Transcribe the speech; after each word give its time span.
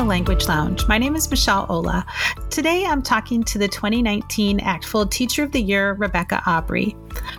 The 0.00 0.06
Language 0.06 0.48
Lounge. 0.48 0.88
My 0.88 0.96
name 0.96 1.14
is 1.14 1.28
Michelle 1.28 1.66
Ola. 1.68 2.06
Today 2.48 2.86
I'm 2.86 3.02
talking 3.02 3.44
to 3.44 3.58
the 3.58 3.68
2019 3.68 4.58
ACTFL 4.58 5.10
Teacher 5.10 5.42
of 5.42 5.52
the 5.52 5.60
Year, 5.60 5.92
Rebecca 5.92 6.42
Aubrey. 6.46 6.96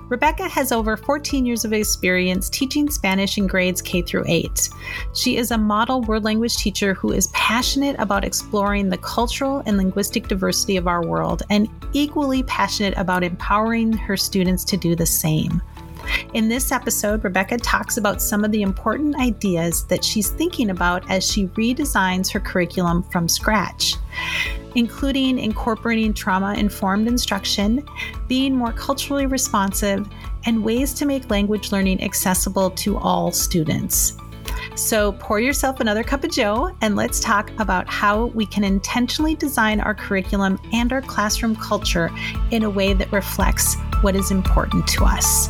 Rebecca 0.09 0.47
has 0.47 0.71
over 0.71 0.95
14 0.95 1.43
years 1.43 1.65
of 1.65 1.73
experience 1.73 2.51
teaching 2.51 2.87
Spanish 2.91 3.39
in 3.39 3.47
grades 3.47 3.81
K 3.81 4.03
through 4.03 4.25
8. 4.27 4.69
She 5.15 5.37
is 5.37 5.49
a 5.49 5.57
model 5.57 6.01
world 6.01 6.23
language 6.23 6.55
teacher 6.55 6.93
who 6.93 7.11
is 7.11 7.29
passionate 7.29 7.95
about 7.97 8.23
exploring 8.23 8.89
the 8.89 8.97
cultural 8.99 9.63
and 9.65 9.77
linguistic 9.77 10.27
diversity 10.27 10.77
of 10.77 10.87
our 10.87 11.03
world 11.03 11.41
and 11.49 11.67
equally 11.93 12.43
passionate 12.43 12.93
about 12.95 13.23
empowering 13.23 13.91
her 13.91 14.15
students 14.15 14.63
to 14.65 14.77
do 14.77 14.95
the 14.95 15.07
same. 15.07 15.63
In 16.33 16.47
this 16.47 16.71
episode, 16.71 17.23
Rebecca 17.23 17.57
talks 17.57 17.97
about 17.97 18.21
some 18.21 18.45
of 18.45 18.51
the 18.51 18.61
important 18.61 19.15
ideas 19.19 19.85
that 19.87 20.03
she's 20.03 20.29
thinking 20.29 20.69
about 20.69 21.09
as 21.09 21.29
she 21.29 21.47
redesigns 21.47 22.31
her 22.31 22.39
curriculum 22.39 23.03
from 23.03 23.27
scratch, 23.27 23.95
including 24.75 25.37
incorporating 25.39 26.13
trauma 26.13 26.53
informed 26.53 27.07
instruction, 27.07 27.85
being 28.27 28.55
more 28.55 28.71
culturally 28.71 29.25
responsive, 29.25 30.07
and 30.45 30.63
ways 30.63 30.93
to 30.93 31.05
make 31.05 31.29
language 31.29 31.71
learning 31.71 32.03
accessible 32.03 32.71
to 32.71 32.97
all 32.97 33.31
students. 33.31 34.17
So 34.75 35.11
pour 35.13 35.39
yourself 35.39 35.79
another 35.79 36.03
cup 36.03 36.23
of 36.23 36.31
Joe 36.31 36.75
and 36.81 36.95
let's 36.95 37.19
talk 37.19 37.51
about 37.59 37.87
how 37.89 38.25
we 38.27 38.45
can 38.45 38.63
intentionally 38.63 39.35
design 39.35 39.81
our 39.81 39.93
curriculum 39.93 40.59
and 40.71 40.93
our 40.93 41.01
classroom 41.01 41.55
culture 41.55 42.09
in 42.51 42.63
a 42.63 42.69
way 42.69 42.93
that 42.93 43.11
reflects 43.11 43.75
what 44.01 44.15
is 44.15 44.31
important 44.31 44.87
to 44.87 45.03
us. 45.03 45.47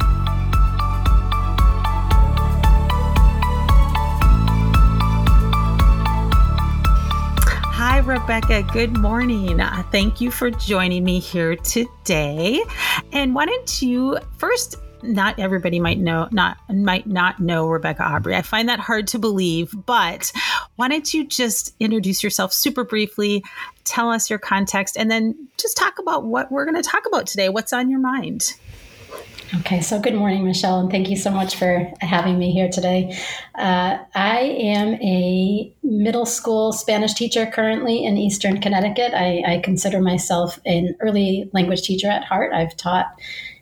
Rebecca. 8.11 8.61
Good 8.73 8.97
morning. 8.97 9.61
Uh, 9.61 9.83
thank 9.83 10.19
you 10.19 10.31
for 10.31 10.51
joining 10.51 11.05
me 11.05 11.19
here 11.19 11.55
today. 11.55 12.61
And 13.13 13.33
why 13.33 13.45
don't 13.45 13.81
you 13.81 14.17
first? 14.37 14.75
Not 15.01 15.39
everybody 15.39 15.79
might 15.79 15.97
know 15.97 16.27
not 16.29 16.57
might 16.69 17.07
not 17.07 17.39
know 17.39 17.67
Rebecca 17.67 18.03
Aubrey. 18.03 18.35
I 18.35 18.41
find 18.41 18.67
that 18.67 18.81
hard 18.81 19.07
to 19.07 19.19
believe, 19.19 19.73
but 19.85 20.29
why 20.75 20.89
don't 20.89 21.11
you 21.13 21.25
just 21.25 21.73
introduce 21.79 22.21
yourself 22.21 22.51
super 22.51 22.83
briefly, 22.83 23.45
tell 23.85 24.11
us 24.11 24.29
your 24.29 24.39
context, 24.39 24.97
and 24.97 25.09
then 25.09 25.47
just 25.57 25.77
talk 25.77 25.97
about 25.97 26.25
what 26.25 26.51
we're 26.51 26.65
going 26.65 26.75
to 26.75 26.87
talk 26.87 27.05
about 27.05 27.27
today. 27.27 27.47
What's 27.47 27.71
on 27.71 27.89
your 27.89 28.01
mind? 28.01 28.55
Okay, 29.59 29.81
so 29.81 29.99
good 29.99 30.15
morning, 30.15 30.45
Michelle, 30.45 30.79
and 30.79 30.89
thank 30.89 31.09
you 31.09 31.17
so 31.17 31.29
much 31.29 31.57
for 31.57 31.91
having 31.99 32.39
me 32.39 32.53
here 32.53 32.69
today. 32.69 33.17
Uh, 33.53 33.97
I 34.15 34.39
am 34.39 34.93
a 35.01 35.75
middle 35.83 36.25
school 36.25 36.71
Spanish 36.71 37.13
teacher 37.13 37.45
currently 37.45 38.05
in 38.05 38.17
Eastern 38.17 38.61
Connecticut. 38.61 39.13
I, 39.13 39.43
I, 39.45 39.59
consider 39.61 39.99
myself 39.99 40.57
an 40.65 40.95
early 41.01 41.49
language 41.51 41.81
teacher 41.81 42.07
at 42.07 42.23
heart. 42.23 42.53
I've 42.53 42.77
taught 42.77 43.07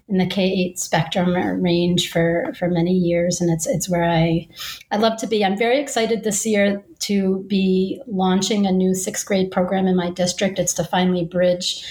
in 0.07 0.19
the 0.19 0.27
K 0.27 0.43
eight 0.43 0.77
spectrum 0.77 1.33
range 1.59 2.11
for 2.11 2.53
for 2.57 2.67
many 2.67 2.93
years, 2.93 3.41
and 3.41 3.49
it's 3.49 3.65
it's 3.65 3.89
where 3.89 4.03
I 4.03 4.47
I 4.91 4.97
love 4.97 5.17
to 5.21 5.27
be. 5.27 5.43
I'm 5.43 5.57
very 5.57 5.79
excited 5.79 6.23
this 6.23 6.45
year 6.45 6.83
to 6.99 7.43
be 7.47 7.99
launching 8.05 8.67
a 8.67 8.71
new 8.71 8.93
sixth 8.93 9.25
grade 9.25 9.49
program 9.49 9.87
in 9.87 9.95
my 9.95 10.11
district. 10.11 10.59
It's 10.59 10.73
to 10.75 10.83
finally 10.83 11.25
bridge 11.25 11.83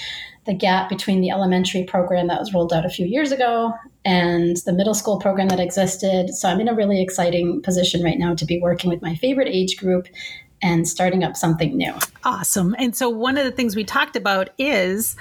the 0.48 0.54
gap 0.54 0.88
between 0.88 1.20
the 1.20 1.28
elementary 1.28 1.84
program 1.84 2.26
that 2.26 2.41
was 2.41 2.54
rolled 2.54 2.72
out 2.72 2.86
a 2.86 2.88
few 2.88 3.06
years 3.06 3.31
ago 3.31 3.70
and 4.06 4.56
the 4.64 4.72
middle 4.72 4.94
school 4.94 5.19
program 5.20 5.48
that 5.48 5.60
existed. 5.60 6.31
So 6.31 6.48
I'm 6.48 6.59
in 6.59 6.69
a 6.69 6.75
really 6.75 7.03
exciting 7.03 7.60
position 7.60 8.03
right 8.03 8.19
now 8.19 8.34
to 8.34 8.47
be 8.47 8.58
working 8.58 8.88
with 8.88 9.03
my 9.03 9.14
favorite 9.14 9.48
age 9.48 9.76
group 9.76 10.08
and 10.62 10.88
starting 10.88 11.22
up 11.22 11.37
something 11.37 11.76
new. 11.76 11.92
Awesome. 12.25 12.75
And 12.78 12.97
so 12.97 13.10
one 13.10 13.37
of 13.37 13.44
the 13.44 13.53
things 13.53 13.76
we 13.76 13.84
talked 13.84 14.16
about 14.16 14.48
is 14.56 15.16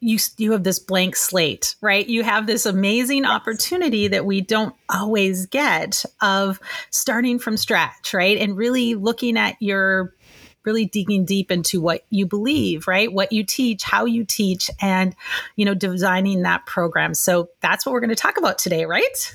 you 0.00 0.18
you 0.38 0.52
have 0.52 0.64
this 0.64 0.78
blank 0.78 1.14
slate, 1.14 1.76
right? 1.82 2.08
You 2.08 2.24
have 2.24 2.46
this 2.46 2.64
amazing 2.64 3.26
opportunity 3.26 4.08
that 4.08 4.24
we 4.24 4.40
don't 4.40 4.74
always 4.88 5.44
get 5.44 6.06
of 6.22 6.58
starting 6.90 7.38
from 7.38 7.58
scratch, 7.58 8.14
right? 8.14 8.38
And 8.38 8.56
really 8.56 8.94
looking 8.94 9.36
at 9.36 9.56
your 9.60 10.14
really 10.64 10.84
digging 10.84 11.24
deep 11.24 11.50
into 11.50 11.80
what 11.80 12.04
you 12.10 12.26
believe, 12.26 12.86
right? 12.86 13.12
What 13.12 13.32
you 13.32 13.44
teach, 13.44 13.82
how 13.82 14.04
you 14.04 14.24
teach, 14.24 14.70
and, 14.80 15.14
you 15.56 15.64
know, 15.64 15.74
designing 15.74 16.42
that 16.42 16.66
program. 16.66 17.14
So 17.14 17.50
that's 17.60 17.84
what 17.84 17.92
we're 17.92 18.00
going 18.00 18.10
to 18.10 18.16
talk 18.16 18.36
about 18.38 18.58
today, 18.58 18.84
right? 18.84 19.34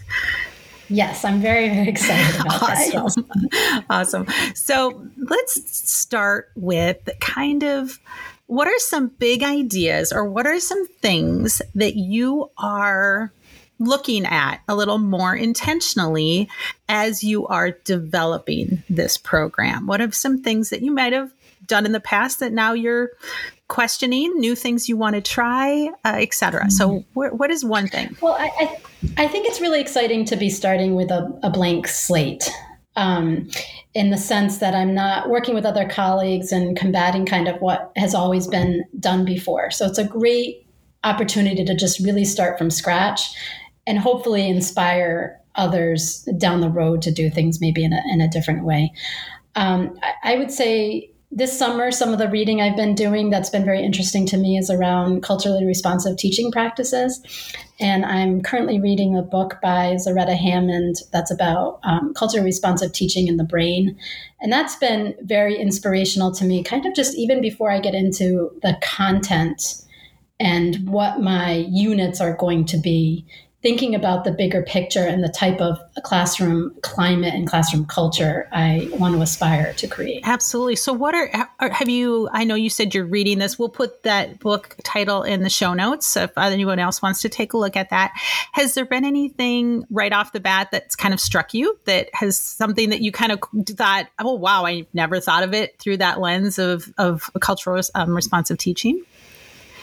Yes, 0.89 1.25
I'm 1.25 1.41
very, 1.41 1.69
very 1.69 1.87
excited 1.89 2.41
about 2.41 2.63
awesome. 2.63 3.25
that. 3.27 3.49
Yes. 3.51 3.83
awesome. 3.89 4.27
So 4.55 5.07
let's 5.17 5.89
start 5.89 6.51
with 6.55 7.09
kind 7.19 7.63
of 7.63 7.99
what 8.47 8.67
are 8.67 8.79
some 8.79 9.07
big 9.07 9.43
ideas 9.43 10.11
or 10.13 10.25
what 10.25 10.47
are 10.47 10.59
some 10.59 10.87
things 10.87 11.61
that 11.75 11.95
you 11.95 12.49
are 12.57 13.31
looking 13.79 14.25
at 14.25 14.61
a 14.67 14.75
little 14.75 14.97
more 14.97 15.35
intentionally 15.35 16.49
as 16.89 17.23
you 17.23 17.47
are 17.47 17.71
developing 17.71 18.83
this 18.89 19.17
program? 19.17 19.87
What 19.87 20.01
are 20.01 20.11
some 20.11 20.41
things 20.41 20.69
that 20.69 20.81
you 20.81 20.91
might 20.91 21.13
have 21.13 21.31
done 21.65 21.85
in 21.85 21.91
the 21.91 21.99
past 21.99 22.39
that 22.39 22.53
now 22.53 22.73
you're 22.73 23.11
questioning, 23.67 24.31
new 24.39 24.55
things 24.55 24.87
you 24.87 24.97
want 24.97 25.15
to 25.15 25.21
try, 25.21 25.89
uh, 26.05 26.15
etc. 26.17 26.61
Mm-hmm. 26.61 26.69
So, 26.69 26.99
wh- 27.13 27.37
what 27.37 27.51
is 27.51 27.65
one 27.65 27.87
thing? 27.87 28.15
Well, 28.21 28.35
I, 28.39 28.49
I, 28.59 29.23
I, 29.23 29.27
think 29.27 29.45
it's 29.45 29.59
really 29.59 29.81
exciting 29.81 30.23
to 30.25 30.37
be 30.37 30.49
starting 30.49 30.95
with 30.95 31.11
a, 31.11 31.37
a 31.43 31.49
blank 31.49 31.87
slate. 31.87 32.49
Um, 32.95 33.49
in 33.93 34.09
the 34.09 34.17
sense 34.17 34.57
that 34.57 34.73
I'm 34.73 34.95
not 34.95 35.29
working 35.29 35.53
with 35.53 35.65
other 35.65 35.87
colleagues 35.87 36.51
and 36.51 36.75
combating 36.75 37.27
kind 37.27 37.47
of 37.47 37.61
what 37.61 37.91
has 37.95 38.15
always 38.15 38.47
been 38.47 38.83
done 38.99 39.23
before. 39.23 39.69
So 39.69 39.85
it's 39.85 39.99
a 39.99 40.03
great 40.03 40.67
opportunity 41.03 41.63
to 41.63 41.75
just 41.75 41.99
really 41.99 42.25
start 42.25 42.57
from 42.57 42.71
scratch 42.71 43.35
and 43.87 43.97
hopefully 43.97 44.47
inspire 44.47 45.41
others 45.55 46.21
down 46.37 46.61
the 46.61 46.69
road 46.69 47.01
to 47.01 47.11
do 47.11 47.31
things 47.31 47.59
maybe 47.59 47.83
in 47.83 47.93
a, 47.93 48.01
in 48.11 48.21
a 48.21 48.27
different 48.27 48.63
way. 48.63 48.93
Um, 49.55 49.97
I, 50.03 50.33
I 50.33 50.37
would 50.37 50.51
say 50.51 51.09
this 51.31 51.57
summer, 51.57 51.91
some 51.91 52.13
of 52.13 52.19
the 52.19 52.29
reading 52.29 52.61
I've 52.61 52.77
been 52.77 52.95
doing 52.95 53.29
that's 53.29 53.49
been 53.49 53.65
very 53.65 53.83
interesting 53.83 54.25
to 54.27 54.37
me 54.37 54.57
is 54.57 54.69
around 54.69 55.23
culturally 55.23 55.65
responsive 55.65 56.17
teaching 56.17 56.51
practices. 56.51 57.21
And 57.79 58.05
I'm 58.05 58.41
currently 58.41 58.79
reading 58.79 59.17
a 59.17 59.21
book 59.21 59.57
by 59.61 59.95
Zaretta 59.95 60.37
Hammond 60.37 60.97
that's 61.11 61.29
about 61.29 61.79
um, 61.83 62.13
culturally 62.13 62.45
responsive 62.45 62.93
teaching 62.93 63.27
in 63.27 63.35
the 63.35 63.43
brain. 63.43 63.97
And 64.39 64.51
that's 64.51 64.77
been 64.77 65.15
very 65.21 65.57
inspirational 65.57 66.31
to 66.35 66.45
me, 66.45 66.63
kind 66.63 66.85
of 66.85 66.95
just 66.95 67.17
even 67.17 67.41
before 67.41 67.71
I 67.71 67.81
get 67.81 67.93
into 67.93 68.49
the 68.61 68.77
content 68.81 69.83
and 70.39 70.87
what 70.87 71.19
my 71.19 71.67
units 71.69 72.21
are 72.21 72.37
going 72.37 72.63
to 72.65 72.77
be 72.77 73.25
thinking 73.67 73.93
about 73.93 74.23
the 74.23 74.31
bigger 74.31 74.63
picture 74.63 75.03
and 75.03 75.21
the 75.21 75.27
type 75.27 75.59
of 75.59 75.77
classroom 76.01 76.73
climate 76.83 77.33
and 77.33 77.49
classroom 77.49 77.85
culture 77.85 78.47
I 78.53 78.87
want 78.93 79.13
to 79.13 79.21
aspire 79.21 79.73
to 79.73 79.87
create. 79.89 80.21
Absolutely. 80.23 80.77
So, 80.77 80.93
what 80.93 81.13
are, 81.13 81.29
have 81.59 81.89
you? 81.89 82.29
I 82.31 82.45
know 82.45 82.55
you 82.55 82.69
said 82.69 82.95
you're 82.95 83.03
reading 83.03 83.39
this. 83.39 83.59
We'll 83.59 83.67
put 83.67 84.03
that 84.03 84.39
book 84.39 84.77
title 84.83 85.23
in 85.23 85.43
the 85.43 85.49
show 85.49 85.73
notes 85.73 86.15
if 86.15 86.37
anyone 86.37 86.79
else 86.79 87.01
wants 87.01 87.21
to 87.23 87.29
take 87.29 87.51
a 87.51 87.57
look 87.57 87.75
at 87.75 87.89
that. 87.89 88.13
Has 88.53 88.73
there 88.73 88.85
been 88.85 89.03
anything 89.03 89.85
right 89.89 90.13
off 90.13 90.31
the 90.31 90.39
bat 90.39 90.69
that's 90.71 90.95
kind 90.95 91.13
of 91.13 91.19
struck 91.19 91.53
you 91.53 91.77
that 91.83 92.07
has 92.13 92.37
something 92.37 92.91
that 92.91 93.01
you 93.01 93.11
kind 93.11 93.33
of 93.33 93.41
thought, 93.75 94.07
oh, 94.17 94.35
wow, 94.35 94.65
I 94.65 94.87
never 94.93 95.19
thought 95.19 95.43
of 95.43 95.53
it 95.53 95.77
through 95.77 95.97
that 95.97 96.21
lens 96.21 96.57
of, 96.57 96.93
of 96.97 97.29
cultural 97.41 97.81
um, 97.95 98.15
responsive 98.15 98.59
teaching? 98.59 99.03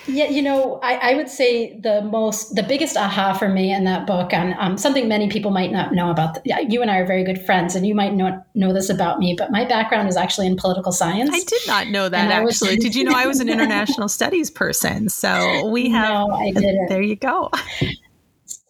Yeah, 0.06 0.28
you 0.28 0.42
know, 0.42 0.78
I, 0.82 1.12
I, 1.12 1.14
would 1.14 1.30
say 1.30 1.78
the 1.78 2.02
most, 2.02 2.54
the 2.54 2.62
biggest 2.62 2.96
aha 2.96 3.32
for 3.32 3.48
me 3.48 3.72
in 3.72 3.84
that 3.84 4.06
book, 4.06 4.34
and 4.34 4.54
um, 4.58 4.76
something 4.76 5.08
many 5.08 5.30
people 5.30 5.50
might 5.50 5.72
not 5.72 5.94
know 5.94 6.10
about. 6.10 6.34
The, 6.34 6.66
you 6.68 6.82
and 6.82 6.90
I 6.90 6.98
are 6.98 7.06
very 7.06 7.24
good 7.24 7.44
friends, 7.44 7.74
and 7.74 7.86
you 7.86 7.94
might 7.94 8.12
not 8.14 8.46
know 8.54 8.74
this 8.74 8.90
about 8.90 9.18
me, 9.18 9.34
but 9.36 9.50
my 9.50 9.64
background 9.64 10.08
is 10.08 10.16
actually 10.16 10.46
in 10.46 10.56
political 10.56 10.92
science. 10.92 11.30
I 11.32 11.40
did 11.40 11.66
not 11.66 11.88
know 11.88 12.08
that 12.10 12.30
actually. 12.30 12.76
Was, 12.76 12.84
did 12.84 12.94
you 12.94 13.04
know 13.04 13.14
I 13.14 13.26
was 13.26 13.40
an 13.40 13.48
international 13.50 14.08
studies 14.08 14.50
person? 14.50 15.08
So 15.08 15.68
we 15.68 15.88
have. 15.90 16.10
No, 16.10 16.34
I 16.34 16.50
didn't. 16.50 16.88
There 16.88 17.02
you 17.02 17.16
go. 17.16 17.50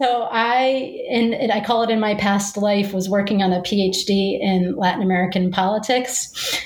So 0.01 0.29
I, 0.31 1.05
and 1.11 1.51
I 1.51 1.65
call 1.65 1.83
it 1.83 1.91
in 1.91 1.99
my 1.99 2.15
past 2.15 2.57
life, 2.57 2.93
was 2.93 3.09
working 3.09 3.43
on 3.43 3.53
a 3.53 3.61
PhD 3.61 4.39
in 4.41 4.77
Latin 4.77 5.03
American 5.03 5.51
politics 5.51 6.63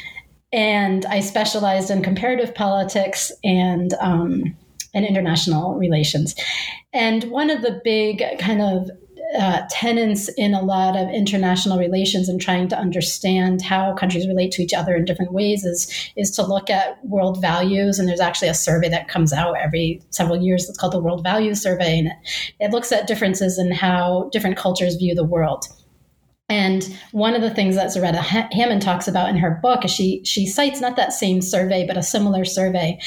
and 0.52 1.04
I 1.06 1.20
specialized 1.20 1.90
in 1.90 2.02
comparative 2.02 2.54
politics 2.54 3.30
and 3.44 3.92
um, 4.00 4.56
and 4.94 5.04
international 5.04 5.74
relations. 5.74 6.34
And 6.92 7.24
one 7.24 7.50
of 7.50 7.62
the 7.62 7.80
big 7.84 8.22
kind 8.38 8.62
of 8.62 8.90
uh, 9.38 9.62
tenets 9.70 10.28
in 10.36 10.54
a 10.54 10.62
lot 10.62 10.96
of 10.96 11.08
international 11.10 11.78
relations 11.78 12.28
and 12.28 12.40
trying 12.40 12.68
to 12.68 12.78
understand 12.78 13.60
how 13.60 13.92
countries 13.94 14.26
relate 14.26 14.50
to 14.52 14.62
each 14.62 14.72
other 14.72 14.96
in 14.96 15.04
different 15.04 15.32
ways 15.32 15.64
is 15.64 16.10
is 16.16 16.30
to 16.30 16.42
look 16.42 16.70
at 16.70 17.04
world 17.04 17.40
values. 17.40 17.98
And 17.98 18.08
there's 18.08 18.20
actually 18.20 18.48
a 18.48 18.54
survey 18.54 18.88
that 18.88 19.08
comes 19.08 19.32
out 19.32 19.56
every 19.58 20.00
several 20.10 20.40
years. 20.40 20.68
It's 20.68 20.78
called 20.78 20.94
the 20.94 21.02
World 21.02 21.22
Values 21.22 21.60
Survey, 21.60 21.98
and 21.98 22.08
it, 22.08 22.14
it 22.58 22.70
looks 22.70 22.90
at 22.90 23.06
differences 23.06 23.58
in 23.58 23.70
how 23.70 24.30
different 24.32 24.56
cultures 24.56 24.96
view 24.96 25.14
the 25.14 25.24
world. 25.24 25.66
And 26.50 26.96
one 27.12 27.34
of 27.34 27.42
the 27.42 27.52
things 27.52 27.74
that 27.74 27.88
Zaretta 27.88 28.22
Hammond 28.22 28.80
talks 28.80 29.06
about 29.06 29.28
in 29.28 29.36
her 29.36 29.58
book 29.62 29.84
is 29.84 29.90
she 29.90 30.22
she 30.24 30.46
cites 30.46 30.80
not 30.80 30.96
that 30.96 31.12
same 31.12 31.42
survey, 31.42 31.86
but 31.86 31.98
a 31.98 32.02
similar 32.02 32.46
survey 32.46 32.98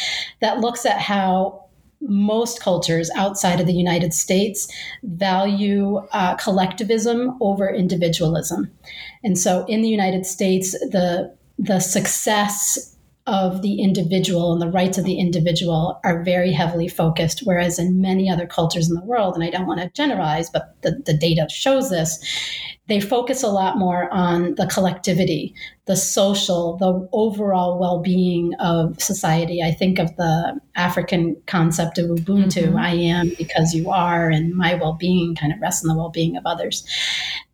that 0.42 0.60
looks 0.60 0.86
at 0.86 1.00
how 1.00 1.61
most 2.01 2.62
cultures 2.62 3.09
outside 3.15 3.59
of 3.59 3.68
the 3.68 3.74
United 3.74 4.13
States 4.13 4.68
value 5.03 5.98
uh, 6.12 6.36
collectivism 6.36 7.38
over 7.42 7.69
individualism. 7.69 8.71
And 9.24 9.38
so 9.38 9.65
in 9.68 9.81
the 9.81 9.89
United 9.89 10.25
States, 10.25 10.71
the 10.71 11.36
the 11.59 11.80
success 11.80 12.95
of 13.28 13.62
the 13.62 13.82
individual 13.82 14.54
and 14.54 14.62
the 14.62 14.72
rights 14.72 14.98
of 14.98 15.06
the 15.06 15.20
individual 15.20 16.00
are 16.04 16.24
very 16.24 16.52
heavily 16.52 16.88
focused, 16.88 17.42
whereas 17.44 17.78
in 17.78 18.02
many 18.02 18.30
other 18.30 18.48
cultures 18.48 18.90
in 18.90 18.96
the 18.96 19.06
world, 19.06 19.36
and 19.36 19.44
I 19.44 19.50
don't 19.50 19.68
want 19.68 19.80
to 19.80 19.90
generalize, 19.90 20.50
but 20.50 20.76
the, 20.82 21.02
the 21.06 21.14
data 21.14 21.48
shows 21.50 21.90
this, 21.90 22.20
they 22.88 23.00
focus 23.00 23.44
a 23.44 23.48
lot 23.48 23.78
more 23.78 24.12
on 24.12 24.56
the 24.56 24.66
collectivity, 24.66 25.54
the 25.86 25.96
social, 25.96 26.78
the 26.78 27.08
overall 27.14 27.80
well 27.80 28.00
being 28.00 28.54
of 28.56 29.02
society. 29.02 29.62
I 29.62 29.72
think 29.72 30.00
of 30.00 30.16
the 30.18 30.60
African 30.76 31.38
concept 31.46 32.00
of 32.00 32.08
Ubuntu 32.08 32.64
mm-hmm. 32.64 32.78
I 32.78 32.92
am 32.92 33.32
because 33.38 33.74
you 33.74 33.90
are, 33.92 34.30
and 34.30 34.56
my 34.56 34.74
well 34.74 34.94
being 34.94 35.36
kind 35.36 35.54
of 35.54 35.62
rests 35.62 35.86
on 35.86 35.90
the 35.90 35.98
well 35.98 36.10
being 36.10 36.36
of 36.36 36.46
others. 36.46 36.86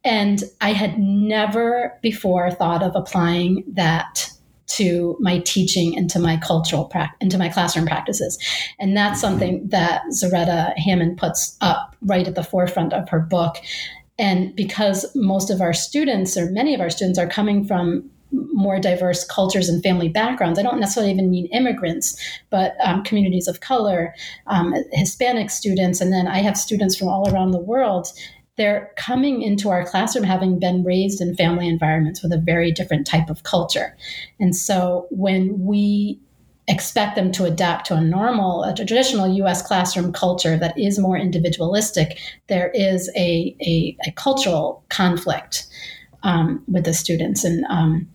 And 0.03 0.43
I 0.61 0.71
had 0.71 0.97
never 0.97 1.99
before 2.01 2.49
thought 2.49 2.81
of 2.81 2.95
applying 2.95 3.63
that 3.73 4.31
to 4.67 5.17
my 5.19 5.39
teaching 5.39 5.97
and 5.97 6.09
to 6.09 6.19
my 6.19 6.37
cultural 6.37 6.85
practice, 6.85 7.17
into 7.21 7.37
my 7.37 7.49
classroom 7.49 7.85
practices. 7.85 8.37
And 8.79 8.95
that's 8.95 9.21
something 9.21 9.67
that 9.69 10.03
Zaretta 10.11 10.77
Hammond 10.77 11.17
puts 11.17 11.57
up 11.61 11.95
right 12.01 12.27
at 12.27 12.35
the 12.35 12.43
forefront 12.43 12.93
of 12.93 13.09
her 13.09 13.19
book. 13.19 13.57
And 14.19 14.55
because 14.55 15.05
most 15.15 15.49
of 15.49 15.61
our 15.61 15.73
students, 15.73 16.37
or 16.37 16.49
many 16.51 16.73
of 16.73 16.81
our 16.81 16.89
students, 16.89 17.19
are 17.19 17.27
coming 17.27 17.65
from 17.65 18.09
more 18.31 18.79
diverse 18.79 19.23
cultures 19.23 19.69
and 19.69 19.81
family 19.81 20.09
backgrounds. 20.09 20.59
I 20.59 20.63
don't 20.63 20.79
necessarily 20.79 21.13
even 21.13 21.29
mean 21.29 21.45
immigrants, 21.47 22.19
but 22.49 22.75
um, 22.83 23.03
communities 23.03 23.47
of 23.47 23.61
color, 23.61 24.13
um, 24.47 24.73
Hispanic 24.91 25.49
students, 25.49 26.01
and 26.01 26.11
then 26.11 26.27
I 26.27 26.39
have 26.39 26.57
students 26.57 26.97
from 26.97 27.07
all 27.07 27.33
around 27.33 27.51
the 27.51 27.59
world. 27.59 28.07
They're 28.57 28.91
coming 28.97 29.41
into 29.41 29.69
our 29.69 29.85
classroom 29.85 30.23
having 30.23 30.59
been 30.59 30.83
raised 30.83 31.21
in 31.21 31.35
family 31.35 31.67
environments 31.67 32.23
with 32.23 32.33
a 32.33 32.37
very 32.37 32.71
different 32.71 33.05
type 33.05 33.29
of 33.29 33.43
culture. 33.43 33.95
And 34.39 34.55
so 34.55 35.07
when 35.11 35.63
we 35.63 36.19
expect 36.67 37.15
them 37.15 37.31
to 37.31 37.45
adapt 37.45 37.87
to 37.87 37.95
a 37.95 38.01
normal, 38.01 38.63
a 38.63 38.73
traditional 38.73 39.27
US 39.27 39.61
classroom 39.61 40.11
culture 40.11 40.57
that 40.57 40.77
is 40.77 40.99
more 40.99 41.17
individualistic, 41.17 42.19
there 42.47 42.71
is 42.73 43.09
a, 43.15 43.55
a, 43.61 43.95
a 44.05 44.11
cultural 44.11 44.83
conflict 44.89 45.67
um, 46.23 46.63
with 46.67 46.83
the 46.83 46.93
students. 46.93 47.43
And 47.45 47.63
um, 47.69 48.07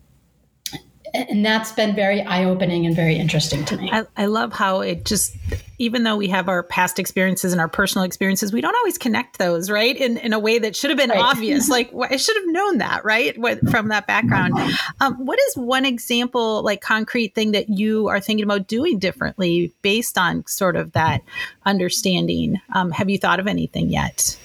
and 1.14 1.44
that's 1.44 1.73
been 1.73 1.94
very 1.94 2.23
eye-opening 2.23 2.87
and 2.87 2.97
very 2.97 3.17
interesting 3.17 3.64
to 3.67 3.76
me. 3.76 3.91
I, 3.93 4.05
I, 4.17 4.26
love 4.26 4.53
how 4.53 4.81
it 4.81 5.05
just 5.05 5.37
even 5.79 6.05
though 6.05 6.17
we 6.17 6.29
have 6.29 6.49
our 6.49 6.62
past 6.62 6.99
experiences 6.99 7.53
and 7.53 7.61
our 7.61 7.69
personal 7.69 8.05
experiences 8.05 8.53
we 8.53 8.61
don't 8.61 8.75
always 8.75 8.97
connect 8.97 9.38
those 9.38 9.70
right? 9.70 9.97
In, 9.97 10.17
in 10.17 10.32
a 10.32 10.38
way 10.38 10.59
that 10.59 10.75
should 10.75 10.91
have 10.91 10.97
been 10.97 11.11
right. 11.11 11.19
obvious. 11.19 11.69
Like 11.69 11.93
i 11.94 12.17
should 12.17 12.37
have 12.37 12.47
known 12.47 12.79
that 12.79 13.05
right? 13.05 13.37
From 13.70 13.88
that 13.88 14.06
background. 14.06 14.55
Um, 15.00 15.26
what 15.26 15.38
is 15.49 15.56
one 15.56 15.85
example 15.85 16.62
like 16.62 16.81
concrete 16.81 17.35
thing 17.35 17.53
that 17.53 17.69
you 17.69 18.08
are 18.08 18.20
thinking 18.20 18.44
about 18.44 18.67
doing 18.67 18.99
differently 18.99 19.75
based 19.82 20.17
on 20.17 20.47
sort 20.47 20.76
of 20.76 20.93
that 20.93 21.23
understanding? 21.67 22.61
Um, 22.73 22.91
have 22.91 23.11
you 23.11 23.19
thought 23.19 23.41
of 23.41 23.47
anything 23.47 23.91
yet? 23.91 24.38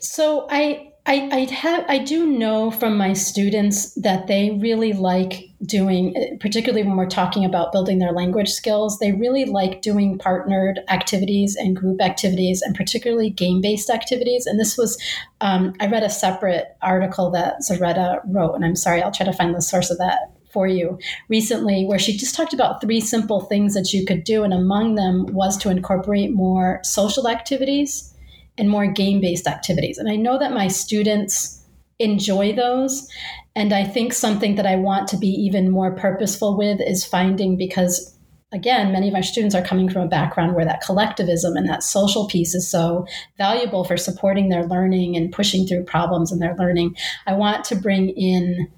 So 0.00 0.48
i 0.50 0.89
I, 1.10 1.28
I 1.32 1.52
have 1.52 1.84
I 1.88 1.98
do 1.98 2.24
know 2.24 2.70
from 2.70 2.96
my 2.96 3.14
students 3.14 3.92
that 3.94 4.28
they 4.28 4.56
really 4.62 4.92
like 4.92 5.50
doing, 5.66 6.14
particularly 6.38 6.86
when 6.86 6.96
we're 6.96 7.08
talking 7.08 7.44
about 7.44 7.72
building 7.72 7.98
their 7.98 8.12
language 8.12 8.50
skills. 8.50 9.00
They 9.00 9.10
really 9.10 9.44
like 9.44 9.82
doing 9.82 10.18
partnered 10.18 10.78
activities 10.88 11.56
and 11.56 11.74
group 11.74 12.00
activities, 12.00 12.62
and 12.62 12.76
particularly 12.76 13.28
game 13.28 13.60
based 13.60 13.90
activities. 13.90 14.46
And 14.46 14.60
this 14.60 14.78
was 14.78 15.02
um, 15.40 15.74
I 15.80 15.88
read 15.88 16.04
a 16.04 16.10
separate 16.10 16.76
article 16.80 17.28
that 17.32 17.56
Zaretta 17.60 18.20
wrote, 18.26 18.54
and 18.54 18.64
I'm 18.64 18.76
sorry, 18.76 19.02
I'll 19.02 19.10
try 19.10 19.26
to 19.26 19.32
find 19.32 19.52
the 19.52 19.60
source 19.60 19.90
of 19.90 19.98
that 19.98 20.30
for 20.52 20.68
you 20.68 20.96
recently 21.28 21.84
where 21.86 21.98
she 21.98 22.16
just 22.16 22.36
talked 22.36 22.54
about 22.54 22.80
three 22.80 23.00
simple 23.00 23.40
things 23.42 23.74
that 23.74 23.92
you 23.92 24.04
could 24.04 24.22
do 24.22 24.44
and 24.44 24.52
among 24.52 24.96
them 24.96 25.26
was 25.26 25.56
to 25.56 25.70
incorporate 25.70 26.32
more 26.32 26.80
social 26.82 27.28
activities 27.28 28.10
and 28.58 28.68
more 28.68 28.86
game 28.86 29.20
based 29.20 29.46
activities. 29.46 29.98
And 29.98 30.10
I 30.10 30.16
know 30.16 30.38
that 30.38 30.52
my 30.52 30.68
students 30.68 31.60
enjoy 31.98 32.52
those. 32.54 33.08
And 33.54 33.72
I 33.72 33.84
think 33.84 34.12
something 34.12 34.56
that 34.56 34.66
I 34.66 34.76
want 34.76 35.08
to 35.08 35.16
be 35.16 35.28
even 35.28 35.70
more 35.70 35.94
purposeful 35.94 36.56
with 36.56 36.80
is 36.80 37.04
finding 37.04 37.56
because 37.56 38.16
again, 38.52 38.90
many 38.90 39.08
of 39.08 39.12
my 39.12 39.20
students 39.20 39.54
are 39.54 39.62
coming 39.62 39.88
from 39.88 40.02
a 40.02 40.08
background 40.08 40.54
where 40.54 40.64
that 40.64 40.80
collectivism 40.80 41.56
and 41.56 41.68
that 41.68 41.82
social 41.82 42.26
piece 42.26 42.54
is 42.54 42.68
so 42.68 43.06
valuable 43.38 43.84
for 43.84 43.96
supporting 43.96 44.48
their 44.48 44.66
learning 44.66 45.16
and 45.16 45.30
pushing 45.30 45.66
through 45.66 45.84
problems 45.84 46.32
in 46.32 46.40
their 46.40 46.56
learning. 46.56 46.96
I 47.26 47.34
want 47.34 47.64
to 47.66 47.76
bring 47.76 48.08
in, 48.08 48.68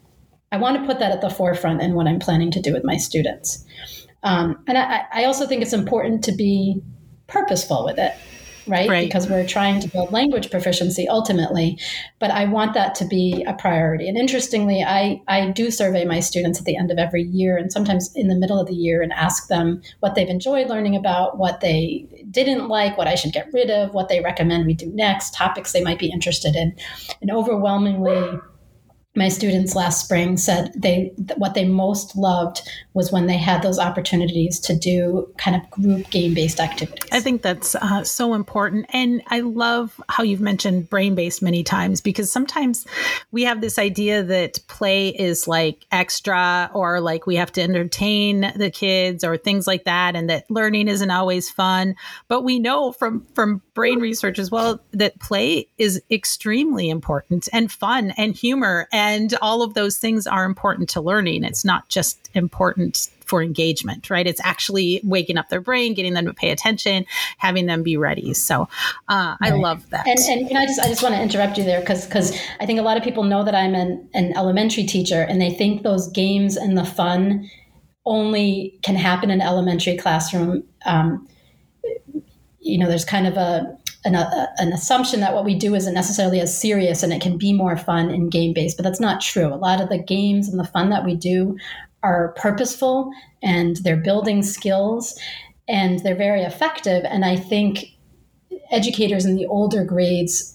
I 0.50 0.58
want 0.58 0.78
to 0.78 0.86
put 0.86 0.98
that 0.98 1.12
at 1.12 1.22
the 1.22 1.30
forefront 1.30 1.80
in 1.80 1.94
what 1.94 2.06
I'm 2.06 2.18
planning 2.18 2.50
to 2.50 2.60
do 2.60 2.72
with 2.72 2.84
my 2.84 2.98
students. 2.98 3.64
Um, 4.22 4.62
and 4.68 4.76
I, 4.76 5.04
I 5.12 5.24
also 5.24 5.46
think 5.46 5.62
it's 5.62 5.72
important 5.72 6.22
to 6.24 6.32
be 6.32 6.80
purposeful 7.26 7.84
with 7.84 7.98
it 7.98 8.12
right? 8.66 8.88
right? 8.88 9.06
Because 9.06 9.28
we're 9.28 9.46
trying 9.46 9.80
to 9.80 9.88
build 9.88 10.12
language 10.12 10.50
proficiency 10.50 11.08
ultimately. 11.08 11.78
But 12.18 12.30
I 12.30 12.44
want 12.44 12.74
that 12.74 12.94
to 12.96 13.04
be 13.04 13.44
a 13.46 13.54
priority. 13.54 14.08
And 14.08 14.16
interestingly, 14.16 14.82
I, 14.82 15.22
I 15.28 15.50
do 15.50 15.70
survey 15.70 16.04
my 16.04 16.20
students 16.20 16.58
at 16.58 16.64
the 16.64 16.76
end 16.76 16.90
of 16.90 16.98
every 16.98 17.22
year 17.22 17.56
and 17.56 17.72
sometimes 17.72 18.14
in 18.14 18.28
the 18.28 18.36
middle 18.36 18.60
of 18.60 18.66
the 18.66 18.74
year 18.74 19.02
and 19.02 19.12
ask 19.12 19.48
them 19.48 19.82
what 20.00 20.14
they've 20.14 20.28
enjoyed 20.28 20.68
learning 20.68 20.96
about, 20.96 21.38
what 21.38 21.60
they 21.60 22.06
didn't 22.30 22.68
like, 22.68 22.96
what 22.96 23.08
I 23.08 23.14
should 23.14 23.32
get 23.32 23.52
rid 23.52 23.70
of, 23.70 23.94
what 23.94 24.08
they 24.08 24.20
recommend 24.20 24.66
we 24.66 24.74
do 24.74 24.90
next, 24.94 25.34
topics 25.34 25.72
they 25.72 25.82
might 25.82 25.98
be 25.98 26.10
interested 26.10 26.54
in. 26.54 26.74
And 27.20 27.30
overwhelmingly, 27.30 28.38
my 29.14 29.28
students 29.28 29.74
last 29.74 30.02
spring 30.02 30.38
said 30.38 30.72
they 30.74 31.12
what 31.36 31.52
they 31.52 31.66
most 31.66 32.16
loved 32.16 32.62
was 32.94 33.12
when 33.12 33.26
they 33.26 33.36
had 33.36 33.62
those 33.62 33.78
opportunities 33.78 34.58
to 34.58 34.74
do 34.74 35.30
kind 35.36 35.54
of 35.54 35.70
group 35.70 36.08
game 36.10 36.32
based 36.32 36.60
activities. 36.60 37.10
I 37.12 37.20
think 37.20 37.42
that's 37.42 37.74
uh, 37.74 38.04
so 38.04 38.32
important, 38.32 38.86
and 38.90 39.22
I 39.28 39.40
love 39.40 40.00
how 40.08 40.22
you've 40.22 40.40
mentioned 40.40 40.88
brain 40.88 41.14
based 41.14 41.42
many 41.42 41.62
times 41.62 42.00
because 42.00 42.32
sometimes 42.32 42.86
we 43.32 43.42
have 43.42 43.60
this 43.60 43.78
idea 43.78 44.22
that 44.22 44.60
play 44.66 45.08
is 45.08 45.46
like 45.46 45.84
extra 45.92 46.70
or 46.72 47.00
like 47.00 47.26
we 47.26 47.36
have 47.36 47.52
to 47.52 47.62
entertain 47.62 48.52
the 48.56 48.70
kids 48.70 49.24
or 49.24 49.36
things 49.36 49.66
like 49.66 49.84
that, 49.84 50.16
and 50.16 50.30
that 50.30 50.50
learning 50.50 50.88
isn't 50.88 51.10
always 51.10 51.50
fun. 51.50 51.96
But 52.28 52.44
we 52.44 52.58
know 52.58 52.92
from 52.92 53.26
from 53.34 53.60
brain 53.74 54.00
research 54.00 54.38
as 54.38 54.50
well 54.50 54.80
that 54.92 55.18
play 55.20 55.68
is 55.76 56.00
extremely 56.10 56.88
important 56.88 57.48
and 57.52 57.70
fun 57.70 58.12
and 58.16 58.34
humor. 58.34 58.88
And 58.90 59.01
and 59.02 59.34
all 59.42 59.62
of 59.62 59.74
those 59.74 59.98
things 59.98 60.26
are 60.26 60.44
important 60.44 60.88
to 60.90 61.00
learning. 61.00 61.42
It's 61.42 61.64
not 61.64 61.88
just 61.88 62.30
important 62.34 63.08
for 63.26 63.42
engagement, 63.42 64.10
right? 64.10 64.26
It's 64.26 64.40
actually 64.44 65.00
waking 65.02 65.38
up 65.38 65.48
their 65.48 65.60
brain, 65.60 65.94
getting 65.94 66.12
them 66.14 66.26
to 66.26 66.34
pay 66.34 66.50
attention, 66.50 67.04
having 67.38 67.66
them 67.66 67.82
be 67.82 67.96
ready. 67.96 68.32
So 68.34 68.68
uh, 69.08 69.36
right. 69.40 69.52
I 69.52 69.56
love 69.56 69.88
that. 69.90 70.06
And, 70.06 70.18
and 70.18 70.48
you 70.48 70.54
know, 70.54 70.60
I 70.60 70.66
just 70.66 70.80
I 70.80 70.88
just 70.88 71.02
want 71.02 71.14
to 71.14 71.22
interrupt 71.22 71.58
you 71.58 71.64
there 71.64 71.80
because 71.80 72.06
because 72.06 72.38
I 72.60 72.66
think 72.66 72.78
a 72.78 72.82
lot 72.82 72.96
of 72.96 73.02
people 73.02 73.24
know 73.24 73.42
that 73.44 73.54
I'm 73.54 73.74
an, 73.74 74.08
an 74.14 74.36
elementary 74.36 74.84
teacher 74.84 75.22
and 75.22 75.40
they 75.40 75.50
think 75.50 75.82
those 75.82 76.08
games 76.08 76.56
and 76.56 76.78
the 76.78 76.84
fun 76.84 77.50
only 78.04 78.78
can 78.82 78.94
happen 78.96 79.30
in 79.30 79.40
elementary 79.40 79.96
classroom. 79.96 80.62
Um, 80.84 81.26
you 82.60 82.78
know, 82.78 82.88
there's 82.88 83.04
kind 83.04 83.26
of 83.26 83.36
a 83.36 83.76
an, 84.04 84.14
a, 84.14 84.48
an 84.58 84.72
assumption 84.72 85.20
that 85.20 85.34
what 85.34 85.44
we 85.44 85.54
do 85.54 85.74
isn't 85.74 85.94
necessarily 85.94 86.40
as 86.40 86.58
serious 86.58 87.02
and 87.02 87.12
it 87.12 87.22
can 87.22 87.38
be 87.38 87.52
more 87.52 87.76
fun 87.76 88.10
and 88.10 88.32
game 88.32 88.52
based, 88.52 88.76
but 88.76 88.82
that's 88.82 89.00
not 89.00 89.20
true. 89.20 89.52
A 89.52 89.56
lot 89.56 89.80
of 89.80 89.88
the 89.88 89.98
games 89.98 90.48
and 90.48 90.58
the 90.58 90.64
fun 90.64 90.90
that 90.90 91.04
we 91.04 91.14
do 91.14 91.56
are 92.02 92.34
purposeful 92.36 93.10
and 93.42 93.76
they're 93.76 93.96
building 93.96 94.42
skills 94.42 95.18
and 95.68 96.00
they're 96.00 96.16
very 96.16 96.42
effective. 96.42 97.04
And 97.04 97.24
I 97.24 97.36
think 97.36 97.86
educators 98.70 99.24
in 99.24 99.36
the 99.36 99.46
older 99.46 99.84
grades 99.84 100.51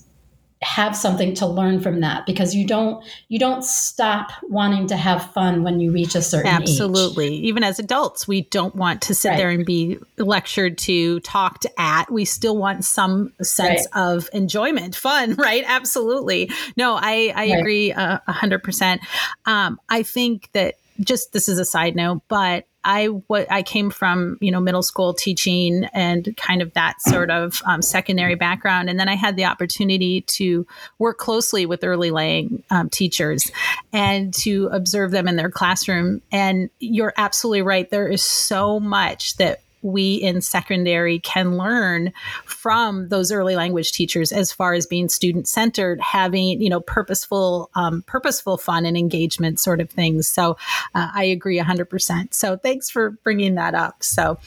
have 0.62 0.96
something 0.96 1.36
to 1.36 1.46
learn 1.46 1.80
from 1.80 2.00
that 2.00 2.26
because 2.26 2.56
you 2.56 2.66
don't 2.66 3.04
you 3.28 3.38
don't 3.38 3.64
stop 3.64 4.32
wanting 4.44 4.88
to 4.88 4.98
have 4.98 5.32
fun 5.34 5.64
when 5.64 5.80
you 5.80 5.92
reach 5.92 6.16
a 6.16 6.22
certain 6.22 6.48
absolutely 6.48 7.28
age. 7.28 7.44
even 7.44 7.64
as 7.64 7.78
adults 7.78 8.28
we 8.28 8.42
don't 8.42 8.76
want 8.76 9.02
to 9.02 9.14
sit 9.14 9.30
right. 9.30 9.38
there 9.38 9.50
and 9.52 9.66
be 9.66 10.00
lectured 10.18 10.76
to 10.78 11.20
talked 11.20 11.68
at 11.78 12.12
we 12.12 12.26
still 12.26 12.58
want 12.58 12.84
some 12.84 13.32
sense 13.42 13.88
right. 13.94 14.02
of 14.02 14.30
enjoyment 14.34 14.96
fun 14.96 15.34
right 15.38 15.64
absolutely 15.68 16.50
no 16.76 16.96
i 16.96 17.32
i 17.36 17.52
right. 17.52 17.60
agree 17.60 17.92
a 17.92 18.22
hundred 18.28 18.64
percent 18.64 19.00
um 19.46 19.80
i 19.90 20.02
think 20.02 20.50
that 20.54 20.76
just 21.02 21.34
this 21.34 21.48
is 21.48 21.60
a 21.60 21.66
side 21.66 21.96
note 21.96 22.22
but 22.28 22.66
I 22.88 23.08
what 23.08 23.52
I 23.52 23.64
came 23.64 23.90
from, 23.90 24.38
you 24.40 24.50
know, 24.50 24.62
middle 24.62 24.82
school 24.82 25.14
teaching 25.14 25.84
and 25.94 26.36
kind 26.38 26.62
of 26.62 26.74
that 26.74 27.02
sort 27.02 27.30
of 27.30 27.62
um, 27.66 27.82
secondary 27.82 28.36
background, 28.36 28.90
and 28.90 28.98
then 28.98 29.10
I 29.10 29.16
had 29.16 29.36
the 29.36 29.44
opportunity 29.44 30.22
to 30.22 30.66
work 30.98 31.18
closely 31.18 31.66
with 31.66 31.84
early 31.84 32.12
laying 32.12 32.64
um, 32.72 32.90
teachers 32.90 33.52
and 33.92 34.34
to 34.36 34.70
observe 34.72 35.12
them 35.12 35.28
in 35.28 35.36
their 35.36 35.52
classroom. 35.52 36.22
And 36.32 36.70
you're 36.80 37.14
absolutely 37.18 37.62
right. 37.62 37.90
There 37.90 38.08
is 38.08 38.24
so 38.24 38.80
much 38.80 39.36
that 39.36 39.60
we 39.88 40.16
in 40.16 40.42
secondary 40.42 41.20
can 41.20 41.58
learn 41.58 42.12
from 42.46 43.10
those 43.10 43.32
early 43.32 43.56
language 43.56 43.92
teachers 43.92 44.32
as 44.32 44.52
far 44.52 44.74
as 44.74 44.86
being 44.86 45.10
student 45.10 45.48
centered 45.48 46.00
having 46.02 46.62
you 46.62 46.70
know 46.70 46.82
purposeful 46.82 47.70
um, 47.76 48.04
purposeful 48.08 48.58
fun 48.58 48.86
and 48.86 48.98
engagement 48.98 49.60
sort 49.60 49.82
of 49.82 49.90
things. 49.90 50.28
So 50.28 50.58
uh, 50.96 51.10
i 51.14 51.24
agree 51.24 51.60
100% 51.60 52.34
so 52.34 52.58
thanks 52.58 52.90
for 52.90 53.12
bringing 53.24 53.56
that 53.56 53.76
up. 53.76 54.04
So 54.04 54.40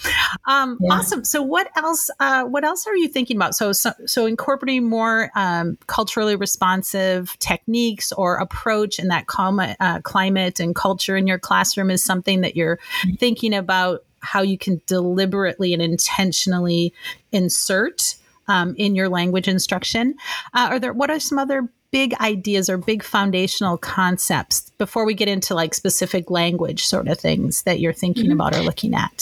um, 0.46 0.78
yeah. 0.80 0.92
awesome. 0.92 1.24
So 1.24 1.42
what 1.42 1.70
else 1.76 2.10
uh, 2.20 2.44
what 2.44 2.64
else 2.64 2.86
are 2.86 2.96
you 2.96 3.08
thinking 3.08 3.36
about? 3.36 3.54
So 3.54 3.72
so, 3.72 3.92
so 4.06 4.26
incorporating 4.26 4.88
more 4.88 5.30
um, 5.34 5.78
culturally 5.86 6.36
responsive 6.36 7.38
techniques 7.38 8.12
or 8.12 8.36
approach 8.36 8.98
in 8.98 9.08
that 9.08 9.26
climate, 9.26 9.76
uh, 9.80 10.00
climate 10.00 10.60
and 10.60 10.74
culture 10.74 11.16
in 11.16 11.26
your 11.26 11.38
classroom 11.38 11.90
is 11.90 12.02
something 12.02 12.40
that 12.42 12.56
you're 12.56 12.76
mm-hmm. 12.76 13.14
thinking 13.14 13.54
about 13.54 14.04
how 14.20 14.42
you 14.42 14.58
can 14.58 14.80
deliberately 14.86 15.72
and 15.72 15.82
intentionally 15.82 16.92
insert 17.32 18.16
um, 18.48 18.74
in 18.76 18.94
your 18.94 19.08
language 19.08 19.48
instruction. 19.48 20.14
Uh, 20.54 20.68
are 20.70 20.78
there 20.78 20.92
what 20.92 21.10
are 21.10 21.20
some 21.20 21.38
other 21.38 21.68
big 21.90 22.14
ideas 22.20 22.70
or 22.70 22.76
big 22.76 23.02
foundational 23.02 23.76
concepts 23.76 24.70
before 24.78 25.04
we 25.04 25.14
get 25.14 25.28
into 25.28 25.54
like 25.54 25.74
specific 25.74 26.30
language 26.30 26.84
sort 26.84 27.08
of 27.08 27.18
things 27.18 27.62
that 27.62 27.80
you're 27.80 27.92
thinking 27.92 28.24
mm-hmm. 28.24 28.32
about 28.32 28.54
or 28.54 28.60
looking 28.60 28.94
at? 28.94 29.20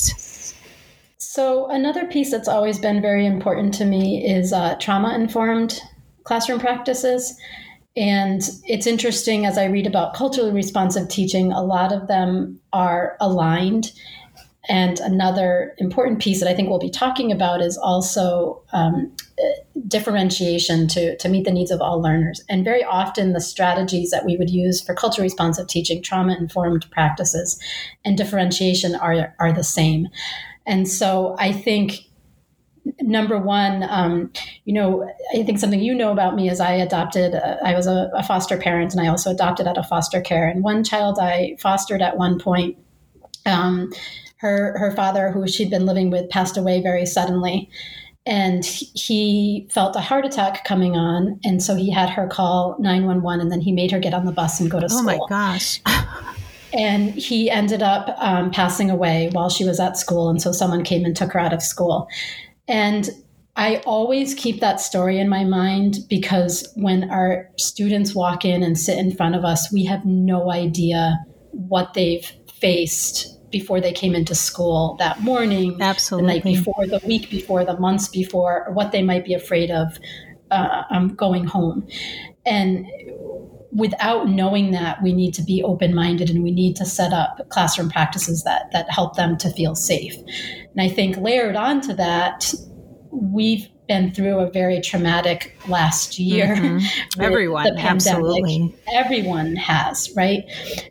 So 1.18 1.68
another 1.68 2.06
piece 2.06 2.30
that's 2.30 2.48
always 2.48 2.78
been 2.78 3.02
very 3.02 3.26
important 3.26 3.74
to 3.74 3.84
me 3.84 4.24
is 4.24 4.52
uh, 4.52 4.76
trauma 4.76 5.14
informed 5.14 5.80
classroom 6.24 6.60
practices. 6.60 7.38
And 7.96 8.42
it's 8.64 8.86
interesting 8.86 9.44
as 9.44 9.58
I 9.58 9.64
read 9.64 9.86
about 9.86 10.14
culturally 10.14 10.52
responsive 10.52 11.08
teaching, 11.08 11.52
a 11.52 11.62
lot 11.62 11.92
of 11.92 12.06
them 12.06 12.60
are 12.72 13.16
aligned 13.20 13.92
and 14.68 15.00
another 15.00 15.74
important 15.78 16.20
piece 16.20 16.40
that 16.40 16.48
I 16.48 16.54
think 16.54 16.68
we'll 16.68 16.78
be 16.78 16.90
talking 16.90 17.32
about 17.32 17.62
is 17.62 17.78
also 17.78 18.62
um, 18.72 19.14
differentiation 19.86 20.86
to, 20.88 21.16
to 21.16 21.28
meet 21.28 21.44
the 21.44 21.50
needs 21.50 21.70
of 21.70 21.80
all 21.80 22.02
learners. 22.02 22.44
And 22.50 22.64
very 22.64 22.84
often, 22.84 23.32
the 23.32 23.40
strategies 23.40 24.10
that 24.10 24.26
we 24.26 24.36
would 24.36 24.50
use 24.50 24.82
for 24.82 24.94
culture 24.94 25.22
responsive 25.22 25.68
teaching, 25.68 26.02
trauma 26.02 26.36
informed 26.36 26.90
practices, 26.90 27.58
and 28.04 28.18
differentiation 28.18 28.94
are, 28.94 29.34
are 29.40 29.52
the 29.52 29.64
same. 29.64 30.08
And 30.66 30.86
so 30.86 31.34
I 31.38 31.52
think 31.52 32.00
number 33.00 33.38
one, 33.38 33.84
um, 33.88 34.30
you 34.64 34.74
know, 34.74 35.10
I 35.34 35.42
think 35.44 35.58
something 35.58 35.80
you 35.80 35.94
know 35.94 36.12
about 36.12 36.34
me 36.34 36.50
is 36.50 36.60
I 36.60 36.72
adopted, 36.72 37.34
uh, 37.34 37.56
I 37.64 37.74
was 37.74 37.86
a, 37.86 38.10
a, 38.14 38.22
foster 38.22 38.56
parent 38.56 38.92
and 38.92 39.00
I 39.00 39.08
also 39.08 39.30
adopted 39.30 39.66
out 39.66 39.78
of 39.78 39.86
foster 39.86 40.20
care. 40.20 40.48
And 40.48 40.62
one 40.62 40.84
child 40.84 41.18
I 41.20 41.56
fostered 41.60 42.02
at 42.02 42.16
one 42.16 42.38
point 42.38 42.78
um, 43.46 43.90
her 44.38 44.76
her 44.78 44.90
father, 44.92 45.30
who 45.30 45.46
she'd 45.46 45.70
been 45.70 45.86
living 45.86 46.10
with, 46.10 46.30
passed 46.30 46.56
away 46.56 46.80
very 46.80 47.06
suddenly, 47.06 47.70
and 48.26 48.64
he 48.64 49.68
felt 49.70 49.96
a 49.96 50.00
heart 50.00 50.24
attack 50.24 50.64
coming 50.64 50.96
on, 50.96 51.40
and 51.44 51.62
so 51.62 51.74
he 51.74 51.90
had 51.90 52.10
her 52.10 52.26
call 52.26 52.76
nine 52.78 53.06
one 53.06 53.22
one, 53.22 53.40
and 53.40 53.50
then 53.50 53.60
he 53.60 53.72
made 53.72 53.90
her 53.90 53.98
get 53.98 54.14
on 54.14 54.26
the 54.26 54.32
bus 54.32 54.60
and 54.60 54.70
go 54.70 54.80
to 54.80 54.88
school. 54.88 55.00
Oh 55.00 55.02
my 55.04 55.18
gosh. 55.28 55.80
and 56.72 57.14
he 57.14 57.50
ended 57.50 57.82
up 57.82 58.14
um, 58.18 58.50
passing 58.50 58.90
away 58.90 59.30
while 59.32 59.48
she 59.48 59.64
was 59.64 59.80
at 59.80 59.96
school, 59.96 60.28
and 60.28 60.40
so 60.40 60.52
someone 60.52 60.84
came 60.84 61.04
and 61.04 61.16
took 61.16 61.32
her 61.32 61.40
out 61.40 61.52
of 61.52 61.62
school, 61.62 62.06
and 62.68 63.10
I 63.56 63.82
always 63.86 64.34
keep 64.34 64.60
that 64.60 64.80
story 64.80 65.18
in 65.18 65.28
my 65.28 65.42
mind 65.42 65.98
because 66.08 66.70
when 66.76 67.10
our 67.10 67.50
students 67.56 68.14
walk 68.14 68.44
in 68.44 68.62
and 68.62 68.78
sit 68.78 68.98
in 68.98 69.16
front 69.16 69.34
of 69.34 69.44
us, 69.44 69.72
we 69.72 69.84
have 69.86 70.04
no 70.04 70.52
idea 70.52 71.18
what 71.50 71.94
they've 71.94 72.30
faced 72.60 73.37
before 73.50 73.80
they 73.80 73.92
came 73.92 74.14
into 74.14 74.34
school 74.34 74.96
that 74.98 75.20
morning, 75.20 75.80
Absolutely. 75.80 76.26
the 76.26 76.34
night 76.34 76.44
before, 76.44 76.86
the 76.86 77.00
week 77.06 77.30
before, 77.30 77.64
the 77.64 77.78
months 77.78 78.08
before, 78.08 78.66
or 78.66 78.72
what 78.72 78.92
they 78.92 79.02
might 79.02 79.24
be 79.24 79.34
afraid 79.34 79.70
of 79.70 79.98
uh, 80.50 80.82
um, 80.90 81.14
going 81.14 81.44
home. 81.44 81.86
And 82.46 82.86
without 83.72 84.28
knowing 84.28 84.70
that, 84.72 85.02
we 85.02 85.12
need 85.12 85.34
to 85.34 85.42
be 85.42 85.62
open 85.62 85.94
minded 85.94 86.30
and 86.30 86.42
we 86.42 86.50
need 86.50 86.76
to 86.76 86.84
set 86.84 87.12
up 87.12 87.48
classroom 87.50 87.90
practices 87.90 88.44
that 88.44 88.70
that 88.72 88.90
help 88.90 89.16
them 89.16 89.36
to 89.38 89.50
feel 89.50 89.74
safe. 89.74 90.14
And 90.16 90.80
I 90.80 90.88
think 90.88 91.16
layered 91.16 91.56
onto 91.56 91.94
that, 91.94 92.52
we've 93.10 93.68
been 93.88 94.12
through 94.12 94.38
a 94.38 94.50
very 94.50 94.80
traumatic 94.80 95.56
last 95.66 96.18
year. 96.18 96.54
Mm-hmm. 96.54 97.20
Everyone, 97.20 97.78
absolutely. 97.78 98.74
Everyone 98.92 99.56
has, 99.56 100.10
right? 100.14 100.44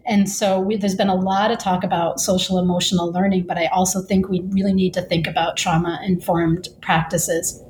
And 0.06 0.30
so 0.30 0.60
we, 0.60 0.75
there's 0.75 0.96
been 0.96 1.10
a 1.10 1.16
lot 1.16 1.51
of 1.51 1.60
talk 1.60 1.84
about 1.84 2.20
social 2.20 2.58
emotional 2.58 3.12
learning, 3.12 3.46
but 3.48 3.58
I 3.58 3.68
also 3.68 4.01
think 4.01 4.27
we 4.27 4.42
really 4.50 4.74
need 4.74 4.94
to 4.96 5.01
think 5.01 5.27
about 5.27 5.58
trauma 5.58 6.01
informed 6.04 6.68
practices 6.82 7.63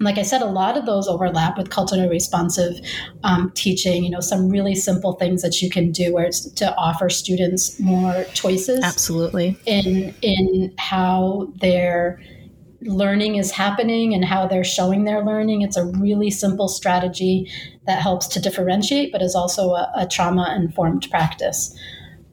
like 0.00 0.18
I 0.18 0.22
said, 0.22 0.42
a 0.42 0.46
lot 0.46 0.76
of 0.76 0.86
those 0.86 1.06
overlap 1.08 1.56
with 1.56 1.70
culturally 1.70 2.08
responsive 2.08 2.74
um, 3.22 3.52
teaching. 3.54 4.04
You 4.04 4.10
know, 4.10 4.20
some 4.20 4.48
really 4.48 4.74
simple 4.74 5.14
things 5.14 5.40
that 5.42 5.62
you 5.62 5.70
can 5.70 5.92
do 5.92 6.12
where 6.12 6.24
it's 6.24 6.50
to 6.52 6.74
offer 6.76 7.08
students 7.08 7.78
more 7.78 8.24
choices. 8.34 8.82
Absolutely. 8.82 9.56
In 9.66 10.14
in 10.20 10.74
how 10.78 11.52
they're 11.56 12.20
learning 12.84 13.36
is 13.36 13.50
happening 13.50 14.14
and 14.14 14.24
how 14.24 14.46
they're 14.46 14.64
showing 14.64 15.04
their 15.04 15.24
learning. 15.24 15.62
It's 15.62 15.76
a 15.76 15.86
really 15.86 16.30
simple 16.30 16.68
strategy 16.68 17.50
that 17.86 18.02
helps 18.02 18.26
to 18.28 18.40
differentiate, 18.40 19.12
but 19.12 19.22
is 19.22 19.34
also 19.34 19.70
a, 19.70 19.90
a 19.96 20.06
trauma 20.06 20.54
informed 20.56 21.08
practice. 21.10 21.76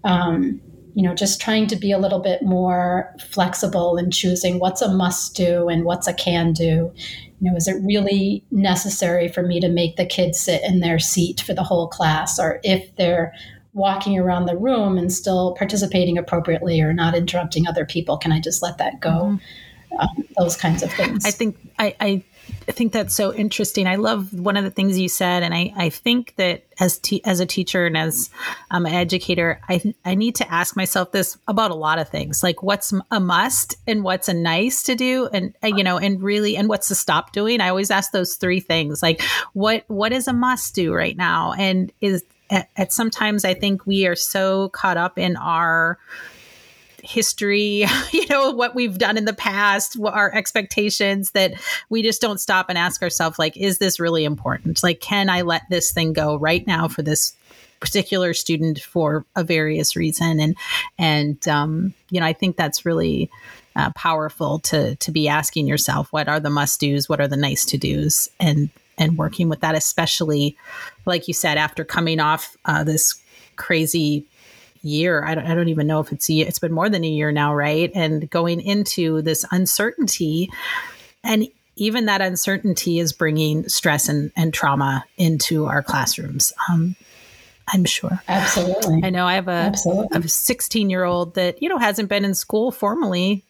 Um, 0.04 0.62
you 0.94 1.04
know, 1.04 1.16
just 1.16 1.40
trying 1.40 1.68
to 1.68 1.78
be 1.78 1.92
a 1.94 1.98
little 1.98 2.20
bit 2.20 2.42
more 2.42 3.16
flexible 3.20 3.98
in 3.98 4.12
choosing 4.12 4.60
what's 4.60 4.82
a 4.82 4.94
must 4.94 5.36
do 5.36 5.70
and 5.70 5.86
what's 5.86 6.08
a 6.08 6.14
can 6.14 6.52
do. 6.52 6.92
You 7.40 7.50
know, 7.50 7.56
is 7.56 7.68
it 7.68 7.82
really 7.82 8.44
necessary 8.52 9.30
for 9.30 9.42
me 9.42 9.62
to 9.62 9.70
make 9.70 9.96
the 9.96 10.06
kids 10.06 10.38
sit 10.40 10.62
in 10.64 10.82
their 10.82 11.00
seat 11.00 11.40
for 11.40 11.54
the 11.54 11.64
whole 11.64 11.88
class? 11.88 12.38
Or 12.40 12.60
if 12.64 12.94
they're 12.98 13.34
walking 13.74 14.20
around 14.20 14.48
the 14.48 14.58
room 14.58 14.98
and 14.98 15.14
still 15.14 15.56
participating 15.58 16.18
appropriately 16.18 16.82
or 16.82 16.94
not 16.94 17.16
interrupting 17.16 17.68
other 17.68 17.86
people, 17.86 18.18
can 18.18 18.34
I 18.34 18.42
just 18.42 18.62
let 18.62 18.78
that 18.80 19.00
go? 19.00 19.10
Mm-hmm 19.10 19.36
um, 20.00 20.28
those 20.38 20.56
kinds 20.56 20.84
of 20.84 20.92
things. 20.94 21.26
I 21.26 21.32
think 21.32 21.58
I, 21.78 21.96
I 22.00 22.24
think 22.72 22.92
that's 22.92 23.16
so 23.16 23.34
interesting. 23.34 23.88
I 23.88 23.96
love 23.96 24.34
one 24.34 24.58
of 24.58 24.64
the 24.64 24.72
things 24.72 24.98
you 24.98 25.10
said, 25.10 25.44
and 25.44 25.54
I, 25.54 25.74
I 25.76 25.90
think 25.90 26.36
that 26.36 26.64
as 26.80 27.00
te- 27.00 27.24
as 27.26 27.40
a 27.40 27.46
teacher 27.46 27.86
and 27.86 27.98
as 27.98 28.30
um, 28.70 28.86
an 28.86 28.94
educator, 28.94 29.60
I 29.68 29.94
I 30.06 30.16
need 30.16 30.36
to 30.36 30.52
ask 30.52 30.76
myself 30.76 31.12
this 31.12 31.38
about 31.48 31.72
a 31.72 31.76
lot 31.76 32.00
of 32.00 32.10
things, 32.10 32.44
like 32.44 32.64
what's 32.64 32.94
a 33.10 33.20
must 33.20 33.76
and 33.88 34.04
what's 34.04 34.30
a 34.30 34.34
nice 34.34 34.84
to 34.84 34.96
do, 34.96 35.28
and 35.34 35.54
uh, 35.64 35.68
you 35.68 35.84
know, 35.84 35.98
and 35.98 36.22
really, 36.22 36.56
and 36.56 36.70
what's 36.70 36.88
to 36.90 36.96
stop 36.96 37.34
doing. 37.34 37.62
I 37.62 37.70
always 37.70 37.92
ask 37.92 38.12
those 38.12 38.36
three 38.36 38.60
things, 38.60 39.02
like 39.02 39.22
what 39.54 39.84
what 39.88 40.14
is 40.14 40.28
a 40.28 40.34
must 40.34 40.76
do 40.76 40.94
right 40.94 41.18
now, 41.18 41.54
and 41.54 41.92
is 42.02 42.24
at, 42.50 42.70
at 42.78 42.94
sometimes 42.94 43.46
I 43.46 43.54
think 43.54 43.86
we 43.86 44.06
are 44.06 44.16
so 44.16 44.70
caught 44.70 44.98
up 44.98 45.18
in 45.18 45.36
our 45.36 45.98
history, 47.04 47.86
you 48.12 48.28
know, 48.28 48.52
what 48.52 48.76
we've 48.76 48.98
done 48.98 49.18
in 49.18 49.26
the 49.26 49.34
past, 49.34 49.98
our 50.04 50.34
expectations 50.34 51.32
that 51.32 51.54
we 51.90 52.02
just 52.02 52.22
don't 52.22 52.40
stop 52.40 52.68
and 52.70 52.78
ask 52.78 53.02
ourselves, 53.02 53.40
like, 53.40 53.58
is 53.58 53.78
this 53.78 54.00
really 54.00 54.26
important? 54.26 54.82
Like, 54.84 55.00
can 55.00 55.30
I 55.30 55.42
let 55.42 55.64
this 55.70 55.92
thing 55.92 56.14
go 56.14 56.38
right 56.38 56.66
now 56.66 56.88
for 56.88 57.02
this 57.02 57.34
particular 57.80 58.34
student 58.34 58.80
for 58.80 59.26
a 59.36 59.44
various 59.44 59.96
reason? 59.96 60.40
And, 60.40 60.56
and, 60.98 61.48
um, 61.48 61.94
you 62.10 62.20
know, 62.20 62.26
I 62.26 62.34
think 62.34 62.58
that's 62.58 62.86
really, 62.86 63.30
uh, 63.76 63.90
powerful 63.96 64.60
to 64.60 64.96
to 64.98 65.12
be 65.14 65.30
asking 65.30 65.66
yourself 65.66 66.12
what 66.12 66.28
are 66.28 66.42
the 66.42 66.50
must 66.50 66.82
dos 66.82 67.08
what 67.08 67.22
are 67.22 67.28
the 67.30 67.38
nice 67.38 67.64
to 67.64 67.78
dos 67.78 68.30
and 68.38 68.70
and 68.98 69.18
working 69.18 69.48
with 69.48 69.62
that 69.62 69.76
especially 69.76 70.58
like 71.06 71.30
you 71.30 71.34
said 71.34 71.58
after 71.58 71.86
coming 71.86 72.20
off 72.20 72.58
uh, 72.66 72.84
this 72.84 73.22
crazy 73.56 74.26
year. 74.82 75.24
I 75.24 75.36
don't, 75.36 75.46
I 75.46 75.56
don't 75.56 75.70
even 75.70 75.88
know 75.88 76.00
if 76.00 76.12
it's 76.12 76.30
a 76.30 76.34
year. 76.34 76.48
It's 76.48 76.60
been 76.60 76.72
more 76.72 76.90
than 76.90 77.04
a 77.04 77.08
year 77.08 77.32
now, 77.32 77.54
right? 77.54 77.92
And 77.94 78.30
going 78.30 78.62
into 78.62 79.22
this 79.22 79.46
uncertainty, 79.52 80.50
and 81.24 81.48
even 81.76 82.06
that 82.06 82.22
uncertainty 82.22 83.00
is 83.00 83.14
bringing 83.14 83.68
stress 83.70 84.10
and, 84.10 84.32
and 84.36 84.54
trauma 84.54 85.06
into 85.18 85.66
our 85.66 85.82
classrooms. 85.82 86.54
Um, 86.70 86.96
I'm 87.68 87.86
sure. 87.86 88.22
Absolutely. 88.28 89.02
I 89.04 89.10
know 89.10 89.26
I 89.26 89.36
have 89.36 89.48
a, 89.48 89.74
a 90.12 90.28
16 90.28 90.90
year 90.90 91.04
old 91.04 91.36
that, 91.36 91.62
you 91.62 91.70
know, 91.70 91.78
hasn't 91.78 92.10
been 92.10 92.26
in 92.26 92.36
school 92.36 92.72
formally 92.72 93.44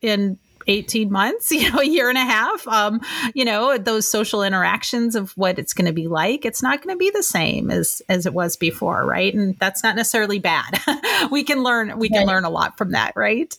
in 0.00 0.38
18 0.66 1.10
months, 1.10 1.50
you 1.52 1.70
know, 1.70 1.78
a 1.78 1.86
year 1.86 2.08
and 2.08 2.18
a 2.18 2.24
half, 2.24 2.66
um, 2.68 3.00
you 3.34 3.44
know, 3.44 3.78
those 3.78 4.10
social 4.10 4.42
interactions 4.42 5.14
of 5.14 5.32
what 5.36 5.58
it's 5.58 5.74
going 5.74 5.86
to 5.86 5.92
be 5.92 6.08
like, 6.08 6.44
it's 6.44 6.62
not 6.62 6.82
going 6.82 6.94
to 6.94 6.98
be 6.98 7.10
the 7.10 7.22
same 7.22 7.70
as 7.70 8.02
as 8.08 8.26
it 8.26 8.34
was 8.34 8.56
before, 8.56 9.04
right? 9.06 9.34
And 9.34 9.58
that's 9.58 9.82
not 9.82 9.96
necessarily 9.96 10.38
bad. 10.38 10.80
we 11.30 11.44
can 11.44 11.62
learn 11.62 11.98
we 11.98 12.08
can 12.08 12.18
right. 12.18 12.26
learn 12.26 12.44
a 12.44 12.50
lot 12.50 12.76
from 12.78 12.92
that, 12.92 13.12
right? 13.16 13.56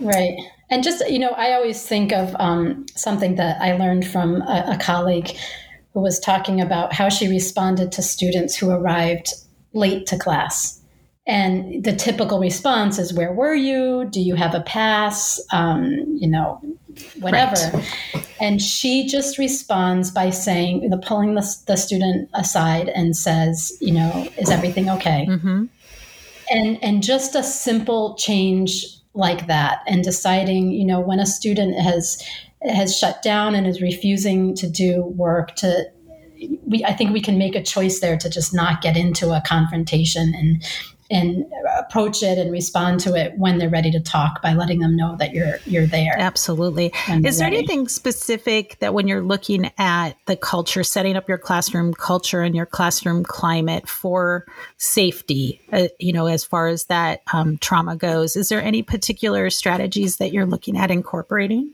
Right. 0.00 0.36
And 0.70 0.84
just, 0.84 1.08
you 1.10 1.18
know, 1.18 1.30
I 1.30 1.52
always 1.52 1.84
think 1.84 2.12
of 2.12 2.34
um, 2.38 2.86
something 2.94 3.34
that 3.36 3.60
I 3.60 3.76
learned 3.76 4.06
from 4.06 4.42
a, 4.42 4.74
a 4.74 4.78
colleague 4.78 5.36
who 5.92 6.00
was 6.00 6.20
talking 6.20 6.60
about 6.60 6.92
how 6.92 7.08
she 7.08 7.28
responded 7.28 7.90
to 7.92 8.02
students 8.02 8.56
who 8.56 8.70
arrived 8.70 9.32
late 9.72 10.06
to 10.06 10.18
class. 10.18 10.79
And 11.30 11.84
the 11.84 11.94
typical 11.94 12.40
response 12.40 12.98
is, 12.98 13.14
Where 13.14 13.32
were 13.32 13.54
you? 13.54 14.08
Do 14.10 14.20
you 14.20 14.34
have 14.34 14.52
a 14.52 14.62
pass? 14.62 15.40
Um, 15.52 16.04
you 16.18 16.28
know, 16.28 16.60
whatever. 17.20 17.54
Right. 17.72 18.26
And 18.40 18.60
she 18.60 19.06
just 19.06 19.38
responds 19.38 20.10
by 20.10 20.30
saying, 20.30 20.88
know, 20.88 20.98
pulling 20.98 21.36
the, 21.36 21.56
the 21.68 21.76
student 21.76 22.28
aside 22.34 22.88
and 22.88 23.16
says, 23.16 23.72
You 23.80 23.92
know, 23.92 24.28
is 24.38 24.50
everything 24.50 24.90
okay? 24.90 25.28
Mm-hmm. 25.30 25.66
And, 26.50 26.82
and 26.82 27.00
just 27.00 27.36
a 27.36 27.44
simple 27.44 28.16
change 28.16 28.84
like 29.14 29.46
that 29.46 29.82
and 29.86 30.02
deciding, 30.02 30.72
you 30.72 30.84
know, 30.84 30.98
when 30.98 31.20
a 31.20 31.26
student 31.26 31.78
has 31.80 32.20
has 32.62 32.94
shut 32.94 33.22
down 33.22 33.54
and 33.54 33.68
is 33.68 33.80
refusing 33.80 34.54
to 34.54 34.68
do 34.68 35.04
work 35.16 35.54
to 35.56 35.84
we 36.66 36.84
I 36.84 36.92
think 36.92 37.12
we 37.12 37.20
can 37.20 37.38
make 37.38 37.54
a 37.54 37.62
choice 37.62 38.00
there 38.00 38.18
to 38.18 38.28
just 38.28 38.52
not 38.52 38.82
get 38.82 38.96
into 38.96 39.32
a 39.32 39.42
confrontation 39.46 40.34
and 40.34 40.62
and 41.10 41.44
approach 41.78 42.22
it 42.22 42.38
and 42.38 42.52
respond 42.52 43.00
to 43.00 43.14
it 43.14 43.36
when 43.36 43.58
they're 43.58 43.68
ready 43.68 43.90
to 43.90 44.00
talk 44.00 44.40
by 44.42 44.54
letting 44.54 44.78
them 44.78 44.96
know 44.96 45.16
that 45.16 45.32
you're 45.32 45.58
you're 45.66 45.86
there. 45.86 46.14
Absolutely. 46.16 46.92
Is 47.08 47.38
there 47.38 47.46
ready. 47.46 47.58
anything 47.58 47.88
specific 47.88 48.78
that 48.78 48.94
when 48.94 49.08
you're 49.08 49.22
looking 49.22 49.70
at 49.78 50.12
the 50.26 50.36
culture, 50.36 50.84
setting 50.84 51.16
up 51.16 51.28
your 51.28 51.38
classroom 51.38 51.92
culture 51.94 52.42
and 52.42 52.54
your 52.54 52.66
classroom 52.66 53.24
climate 53.24 53.88
for 53.88 54.46
safety, 54.76 55.60
uh, 55.72 55.88
you 55.98 56.12
know, 56.12 56.26
as 56.26 56.44
far 56.44 56.68
as 56.68 56.84
that 56.84 57.22
um, 57.32 57.58
trauma 57.58 57.96
goes, 57.96 58.36
is 58.36 58.48
there 58.48 58.62
any 58.62 58.82
particular 58.82 59.50
strategies 59.50 60.18
that 60.18 60.32
you're 60.32 60.46
looking 60.46 60.76
at 60.76 60.90
incorporating? 60.90 61.72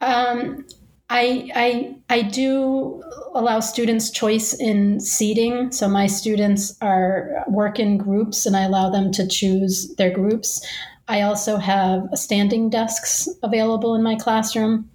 Um, 0.00 0.66
I, 1.08 1.50
I, 1.54 1.96
I 2.10 2.22
do 2.22 3.02
allow 3.34 3.60
students 3.60 4.10
choice 4.10 4.52
in 4.54 4.98
seating. 4.98 5.70
So 5.70 5.88
my 5.88 6.06
students 6.06 6.76
are 6.80 7.44
work 7.48 7.78
in 7.78 7.96
groups 7.96 8.44
and 8.44 8.56
I 8.56 8.62
allow 8.62 8.90
them 8.90 9.12
to 9.12 9.26
choose 9.26 9.94
their 9.96 10.10
groups. 10.10 10.66
I 11.08 11.22
also 11.22 11.58
have 11.58 12.08
standing 12.14 12.70
desks 12.70 13.28
available 13.42 13.94
in 13.94 14.02
my 14.02 14.16
classroom. 14.16 14.90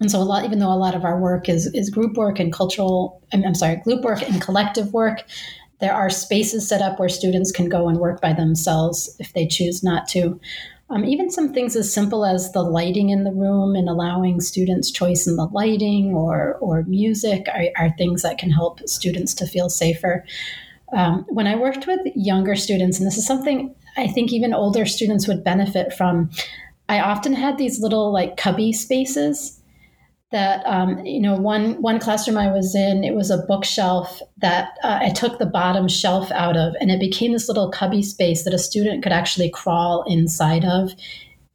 And 0.00 0.10
so 0.10 0.18
a 0.18 0.24
lot, 0.24 0.46
even 0.46 0.60
though 0.60 0.72
a 0.72 0.76
lot 0.76 0.94
of 0.94 1.04
our 1.04 1.20
work 1.20 1.48
is, 1.48 1.66
is 1.74 1.90
group 1.90 2.16
work 2.16 2.38
and 2.38 2.50
cultural, 2.50 3.22
I'm, 3.34 3.44
I'm 3.44 3.54
sorry, 3.54 3.76
group 3.76 4.02
work 4.02 4.22
and 4.22 4.40
collective 4.40 4.94
work, 4.94 5.24
there 5.80 5.92
are 5.94 6.08
spaces 6.08 6.66
set 6.66 6.80
up 6.80 6.98
where 6.98 7.08
students 7.10 7.52
can 7.52 7.68
go 7.68 7.88
and 7.88 7.98
work 7.98 8.20
by 8.22 8.32
themselves 8.32 9.14
if 9.18 9.34
they 9.34 9.46
choose 9.46 9.82
not 9.82 10.08
to. 10.08 10.40
Um, 10.90 11.04
even 11.04 11.30
some 11.30 11.52
things 11.52 11.76
as 11.76 11.92
simple 11.92 12.24
as 12.24 12.50
the 12.50 12.62
lighting 12.62 13.10
in 13.10 13.22
the 13.22 13.30
room 13.30 13.76
and 13.76 13.88
allowing 13.88 14.40
students 14.40 14.90
choice 14.90 15.26
in 15.26 15.36
the 15.36 15.46
lighting 15.46 16.14
or, 16.14 16.56
or 16.60 16.82
music 16.82 17.46
are, 17.54 17.66
are 17.76 17.94
things 17.96 18.22
that 18.22 18.38
can 18.38 18.50
help 18.50 18.80
students 18.88 19.32
to 19.34 19.46
feel 19.46 19.68
safer. 19.68 20.24
Um, 20.92 21.24
when 21.28 21.46
I 21.46 21.54
worked 21.54 21.86
with 21.86 22.00
younger 22.16 22.56
students, 22.56 22.98
and 22.98 23.06
this 23.06 23.16
is 23.16 23.26
something 23.26 23.72
I 23.96 24.08
think 24.08 24.32
even 24.32 24.52
older 24.52 24.84
students 24.84 25.28
would 25.28 25.44
benefit 25.44 25.92
from, 25.92 26.30
I 26.88 27.00
often 27.00 27.34
had 27.34 27.56
these 27.56 27.80
little 27.80 28.12
like 28.12 28.36
cubby 28.36 28.72
spaces 28.72 29.59
that 30.30 30.64
um, 30.64 31.04
you 31.04 31.20
know 31.20 31.34
one 31.34 31.80
one 31.82 31.98
classroom 31.98 32.38
I 32.38 32.50
was 32.50 32.74
in 32.74 33.02
it 33.04 33.14
was 33.14 33.30
a 33.30 33.38
bookshelf 33.48 34.20
that 34.38 34.70
uh, 34.82 35.00
I 35.02 35.10
took 35.10 35.38
the 35.38 35.46
bottom 35.46 35.88
shelf 35.88 36.30
out 36.32 36.56
of 36.56 36.74
and 36.80 36.90
it 36.90 37.00
became 37.00 37.32
this 37.32 37.48
little 37.48 37.70
cubby 37.70 38.02
space 38.02 38.44
that 38.44 38.54
a 38.54 38.58
student 38.58 39.02
could 39.02 39.12
actually 39.12 39.50
crawl 39.50 40.04
inside 40.06 40.64
of 40.64 40.92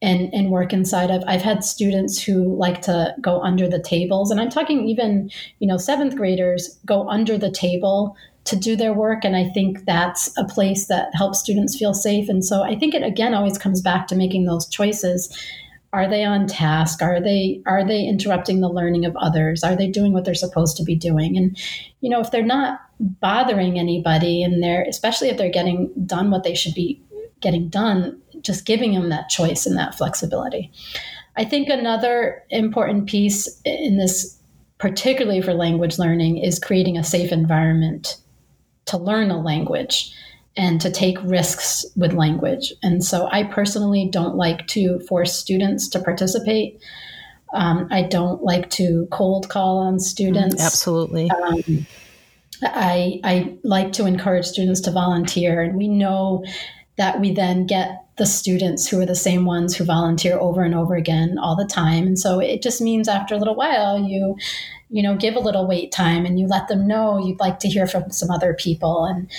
and 0.01 0.33
and 0.33 0.51
work 0.51 0.73
inside 0.73 1.09
of. 1.09 1.23
I've 1.25 1.41
had 1.41 1.63
students 1.63 2.21
who 2.21 2.55
like 2.57 2.81
to 2.83 3.15
go 3.21 3.41
under 3.41 3.67
the 3.69 3.81
tables 3.81 4.29
and 4.29 4.41
I'm 4.41 4.49
talking 4.49 4.87
even 4.87 5.31
you 5.59 5.67
know 5.67 5.77
seventh 5.77 6.15
graders 6.15 6.77
go 6.85 7.07
under 7.07 7.37
the 7.37 7.51
table 7.51 8.15
to 8.43 8.55
do 8.55 8.75
their 8.75 8.93
work 8.93 9.23
and 9.23 9.35
I 9.35 9.49
think 9.49 9.85
that's 9.85 10.31
a 10.37 10.43
place 10.43 10.87
that 10.87 11.15
helps 11.15 11.39
students 11.39 11.77
feel 11.77 11.93
safe 11.93 12.27
and 12.27 12.43
so 12.43 12.61
I 12.61 12.75
think 12.75 12.93
it 12.93 13.03
again 13.03 13.33
always 13.33 13.57
comes 13.57 13.81
back 13.81 14.07
to 14.07 14.15
making 14.15 14.45
those 14.45 14.67
choices 14.67 15.33
are 15.95 16.09
they 16.09 16.25
on 16.25 16.45
task? 16.45 17.01
Are 17.01 17.21
they 17.21 17.61
are 17.65 17.85
they 17.85 18.05
interrupting 18.05 18.59
the 18.59 18.67
learning 18.69 19.05
of 19.05 19.15
others? 19.15 19.63
Are 19.63 19.77
they 19.77 19.87
doing 19.87 20.11
what 20.11 20.25
they're 20.25 20.35
supposed 20.35 20.75
to 20.75 20.83
be 20.83 20.93
doing? 20.93 21.37
And 21.37 21.57
you 22.01 22.09
know 22.09 22.19
if 22.19 22.31
they're 22.31 22.43
not 22.43 22.81
bothering 22.99 23.79
anybody 23.79 24.43
and 24.43 24.61
they're 24.61 24.85
especially 24.89 25.29
if 25.29 25.37
they're 25.37 25.49
getting 25.49 25.91
done 26.05 26.31
what 26.31 26.43
they 26.43 26.53
should 26.53 26.73
be 26.73 27.01
getting 27.39 27.69
done 27.69 28.21
just 28.41 28.65
giving 28.65 28.93
them 28.93 29.09
that 29.09 29.29
choice 29.29 29.65
and 29.65 29.77
that 29.77 29.95
flexibility. 29.95 30.69
I 31.37 31.45
think 31.45 31.69
another 31.69 32.43
important 32.49 33.07
piece 33.07 33.61
in 33.63 33.97
this 33.97 34.37
particularly 34.77 35.41
for 35.41 35.53
language 35.53 35.97
learning 35.97 36.37
is 36.37 36.59
creating 36.59 36.97
a 36.97 37.03
safe 37.03 37.31
environment 37.31 38.17
to 38.85 38.97
learn 38.97 39.31
a 39.31 39.41
language 39.41 40.13
and 40.57 40.79
to 40.81 40.89
take 40.89 41.17
risks 41.23 41.85
with 41.95 42.13
language. 42.13 42.73
And 42.81 43.03
so 43.03 43.27
I 43.31 43.43
personally 43.43 44.09
don't 44.11 44.35
like 44.35 44.67
to 44.67 44.99
force 44.99 45.33
students 45.33 45.89
to 45.89 45.99
participate. 45.99 46.81
Um, 47.53 47.87
I 47.91 48.03
don't 48.03 48.41
like 48.43 48.69
to 48.71 49.07
cold 49.11 49.49
call 49.49 49.79
on 49.79 49.99
students. 49.99 50.61
Mm, 50.61 50.65
absolutely. 50.65 51.29
Um, 51.29 51.87
I, 52.63 53.19
I 53.23 53.57
like 53.63 53.93
to 53.93 54.05
encourage 54.05 54.45
students 54.45 54.81
to 54.81 54.91
volunteer, 54.91 55.61
and 55.61 55.75
we 55.75 55.87
know 55.87 56.43
that 56.97 57.19
we 57.19 57.33
then 57.33 57.65
get 57.65 58.05
the 58.17 58.25
students 58.25 58.87
who 58.87 59.01
are 59.01 59.05
the 59.05 59.15
same 59.15 59.43
ones 59.43 59.75
who 59.75 59.83
volunteer 59.83 60.39
over 60.39 60.63
and 60.63 60.73
over 60.73 60.95
again 60.95 61.37
all 61.37 61.57
the 61.57 61.67
time. 61.67 62.07
And 62.07 62.17
so 62.17 62.39
it 62.39 62.61
just 62.61 62.79
means 62.79 63.09
after 63.09 63.35
a 63.35 63.37
little 63.37 63.55
while, 63.55 63.99
you 63.99 64.37
you 64.89 65.01
know 65.01 65.15
give 65.15 65.35
a 65.35 65.39
little 65.39 65.67
wait 65.67 65.91
time 65.91 66.25
and 66.25 66.39
you 66.39 66.47
let 66.47 66.67
them 66.67 66.87
know 66.87 67.17
you'd 67.17 67.39
like 67.39 67.57
to 67.59 67.67
hear 67.67 67.87
from 67.87 68.09
some 68.11 68.29
other 68.29 68.53
people 68.53 69.03
and 69.05 69.29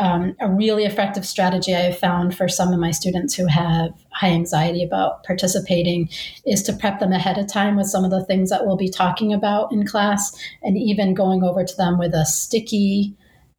um, 0.00 0.34
a 0.40 0.48
really 0.48 0.84
effective 0.84 1.26
strategy 1.26 1.74
I 1.74 1.80
have 1.80 1.98
found 1.98 2.34
for 2.34 2.48
some 2.48 2.72
of 2.72 2.80
my 2.80 2.90
students 2.90 3.34
who 3.34 3.46
have 3.46 3.90
high 4.10 4.30
anxiety 4.30 4.82
about 4.82 5.22
participating 5.24 6.08
is 6.46 6.62
to 6.64 6.72
prep 6.72 7.00
them 7.00 7.12
ahead 7.12 7.36
of 7.36 7.46
time 7.46 7.76
with 7.76 7.86
some 7.86 8.04
of 8.04 8.10
the 8.10 8.24
things 8.24 8.48
that 8.48 8.66
we'll 8.66 8.78
be 8.78 8.88
talking 8.88 9.32
about 9.32 9.70
in 9.70 9.86
class 9.86 10.34
and 10.62 10.78
even 10.78 11.12
going 11.12 11.44
over 11.44 11.64
to 11.64 11.76
them 11.76 11.98
with 11.98 12.14
a 12.14 12.24
sticky 12.24 13.14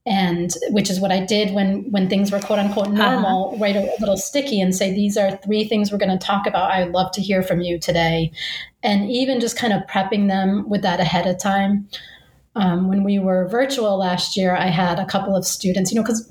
and 0.05 0.55
which 0.71 0.89
is 0.89 0.99
what 0.99 1.11
I 1.11 1.23
did 1.23 1.53
when 1.53 1.83
when 1.91 2.09
things 2.09 2.31
were 2.31 2.39
quote 2.39 2.57
unquote 2.57 2.87
uh-huh. 2.87 3.11
normal, 3.11 3.49
uh-huh. 3.49 3.57
write 3.61 3.75
a 3.75 3.93
little 3.99 4.17
sticky 4.17 4.59
and 4.59 4.75
say 4.75 4.91
these 4.91 5.15
are 5.15 5.37
three 5.37 5.63
things 5.63 5.91
we're 5.91 5.99
going 5.99 6.17
to 6.17 6.25
talk 6.25 6.47
about. 6.47 6.71
I'd 6.71 6.89
love 6.89 7.11
to 7.11 7.21
hear 7.21 7.43
from 7.43 7.61
you 7.61 7.77
today, 7.77 8.31
and 8.81 9.11
even 9.11 9.39
just 9.39 9.57
kind 9.57 9.73
of 9.73 9.83
prepping 9.83 10.27
them 10.27 10.67
with 10.67 10.81
that 10.81 10.99
ahead 10.99 11.27
of 11.27 11.37
time. 11.37 11.87
Um, 12.55 12.89
when 12.89 13.03
we 13.03 13.17
were 13.17 13.47
virtual 13.47 13.97
last 13.97 14.35
year, 14.35 14.55
I 14.55 14.67
had 14.67 14.99
a 14.99 15.05
couple 15.05 15.35
of 15.35 15.45
students, 15.45 15.91
you 15.91 15.95
know, 15.95 16.03
because 16.03 16.29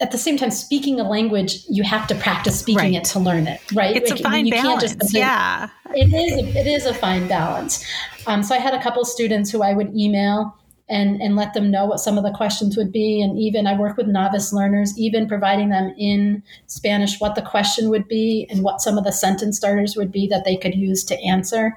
at 0.00 0.10
the 0.10 0.18
same 0.18 0.36
time, 0.36 0.50
speaking 0.50 0.98
a 0.98 1.08
language, 1.08 1.64
you 1.68 1.82
have 1.82 2.06
to 2.08 2.14
practice 2.14 2.58
speaking 2.58 2.78
right. 2.78 2.94
it 2.94 3.04
to 3.04 3.18
learn 3.18 3.46
it, 3.46 3.60
right? 3.72 3.96
It's 3.96 4.10
like, 4.10 4.20
a 4.20 4.22
fine 4.22 4.50
balance. 4.50 4.82
Just, 4.82 5.14
yeah, 5.14 5.68
it 5.94 6.12
is. 6.12 6.56
A, 6.56 6.60
it 6.60 6.66
is 6.66 6.86
a 6.86 6.94
fine 6.94 7.28
balance. 7.28 7.84
Um, 8.26 8.42
so 8.42 8.54
I 8.54 8.58
had 8.58 8.74
a 8.74 8.82
couple 8.82 9.02
of 9.02 9.08
students 9.08 9.50
who 9.50 9.62
I 9.62 9.72
would 9.72 9.94
email 9.96 10.56
and 10.88 11.22
and 11.22 11.36
let 11.36 11.54
them 11.54 11.70
know 11.70 11.86
what 11.86 12.00
some 12.00 12.18
of 12.18 12.24
the 12.24 12.32
questions 12.32 12.76
would 12.76 12.92
be, 12.92 13.22
and 13.22 13.38
even 13.38 13.66
I 13.66 13.78
work 13.78 13.96
with 13.96 14.06
novice 14.06 14.52
learners, 14.52 14.98
even 14.98 15.28
providing 15.28 15.70
them 15.70 15.94
in 15.96 16.42
Spanish 16.66 17.20
what 17.20 17.34
the 17.34 17.42
question 17.42 17.88
would 17.90 18.08
be 18.08 18.46
and 18.50 18.62
what 18.62 18.80
some 18.80 18.98
of 18.98 19.04
the 19.04 19.12
sentence 19.12 19.56
starters 19.56 19.96
would 19.96 20.10
be 20.10 20.26
that 20.28 20.44
they 20.44 20.56
could 20.56 20.74
use 20.74 21.04
to 21.04 21.18
answer. 21.22 21.76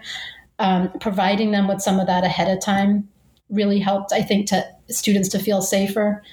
Um, 0.60 0.92
providing 1.00 1.52
them 1.52 1.68
with 1.68 1.82
some 1.82 2.00
of 2.00 2.08
that 2.08 2.24
ahead 2.24 2.50
of 2.50 2.60
time 2.60 3.08
really 3.50 3.80
helped, 3.80 4.12
I 4.12 4.22
think, 4.22 4.48
to 4.48 4.66
students 4.90 5.30
to 5.30 5.40
feel 5.40 5.62
safer. 5.62 6.24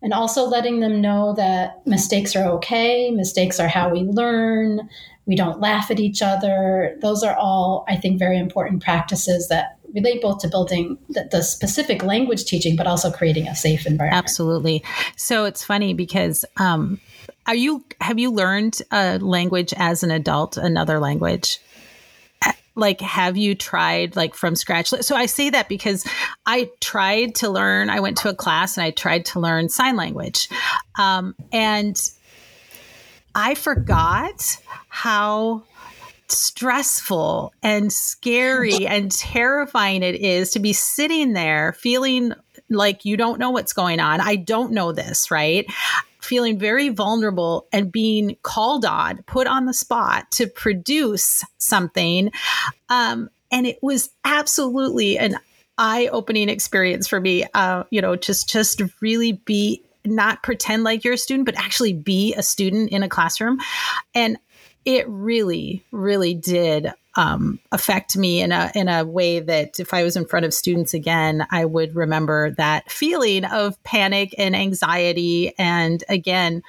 And 0.00 0.12
also 0.12 0.44
letting 0.44 0.80
them 0.80 1.00
know 1.00 1.34
that 1.34 1.84
mistakes 1.86 2.36
are 2.36 2.44
okay, 2.52 3.10
mistakes 3.10 3.58
are 3.58 3.66
how 3.66 3.88
we 3.88 4.00
learn, 4.02 4.88
we 5.26 5.36
don't 5.36 5.60
laugh 5.60 5.90
at 5.90 6.00
each 6.00 6.22
other. 6.22 6.96
Those 7.00 7.22
are 7.22 7.36
all, 7.36 7.84
I 7.88 7.96
think, 7.96 8.18
very 8.18 8.38
important 8.38 8.82
practices 8.82 9.48
that 9.48 9.78
relate 9.94 10.22
both 10.22 10.38
to 10.40 10.48
building 10.48 10.98
the, 11.08 11.28
the, 11.30 11.42
specific 11.42 12.02
language 12.02 12.44
teaching, 12.44 12.76
but 12.76 12.86
also 12.86 13.10
creating 13.10 13.48
a 13.48 13.54
safe 13.54 13.86
environment. 13.86 14.16
Absolutely. 14.16 14.84
So 15.16 15.44
it's 15.44 15.64
funny 15.64 15.94
because 15.94 16.44
um, 16.58 17.00
are 17.46 17.54
you 17.54 17.84
have 18.00 18.18
you 18.18 18.30
learned 18.30 18.80
a 18.90 19.18
language 19.18 19.74
as 19.76 20.02
an 20.02 20.10
adult, 20.10 20.56
another 20.56 20.98
language? 20.98 21.58
Like 22.78 23.00
have 23.00 23.36
you 23.36 23.54
tried 23.54 24.16
like 24.16 24.34
from 24.34 24.54
scratch 24.54 24.88
so 24.88 25.16
i 25.16 25.26
say 25.26 25.50
that 25.50 25.68
because 25.68 26.06
i 26.46 26.70
tried 26.80 27.34
to 27.34 27.50
learn 27.50 27.90
i 27.90 28.00
went 28.00 28.16
to 28.16 28.28
a 28.28 28.34
class 28.34 28.76
and 28.76 28.84
i 28.84 28.90
tried 28.90 29.24
to 29.24 29.40
learn 29.40 29.68
sign 29.68 29.96
language 29.96 30.48
um, 30.98 31.34
and 31.52 32.10
i 33.34 33.54
forgot 33.54 34.58
how 34.88 35.62
stressful 36.28 37.52
and 37.62 37.92
scary 37.92 38.86
and 38.86 39.10
terrifying 39.10 40.02
it 40.02 40.14
is 40.14 40.50
to 40.50 40.58
be 40.58 40.72
sitting 40.72 41.32
there 41.32 41.72
feeling 41.72 42.32
like 42.70 43.04
you 43.04 43.16
don't 43.16 43.38
know 43.38 43.50
what's 43.50 43.72
going 43.72 44.00
on. 44.00 44.20
I 44.20 44.36
don't 44.36 44.72
know 44.72 44.92
this, 44.92 45.30
right? 45.30 45.66
Feeling 46.28 46.58
very 46.58 46.90
vulnerable 46.90 47.66
and 47.72 47.90
being 47.90 48.36
called 48.42 48.84
on, 48.84 49.22
put 49.22 49.46
on 49.46 49.64
the 49.64 49.72
spot 49.72 50.30
to 50.32 50.46
produce 50.46 51.42
something. 51.56 52.30
Um, 52.90 53.30
and 53.50 53.66
it 53.66 53.78
was 53.82 54.10
absolutely 54.26 55.18
an 55.18 55.38
eye-opening 55.78 56.50
experience 56.50 57.08
for 57.08 57.18
me. 57.18 57.46
Uh, 57.54 57.84
you 57.90 58.02
know, 58.02 58.14
just 58.14 58.48
just 58.48 58.82
really 59.00 59.32
be 59.32 59.82
not 60.04 60.42
pretend 60.42 60.84
like 60.84 61.02
you're 61.02 61.14
a 61.14 61.18
student, 61.18 61.46
but 61.46 61.56
actually 61.56 61.94
be 61.94 62.34
a 62.34 62.42
student 62.42 62.90
in 62.90 63.02
a 63.02 63.08
classroom. 63.08 63.58
And 64.14 64.38
it 64.84 65.08
really, 65.08 65.82
really 65.90 66.34
did 66.34 66.92
um, 67.18 67.58
affect 67.72 68.16
me 68.16 68.40
in 68.40 68.52
a 68.52 68.70
in 68.76 68.88
a 68.88 69.04
way 69.04 69.40
that 69.40 69.80
if 69.80 69.92
I 69.92 70.04
was 70.04 70.16
in 70.16 70.24
front 70.24 70.46
of 70.46 70.54
students 70.54 70.94
again, 70.94 71.44
I 71.50 71.64
would 71.64 71.96
remember 71.96 72.52
that 72.52 72.90
feeling 72.90 73.44
of 73.44 73.82
panic 73.82 74.32
and 74.38 74.54
anxiety. 74.54 75.52
And 75.58 76.04
again, 76.08 76.62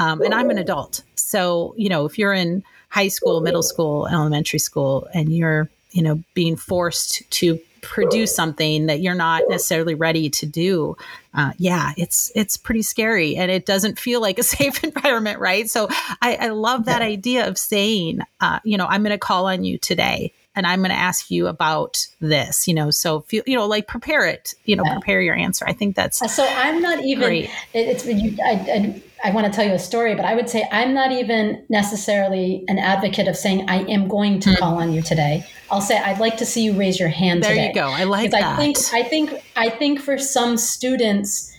um, 0.00 0.20
and 0.20 0.34
I'm 0.34 0.50
an 0.50 0.58
adult, 0.58 1.04
so 1.14 1.74
you 1.78 1.88
know 1.88 2.06
if 2.06 2.18
you're 2.18 2.32
in 2.32 2.64
high 2.88 3.06
school, 3.06 3.40
middle 3.40 3.62
school, 3.62 4.08
elementary 4.08 4.58
school, 4.58 5.06
and 5.14 5.28
you're 5.28 5.70
you 5.92 6.02
know 6.02 6.20
being 6.34 6.56
forced 6.56 7.22
to 7.30 7.60
produce 7.84 8.34
something 8.34 8.86
that 8.86 9.00
you're 9.00 9.14
not 9.14 9.42
necessarily 9.48 9.94
ready 9.94 10.30
to 10.30 10.46
do 10.46 10.96
uh, 11.34 11.52
yeah 11.58 11.92
it's 11.96 12.30
it's 12.34 12.56
pretty 12.56 12.82
scary. 12.82 13.36
And 13.36 13.50
it 13.50 13.66
doesn't 13.66 13.98
feel 13.98 14.20
like 14.20 14.38
a 14.38 14.42
safe 14.56 14.82
environment 14.84 15.40
right? 15.40 15.68
So 15.68 15.88
i, 16.22 16.36
I 16.36 16.48
love 16.48 16.86
that 16.86 17.02
idea 17.02 17.48
of 17.48 17.58
saying 17.58 18.20
uh, 18.40 18.60
you 18.64 18.76
know 18.76 18.86
i'm 18.86 19.02
going 19.02 19.10
to 19.10 19.18
call 19.18 19.46
on 19.46 19.64
you 19.64 19.78
today 19.78 20.32
and 20.54 20.66
i'm 20.66 20.80
going 20.80 20.90
to 20.90 20.96
ask 20.96 21.30
you 21.30 21.46
about 21.46 22.06
this 22.20 22.68
you 22.68 22.74
know? 22.74 22.90
So 22.90 23.20
feel 23.22 23.42
you 23.46 23.56
know 23.56 23.66
like 23.66 23.86
prepare 23.86 24.26
it 24.26 24.54
you 24.64 24.76
know 24.76 24.84
yeah. 24.84 24.94
prepare 24.94 25.20
your 25.20 25.34
answer. 25.34 25.64
I 25.66 25.72
think 25.72 25.96
that's 25.96 26.18
so 26.34 26.44
i'm 26.44 26.80
not 26.80 27.04
even 27.04 27.24
great. 27.24 27.50
it's 27.72 28.06
you 28.06 28.36
I, 28.42 28.52
I, 28.52 29.02
I 29.22 29.30
want 29.30 29.46
to 29.46 29.52
tell 29.52 29.66
you 29.66 29.72
a 29.72 29.78
story, 29.78 30.14
but 30.14 30.24
I 30.24 30.34
would 30.34 30.48
say 30.48 30.68
I'm 30.70 30.92
not 30.92 31.12
even 31.12 31.64
necessarily 31.68 32.64
an 32.68 32.78
advocate 32.78 33.28
of 33.28 33.36
saying 33.36 33.68
I 33.68 33.84
am 33.84 34.08
going 34.08 34.40
to 34.40 34.50
mm. 34.50 34.58
call 34.58 34.76
on 34.78 34.92
you 34.92 35.02
today. 35.02 35.46
I'll 35.70 35.80
say 35.80 35.96
I'd 35.96 36.20
like 36.20 36.36
to 36.38 36.46
see 36.46 36.64
you 36.64 36.72
raise 36.74 36.98
your 36.98 37.08
hand 37.08 37.42
there 37.42 37.50
today. 37.50 37.68
you 37.68 37.74
go. 37.74 37.86
I 37.88 38.04
like 38.04 38.30
that. 38.32 38.42
I 38.42 38.56
think 38.56 38.78
I 38.92 39.02
think 39.02 39.44
I 39.56 39.70
think 39.70 40.00
for 40.00 40.18
some 40.18 40.56
students 40.56 41.53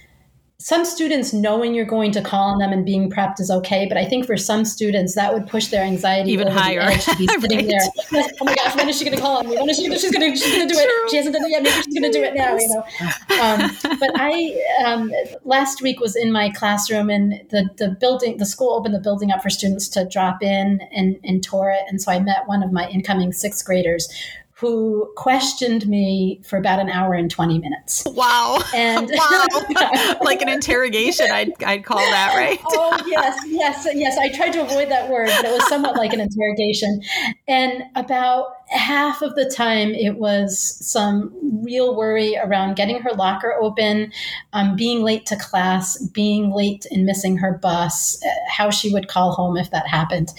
some 0.66 0.84
students 0.84 1.32
knowing 1.32 1.76
you're 1.76 1.86
going 1.86 2.12
to 2.12 2.24
call 2.24 2.52
on 2.52 2.58
them 2.58 2.74
and 2.74 2.84
being 2.84 3.08
prepped 3.08 3.40
is 3.40 3.52
okay, 3.52 3.86
but 3.88 4.00
I 4.00 4.06
think 4.06 4.26
for 4.26 4.36
some 4.36 4.66
students 4.66 5.14
that 5.14 5.32
would 5.32 5.46
push 5.46 5.68
their 5.68 5.84
anxiety 5.84 6.32
even 6.32 6.48
higher. 6.48 6.90
To 6.90 7.16
be 7.18 7.28
sitting 7.40 7.68
right. 7.68 7.92
there. 8.12 8.24
oh 8.42 8.46
my 8.46 8.56
gosh, 8.56 8.76
when 8.76 8.90
is 8.90 8.98
she 8.98 9.06
going 9.06 9.16
to 9.16 9.22
call 9.22 9.38
on 9.38 9.48
me? 9.48 9.58
When 9.58 9.70
is 9.70 9.78
she? 9.78 9.84
She's 9.96 10.10
going 10.10 10.34
to 10.34 10.36
she's 10.36 10.56
going 10.56 10.68
to 10.68 10.74
do 10.74 10.80
it. 10.80 11.12
She 11.12 11.18
hasn't 11.18 11.36
done 11.36 11.46
it 11.46 11.52
yet. 11.52 11.62
Maybe 11.62 11.76
she's 11.76 11.94
going 11.94 12.12
to 12.12 12.18
do 12.18 12.24
it 12.24 12.34
now. 12.34 12.58
You 12.58 12.68
know. 12.68 12.84
Um, 13.36 13.70
but 14.00 14.12
I 14.16 14.60
um, 14.86 15.12
last 15.44 15.82
week 15.82 16.00
was 16.00 16.16
in 16.16 16.32
my 16.32 16.50
classroom 16.50 17.10
and 17.10 17.34
the 17.50 17.70
the 17.78 17.96
building 18.00 18.38
the 18.38 18.46
school 18.46 18.74
opened 18.74 18.96
the 18.96 19.00
building 19.00 19.30
up 19.30 19.44
for 19.44 19.50
students 19.52 19.88
to 19.90 20.06
drop 20.06 20.42
in 20.42 20.80
and 20.92 21.20
and 21.24 21.44
tour 21.44 21.70
it, 21.70 21.84
and 21.90 22.02
so 22.02 22.12
I 22.12 22.20
met 22.20 22.48
one 22.48 22.64
of 22.64 22.72
my 22.72 22.88
incoming 22.88 23.34
sixth 23.34 23.64
graders 23.66 24.10
who 24.58 25.12
questioned 25.18 25.86
me 25.86 26.42
for 26.46 26.58
about 26.58 26.80
an 26.80 26.90
hour 26.90 27.14
and 27.14 27.30
20 27.30 27.60
minutes. 27.60 28.06
Wow. 28.06 28.60
And 28.74 29.12
wow. 29.14 30.16
like 30.22 30.42
an 30.42 30.48
interrogation, 30.48 31.30
I'd, 31.30 31.62
I'd 31.62 31.84
call 31.84 31.98
that, 31.98 32.34
right? 32.36 32.58
oh, 32.70 32.98
yes, 33.06 33.38
yes, 33.48 33.88
yes. 33.94 34.18
I 34.18 34.30
tried 34.30 34.52
to 34.52 34.62
avoid 34.62 34.90
that 34.90 35.10
word, 35.10 35.28
but 35.28 35.46
it 35.46 35.52
was 35.52 35.68
somewhat 35.68 35.98
like 35.98 36.14
an 36.14 36.22
interrogation. 36.22 37.02
And 37.50 37.84
about 37.96 38.46
half 38.70 39.22
of 39.22 39.36
the 39.36 39.50
time, 39.50 39.94
it 39.94 40.18
was 40.18 40.78
some 40.86 41.34
real 41.64 41.96
worry 41.96 42.38
around 42.38 42.76
getting 42.76 43.02
her 43.02 43.12
locker 43.12 43.54
open, 43.62 44.12
um, 44.54 44.76
being 44.76 45.04
late 45.04 45.26
to 45.28 45.36
class, 45.36 45.98
being 46.10 46.52
late 46.52 46.86
and 46.92 47.06
missing 47.06 47.38
her 47.38 47.58
bus, 47.62 48.22
uh, 48.24 48.30
how 48.50 48.70
she 48.70 48.92
would 48.92 49.08
call 49.08 49.34
home 49.34 49.58
if 49.58 49.72
that 49.72 49.88
happened. 49.88 50.30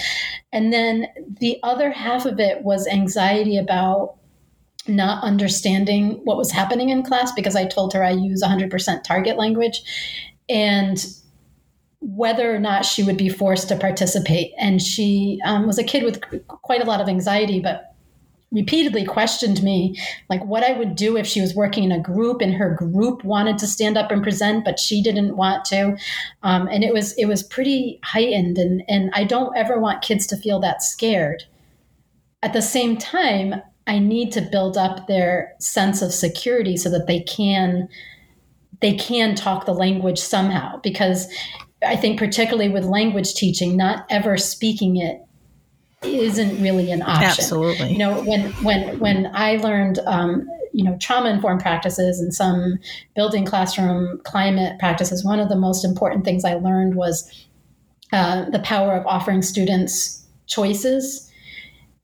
And 0.52 0.72
then 0.72 1.06
the 1.40 1.58
other 1.62 1.90
half 1.90 2.26
of 2.26 2.40
it 2.40 2.62
was 2.62 2.86
anxiety 2.86 3.56
about 3.56 4.16
not 4.88 5.22
understanding 5.24 6.20
what 6.24 6.36
was 6.36 6.52
happening 6.52 6.90
in 6.90 7.02
class 7.02 7.32
because 7.32 7.56
I 7.56 7.66
told 7.66 7.92
her 7.92 8.04
I 8.04 8.10
use 8.10 8.42
100% 8.42 9.02
target 9.02 9.36
language 9.36 9.82
and 10.48 11.04
whether 12.00 12.54
or 12.54 12.60
not 12.60 12.84
she 12.84 13.02
would 13.02 13.16
be 13.16 13.28
forced 13.28 13.68
to 13.68 13.76
participate. 13.76 14.52
And 14.58 14.80
she 14.80 15.40
um, 15.44 15.66
was 15.66 15.78
a 15.78 15.84
kid 15.84 16.04
with 16.04 16.22
quite 16.46 16.82
a 16.82 16.84
lot 16.84 17.00
of 17.00 17.08
anxiety, 17.08 17.58
but 17.58 17.95
repeatedly 18.52 19.04
questioned 19.04 19.62
me 19.62 19.98
like 20.30 20.44
what 20.44 20.62
I 20.62 20.72
would 20.72 20.94
do 20.94 21.16
if 21.16 21.26
she 21.26 21.40
was 21.40 21.54
working 21.54 21.84
in 21.84 21.92
a 21.92 22.00
group 22.00 22.40
and 22.40 22.54
her 22.54 22.74
group 22.74 23.24
wanted 23.24 23.58
to 23.58 23.66
stand 23.66 23.98
up 23.98 24.10
and 24.10 24.22
present 24.22 24.64
but 24.64 24.78
she 24.78 25.02
didn't 25.02 25.36
want 25.36 25.64
to. 25.66 25.96
Um, 26.42 26.68
and 26.68 26.84
it 26.84 26.92
was 26.92 27.12
it 27.14 27.26
was 27.26 27.42
pretty 27.42 27.98
heightened. 28.04 28.58
And 28.58 28.82
and 28.88 29.10
I 29.14 29.24
don't 29.24 29.56
ever 29.56 29.80
want 29.80 30.02
kids 30.02 30.26
to 30.28 30.36
feel 30.36 30.60
that 30.60 30.82
scared. 30.82 31.44
At 32.42 32.52
the 32.52 32.62
same 32.62 32.96
time 32.96 33.60
I 33.88 33.98
need 33.98 34.32
to 34.32 34.40
build 34.40 34.76
up 34.76 35.06
their 35.06 35.54
sense 35.60 36.02
of 36.02 36.12
security 36.12 36.76
so 36.76 36.88
that 36.90 37.06
they 37.06 37.20
can 37.20 37.88
they 38.80 38.94
can 38.94 39.34
talk 39.34 39.64
the 39.64 39.74
language 39.74 40.18
somehow. 40.18 40.80
Because 40.82 41.28
I 41.84 41.96
think 41.96 42.18
particularly 42.18 42.68
with 42.68 42.84
language 42.84 43.34
teaching, 43.34 43.76
not 43.76 44.06
ever 44.08 44.36
speaking 44.36 44.96
it 44.96 45.25
isn't 46.02 46.62
really 46.62 46.90
an 46.90 47.02
option. 47.02 47.24
Absolutely. 47.24 47.92
You 47.92 47.98
know, 47.98 48.22
when 48.22 48.52
when 48.62 48.98
when 48.98 49.30
I 49.34 49.56
learned 49.56 49.98
um, 50.06 50.48
you 50.72 50.84
know 50.84 50.96
trauma 51.00 51.30
informed 51.30 51.60
practices 51.60 52.20
and 52.20 52.34
some 52.34 52.78
building 53.14 53.44
classroom 53.44 54.20
climate 54.24 54.78
practices, 54.78 55.24
one 55.24 55.40
of 55.40 55.48
the 55.48 55.56
most 55.56 55.84
important 55.84 56.24
things 56.24 56.44
I 56.44 56.54
learned 56.54 56.94
was 56.94 57.46
uh, 58.12 58.48
the 58.50 58.60
power 58.60 58.94
of 58.94 59.06
offering 59.06 59.42
students 59.42 60.24
choices 60.46 61.30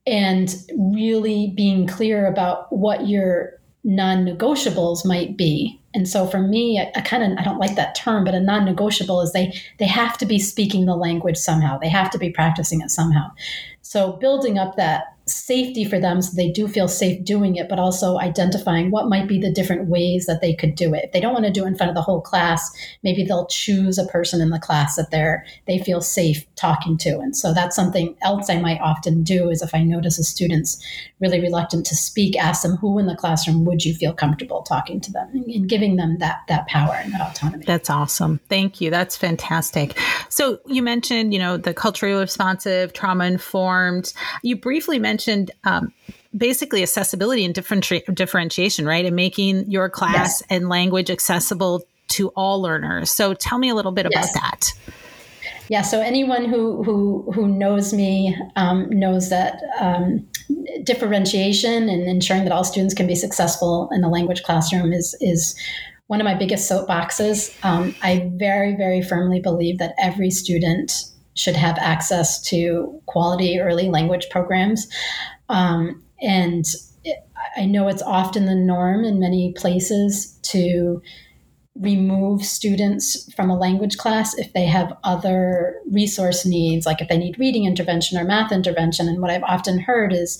and 0.05 0.53
really 0.77 1.53
being 1.55 1.87
clear 1.87 2.27
about 2.27 2.71
what 2.73 3.07
your 3.07 3.53
non-negotiables 3.85 5.05
might 5.05 5.37
be 5.37 5.79
and 5.93 6.07
so 6.07 6.27
for 6.27 6.39
me 6.39 6.79
i, 6.79 6.91
I 6.95 7.01
kind 7.01 7.23
of 7.23 7.37
i 7.37 7.43
don't 7.43 7.59
like 7.59 7.75
that 7.75 7.95
term 7.95 8.23
but 8.23 8.35
a 8.35 8.39
non-negotiable 8.39 9.21
is 9.21 9.31
they 9.31 9.53
they 9.79 9.87
have 9.87 10.17
to 10.17 10.25
be 10.25 10.39
speaking 10.39 10.85
the 10.85 10.95
language 10.95 11.37
somehow. 11.37 11.77
They 11.77 11.89
have 11.89 12.09
to 12.11 12.17
be 12.17 12.29
practicing 12.29 12.81
it 12.81 12.91
somehow. 12.91 13.31
So 13.81 14.13
building 14.13 14.57
up 14.57 14.75
that 14.75 15.12
safety 15.25 15.85
for 15.85 15.99
them 15.99 16.21
so 16.21 16.35
they 16.35 16.51
do 16.51 16.67
feel 16.67 16.87
safe 16.87 17.23
doing 17.23 17.55
it, 17.55 17.69
but 17.69 17.79
also 17.79 18.19
identifying 18.19 18.91
what 18.91 19.07
might 19.07 19.27
be 19.27 19.39
the 19.39 19.51
different 19.51 19.87
ways 19.87 20.25
that 20.25 20.41
they 20.41 20.53
could 20.53 20.75
do 20.75 20.93
it. 20.93 21.05
If 21.05 21.11
they 21.13 21.21
don't 21.21 21.33
want 21.33 21.45
to 21.45 21.51
do 21.51 21.63
it 21.63 21.67
in 21.67 21.75
front 21.75 21.89
of 21.89 21.95
the 21.95 22.01
whole 22.01 22.21
class, 22.21 22.69
maybe 23.03 23.23
they'll 23.23 23.47
choose 23.47 23.97
a 23.97 24.05
person 24.07 24.41
in 24.41 24.49
the 24.49 24.59
class 24.59 24.95
that 24.97 25.11
they're 25.11 25.45
they 25.65 25.79
feel 25.79 26.01
safe 26.01 26.45
talking 26.55 26.97
to. 26.97 27.19
And 27.19 27.35
so 27.35 27.53
that's 27.53 27.75
something 27.75 28.15
else 28.21 28.49
I 28.49 28.59
might 28.59 28.81
often 28.81 29.23
do 29.23 29.49
is 29.49 29.61
if 29.61 29.73
I 29.73 29.83
notice 29.83 30.19
a 30.19 30.23
student's 30.23 30.83
really 31.21 31.39
reluctant 31.39 31.85
to 31.85 31.95
speak, 31.95 32.37
ask 32.37 32.63
them 32.63 32.75
who 32.77 32.99
in 32.99 33.05
the 33.05 33.15
classroom 33.15 33.63
would 33.63 33.85
you 33.85 33.93
feel 33.93 34.13
comfortable 34.13 34.61
talking 34.63 34.99
to 35.01 35.11
them 35.11 35.29
and 35.33 35.69
giving 35.69 35.95
them 35.95 36.17
that 36.19 36.41
that 36.49 36.67
power 36.67 36.95
and 36.95 37.13
that 37.13 37.21
autonomy. 37.21 37.63
That's 37.65 37.89
awesome. 37.89 38.41
Thank 38.49 38.81
you. 38.81 38.89
That's 38.89 39.15
fantastic. 39.15 39.97
So 40.27 40.59
you 40.65 40.83
mentioned, 40.83 41.33
you 41.33 41.39
know, 41.39 41.55
the 41.55 41.73
culturally 41.73 42.19
responsive, 42.19 42.91
trauma 42.91 43.25
informed. 43.25 44.13
You 44.41 44.57
briefly 44.57 44.99
mentioned 44.99 45.12
mentioned 45.13 45.51
um, 45.63 45.93
basically 46.35 46.81
accessibility 46.81 47.45
and 47.45 47.53
differenti- 47.53 48.15
differentiation, 48.15 48.85
right? 48.85 49.05
And 49.05 49.15
making 49.15 49.69
your 49.69 49.89
class 49.89 50.41
yes. 50.41 50.43
and 50.49 50.69
language 50.69 51.11
accessible 51.11 51.83
to 52.09 52.29
all 52.29 52.61
learners. 52.61 53.11
So 53.11 53.35
tell 53.35 53.59
me 53.59 53.69
a 53.69 53.75
little 53.75 53.91
bit 53.91 54.07
yes. 54.09 54.31
about 54.31 54.41
that. 54.41 54.73
Yeah, 55.69 55.81
so 55.81 56.01
anyone 56.01 56.45
who 56.45 56.83
who 56.83 57.31
who 57.33 57.47
knows 57.47 57.93
me 57.93 58.35
um, 58.55 58.89
knows 58.89 59.29
that 59.29 59.61
um, 59.79 60.27
differentiation 60.83 61.89
and 61.89 62.03
ensuring 62.03 62.43
that 62.43 62.51
all 62.51 62.63
students 62.63 62.93
can 62.93 63.07
be 63.07 63.15
successful 63.15 63.89
in 63.93 64.01
the 64.01 64.09
language 64.09 64.43
classroom 64.43 64.91
is 64.91 65.15
is 65.21 65.55
one 66.07 66.19
of 66.19 66.25
my 66.25 66.35
biggest 66.35 66.69
soapboxes. 66.69 67.55
Um, 67.63 67.95
I 68.03 68.29
very 68.35 68.75
very 68.75 69.01
firmly 69.01 69.39
believe 69.39 69.77
that 69.79 69.93
every 69.97 70.31
student 70.31 70.91
should 71.35 71.55
have 71.55 71.77
access 71.79 72.41
to 72.41 73.01
quality 73.05 73.59
early 73.59 73.89
language 73.89 74.27
programs. 74.29 74.87
Um, 75.49 76.03
and 76.21 76.65
I 77.57 77.65
know 77.65 77.87
it's 77.87 78.01
often 78.01 78.45
the 78.45 78.55
norm 78.55 79.03
in 79.03 79.19
many 79.19 79.53
places 79.53 80.39
to 80.43 81.01
remove 81.75 82.43
students 82.43 83.31
from 83.33 83.49
a 83.49 83.57
language 83.57 83.97
class 83.97 84.37
if 84.37 84.53
they 84.53 84.65
have 84.65 84.95
other 85.03 85.79
resource 85.91 86.45
needs, 86.45 86.85
like 86.85 87.01
if 87.01 87.09
they 87.09 87.17
need 87.17 87.39
reading 87.39 87.65
intervention 87.65 88.17
or 88.17 88.23
math 88.23 88.51
intervention. 88.51 89.07
And 89.07 89.21
what 89.21 89.31
I've 89.31 89.43
often 89.43 89.79
heard 89.79 90.13
is 90.13 90.39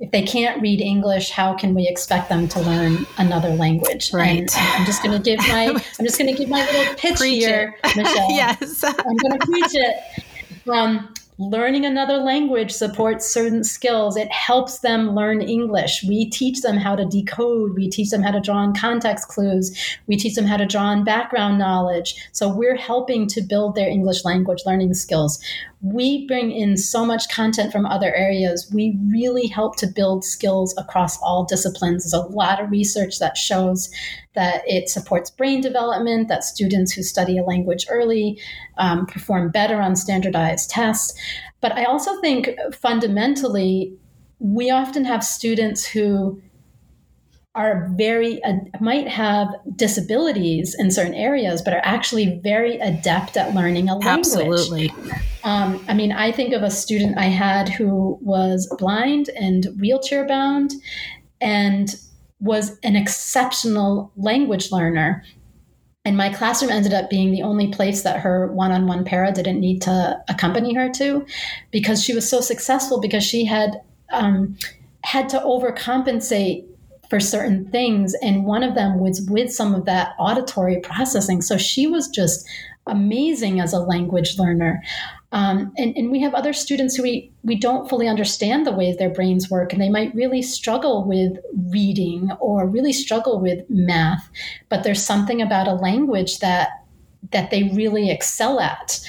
if 0.00 0.12
they 0.12 0.22
can't 0.22 0.60
read 0.62 0.80
English, 0.80 1.30
how 1.30 1.54
can 1.54 1.74
we 1.74 1.88
expect 1.88 2.28
them 2.28 2.46
to 2.48 2.60
learn 2.60 3.06
another 3.16 3.50
language? 3.50 4.12
Right. 4.12 4.38
And 4.38 4.50
I'm 4.56 4.86
just 4.86 5.02
going 5.02 5.16
to 5.16 5.22
give 5.22 5.38
my 5.40 5.66
I'm 5.98 6.04
just 6.04 6.18
going 6.18 6.32
to 6.32 6.38
give 6.38 6.48
my 6.48 6.64
little 6.66 6.94
pitch 6.94 7.16
preach 7.16 7.44
here, 7.44 7.76
it. 7.82 7.96
Michelle. 7.96 8.30
yes. 8.30 8.84
I'm 8.84 9.16
going 9.16 9.38
to 9.38 9.46
preach 9.46 9.74
it. 9.74 10.68
Um, 10.68 11.12
learning 11.38 11.84
another 11.84 12.18
language 12.18 12.72
supports 12.72 13.26
certain 13.26 13.62
skills. 13.62 14.16
It 14.16 14.30
helps 14.30 14.80
them 14.80 15.14
learn 15.14 15.40
English. 15.40 16.04
We 16.06 16.28
teach 16.28 16.60
them 16.62 16.76
how 16.76 16.96
to 16.96 17.04
decode. 17.04 17.74
We 17.74 17.88
teach 17.88 18.10
them 18.10 18.22
how 18.22 18.32
to 18.32 18.40
draw 18.40 18.56
on 18.56 18.74
context 18.74 19.28
clues. 19.28 19.76
We 20.06 20.16
teach 20.16 20.34
them 20.34 20.46
how 20.46 20.56
to 20.56 20.66
draw 20.66 20.82
on 20.82 21.04
background 21.04 21.58
knowledge. 21.58 22.16
So 22.32 22.48
we're 22.48 22.76
helping 22.76 23.28
to 23.28 23.40
build 23.40 23.76
their 23.76 23.88
English 23.88 24.24
language 24.24 24.62
learning 24.66 24.94
skills. 24.94 25.40
We 25.80 26.26
bring 26.26 26.50
in 26.50 26.76
so 26.76 27.06
much 27.06 27.28
content 27.28 27.70
from 27.70 27.86
other 27.86 28.12
areas. 28.12 28.68
We 28.72 28.98
really 29.12 29.46
help 29.46 29.76
to 29.76 29.86
build 29.86 30.24
skills 30.24 30.74
across 30.76 31.20
all 31.22 31.44
disciplines. 31.44 32.02
There's 32.02 32.24
a 32.24 32.26
lot 32.28 32.60
of 32.60 32.70
research 32.70 33.20
that 33.20 33.36
shows 33.36 33.88
that 34.34 34.62
it 34.66 34.88
supports 34.88 35.30
brain 35.30 35.60
development, 35.60 36.28
that 36.28 36.42
students 36.42 36.92
who 36.92 37.02
study 37.02 37.38
a 37.38 37.44
language 37.44 37.86
early 37.88 38.40
um, 38.76 39.06
perform 39.06 39.50
better 39.50 39.80
on 39.80 39.94
standardized 39.94 40.70
tests. 40.70 41.16
But 41.60 41.72
I 41.72 41.84
also 41.84 42.20
think 42.20 42.50
fundamentally, 42.72 43.96
we 44.40 44.70
often 44.70 45.04
have 45.04 45.24
students 45.24 45.86
who 45.86 46.40
are 47.58 47.88
very 47.96 48.40
uh, 48.44 48.54
might 48.80 49.08
have 49.08 49.48
disabilities 49.74 50.76
in 50.78 50.92
certain 50.92 51.14
areas, 51.14 51.60
but 51.60 51.74
are 51.74 51.82
actually 51.82 52.40
very 52.44 52.78
adept 52.78 53.36
at 53.36 53.52
learning 53.52 53.88
a 53.88 53.96
language. 53.96 54.18
Absolutely. 54.18 54.92
Um, 55.42 55.84
I 55.88 55.94
mean, 55.94 56.12
I 56.12 56.30
think 56.30 56.54
of 56.54 56.62
a 56.62 56.70
student 56.70 57.18
I 57.18 57.24
had 57.24 57.68
who 57.68 58.16
was 58.22 58.72
blind 58.78 59.30
and 59.30 59.66
wheelchair 59.80 60.24
bound, 60.24 60.72
and 61.40 61.96
was 62.38 62.78
an 62.84 62.94
exceptional 62.94 64.12
language 64.16 64.70
learner. 64.70 65.24
And 66.04 66.16
my 66.16 66.32
classroom 66.32 66.70
ended 66.70 66.94
up 66.94 67.10
being 67.10 67.32
the 67.32 67.42
only 67.42 67.72
place 67.72 68.02
that 68.02 68.20
her 68.20 68.52
one 68.52 68.70
on 68.70 68.86
one 68.86 69.04
para 69.04 69.32
didn't 69.32 69.58
need 69.58 69.82
to 69.82 70.22
accompany 70.28 70.74
her 70.74 70.88
to 70.90 71.26
because 71.72 72.04
she 72.04 72.14
was 72.14 72.30
so 72.30 72.40
successful 72.40 73.00
because 73.00 73.24
she 73.24 73.44
had 73.44 73.80
um, 74.12 74.56
had 75.02 75.28
to 75.30 75.40
overcompensate 75.40 76.64
for 77.10 77.20
certain 77.20 77.70
things. 77.70 78.14
And 78.22 78.44
one 78.44 78.62
of 78.62 78.74
them 78.74 79.00
was 79.00 79.26
with 79.30 79.52
some 79.52 79.74
of 79.74 79.84
that 79.86 80.14
auditory 80.18 80.80
processing. 80.80 81.42
So 81.42 81.56
she 81.56 81.86
was 81.86 82.08
just 82.08 82.46
amazing 82.86 83.60
as 83.60 83.72
a 83.72 83.80
language 83.80 84.38
learner. 84.38 84.82
Um, 85.30 85.72
and, 85.76 85.94
and 85.96 86.10
we 86.10 86.22
have 86.22 86.32
other 86.32 86.54
students 86.54 86.96
who 86.96 87.02
we, 87.02 87.30
we 87.42 87.54
don't 87.54 87.88
fully 87.88 88.08
understand 88.08 88.66
the 88.66 88.72
ways 88.72 88.96
their 88.96 89.10
brains 89.10 89.50
work, 89.50 89.72
and 89.72 89.82
they 89.82 89.90
might 89.90 90.14
really 90.14 90.40
struggle 90.40 91.06
with 91.06 91.36
reading 91.70 92.30
or 92.40 92.66
really 92.66 92.94
struggle 92.94 93.38
with 93.38 93.62
math. 93.68 94.30
But 94.70 94.84
there's 94.84 95.04
something 95.04 95.42
about 95.42 95.68
a 95.68 95.74
language 95.74 96.38
that 96.38 96.70
that 97.32 97.50
they 97.50 97.64
really 97.74 98.10
excel 98.10 98.60
at. 98.60 99.00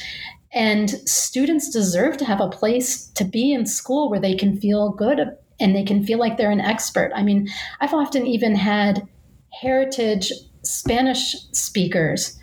And 0.52 0.90
students 1.08 1.70
deserve 1.70 2.18
to 2.18 2.26
have 2.26 2.42
a 2.42 2.50
place 2.50 3.06
to 3.12 3.24
be 3.24 3.54
in 3.54 3.66
school 3.66 4.10
where 4.10 4.20
they 4.20 4.36
can 4.36 4.60
feel 4.60 4.90
good 4.90 5.38
and 5.60 5.76
they 5.76 5.84
can 5.84 6.04
feel 6.04 6.20
like 6.20 6.38
they're 6.38 6.52
an 6.52 6.62
expert. 6.62 7.12
I 7.16 7.24
mean, 7.24 7.50
I've 7.82 7.94
often 7.94 8.26
even 8.26 8.56
had 8.56 9.08
heritage 9.52 10.32
Spanish 10.64 11.36
speakers 11.52 12.38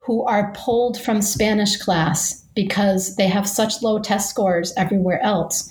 who 0.00 0.24
are 0.24 0.52
pulled 0.54 1.00
from 1.00 1.22
Spanish 1.22 1.76
class 1.76 2.44
because 2.54 3.16
they 3.16 3.26
have 3.26 3.48
such 3.48 3.82
low 3.82 3.98
test 3.98 4.30
scores 4.30 4.72
everywhere 4.76 5.20
else. 5.22 5.68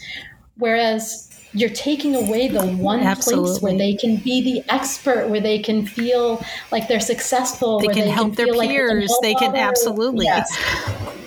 Whereas 0.58 1.30
you're 1.54 1.70
taking 1.70 2.16
away 2.16 2.48
the 2.48 2.66
one 2.66 3.02
Absolutely. 3.02 3.52
place 3.52 3.62
where 3.62 3.78
they 3.78 3.96
can 3.96 4.18
be 4.18 4.42
the 4.42 4.74
expert, 4.74 5.30
where 5.30 5.40
they 5.40 5.60
can 5.60 5.86
feel 5.86 6.44
like 6.72 6.88
they're 6.88 7.00
successful, 7.00 7.80
they 7.80 7.88
can 7.88 7.96
they 8.06 8.10
help 8.10 8.36
can 8.36 8.46
their 8.48 8.54
peers. 8.54 9.10
Like 9.12 9.22
they 9.22 9.34
can, 9.36 9.52
they 9.52 9.60
can 9.60 9.68
absolutely. 9.68 10.26
Yes. 10.26 10.50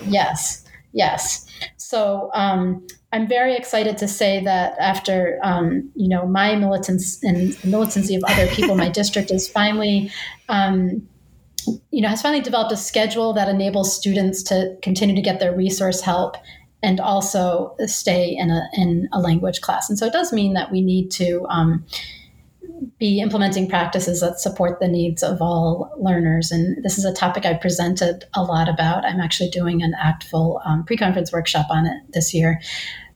yes. 0.07 0.65
Yes. 0.93 1.45
So 1.77 2.29
um, 2.33 2.85
I'm 3.13 3.27
very 3.27 3.55
excited 3.55 3.97
to 3.99 4.07
say 4.07 4.43
that 4.43 4.77
after 4.79 5.39
um, 5.43 5.89
you 5.95 6.09
know 6.09 6.27
my 6.27 6.55
militants 6.55 7.23
and 7.23 7.57
militancy 7.63 8.15
of 8.15 8.23
other 8.27 8.47
people, 8.47 8.75
my 8.75 8.89
district 9.01 9.31
is 9.31 9.47
finally 9.47 10.11
um, 10.49 11.07
you 11.91 12.01
know, 12.01 12.07
has 12.07 12.21
finally 12.21 12.41
developed 12.41 12.71
a 12.71 12.77
schedule 12.77 13.33
that 13.33 13.49
enables 13.49 13.95
students 13.95 14.43
to 14.43 14.77
continue 14.81 15.15
to 15.15 15.21
get 15.21 15.39
their 15.39 15.55
resource 15.55 16.01
help 16.01 16.37
and 16.83 16.99
also 16.99 17.75
stay 17.85 18.35
in 18.35 18.51
a 18.51 18.69
in 18.73 19.09
a 19.11 19.19
language 19.19 19.61
class. 19.61 19.89
And 19.89 19.97
so 19.97 20.05
it 20.05 20.13
does 20.13 20.31
mean 20.31 20.53
that 20.53 20.71
we 20.71 20.81
need 20.81 21.09
to 21.11 21.45
um, 21.49 21.85
be 22.99 23.19
implementing 23.19 23.67
practices 23.69 24.21
that 24.21 24.39
support 24.39 24.79
the 24.79 24.87
needs 24.87 25.23
of 25.23 25.41
all 25.41 25.91
learners. 25.99 26.51
And 26.51 26.83
this 26.83 26.97
is 26.97 27.05
a 27.05 27.13
topic 27.13 27.45
I've 27.45 27.61
presented 27.61 28.25
a 28.35 28.43
lot 28.43 28.69
about. 28.69 29.05
I'm 29.05 29.19
actually 29.19 29.49
doing 29.49 29.81
an 29.81 29.93
ACTFL 30.03 30.65
um, 30.65 30.83
pre-conference 30.85 31.31
workshop 31.31 31.67
on 31.69 31.85
it 31.85 31.97
this 32.09 32.33
year. 32.33 32.61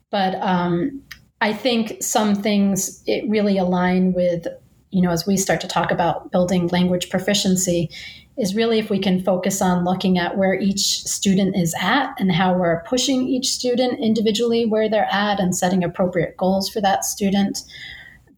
But 0.09 0.35
um, 0.35 1.01
I 1.39 1.53
think 1.53 2.03
some 2.03 2.35
things 2.35 3.03
it 3.07 3.27
really 3.29 3.57
align 3.57 4.13
with, 4.13 4.47
you 4.91 5.01
know, 5.01 5.11
as 5.11 5.25
we 5.25 5.37
start 5.37 5.61
to 5.61 5.67
talk 5.67 5.91
about 5.91 6.31
building 6.31 6.67
language 6.67 7.09
proficiency, 7.09 7.89
is 8.37 8.55
really 8.55 8.79
if 8.79 8.89
we 8.89 8.99
can 8.99 9.23
focus 9.23 9.61
on 9.61 9.83
looking 9.83 10.17
at 10.17 10.37
where 10.37 10.53
each 10.53 11.03
student 11.03 11.55
is 11.55 11.75
at 11.79 12.13
and 12.17 12.31
how 12.31 12.53
we're 12.53 12.81
pushing 12.83 13.27
each 13.27 13.47
student 13.47 13.99
individually 13.99 14.65
where 14.65 14.89
they're 14.89 15.07
at 15.11 15.39
and 15.39 15.55
setting 15.55 15.83
appropriate 15.83 16.37
goals 16.37 16.69
for 16.69 16.81
that 16.81 17.03
student. 17.05 17.59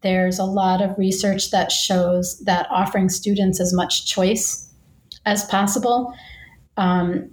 There's 0.04 0.38
a 0.38 0.44
lot 0.44 0.80
of 0.80 0.96
research 0.98 1.50
that 1.50 1.72
shows 1.72 2.38
that 2.44 2.68
offering 2.70 3.08
students 3.08 3.58
as 3.60 3.72
much 3.72 4.06
choice 4.06 4.70
as 5.26 5.44
possible 5.46 6.14
um, 6.76 7.30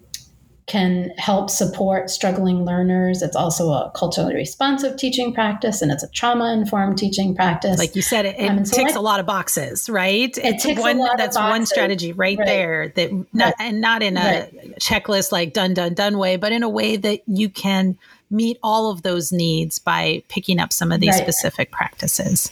can 0.67 1.11
help 1.17 1.49
support 1.49 2.09
struggling 2.09 2.63
learners. 2.63 3.21
It's 3.21 3.35
also 3.35 3.71
a 3.71 3.91
culturally 3.93 4.35
responsive 4.35 4.95
teaching 4.95 5.33
practice 5.33 5.81
and 5.81 5.91
it's 5.91 6.01
a 6.01 6.07
trauma 6.11 6.53
informed 6.53 6.97
teaching 6.97 7.35
practice. 7.35 7.77
Like 7.77 7.93
you 7.93 8.01
said, 8.01 8.25
it, 8.25 8.39
it 8.39 8.47
um, 8.49 8.63
so 8.63 8.77
ticks 8.77 8.95
a 8.95 9.01
lot 9.01 9.19
of 9.19 9.25
boxes, 9.25 9.89
right? 9.89 10.35
It 10.37 10.45
it's 10.45 10.63
ticks 10.63 10.79
one, 10.79 10.97
a 10.97 11.01
lot 11.01 11.17
that's 11.17 11.35
of 11.35 11.43
one 11.43 11.65
strategy 11.65 12.13
right, 12.13 12.37
right. 12.37 12.47
there 12.47 12.87
that 12.95 13.11
not, 13.11 13.27
right. 13.33 13.55
and 13.59 13.81
not 13.81 14.01
in 14.01 14.15
a 14.15 14.21
right. 14.21 14.75
checklist 14.79 15.33
like 15.33 15.51
done, 15.51 15.73
done, 15.73 15.93
done 15.93 16.17
way, 16.17 16.37
but 16.37 16.53
in 16.53 16.63
a 16.63 16.69
way 16.69 16.95
that 16.95 17.19
you 17.27 17.49
can 17.49 17.97
meet 18.31 18.57
all 18.63 18.89
of 18.89 19.03
those 19.03 19.31
needs 19.31 19.77
by 19.77 20.23
picking 20.29 20.59
up 20.59 20.73
some 20.73 20.91
of 20.91 20.99
these 20.99 21.15
specific 21.17 21.71
practices. 21.71 22.51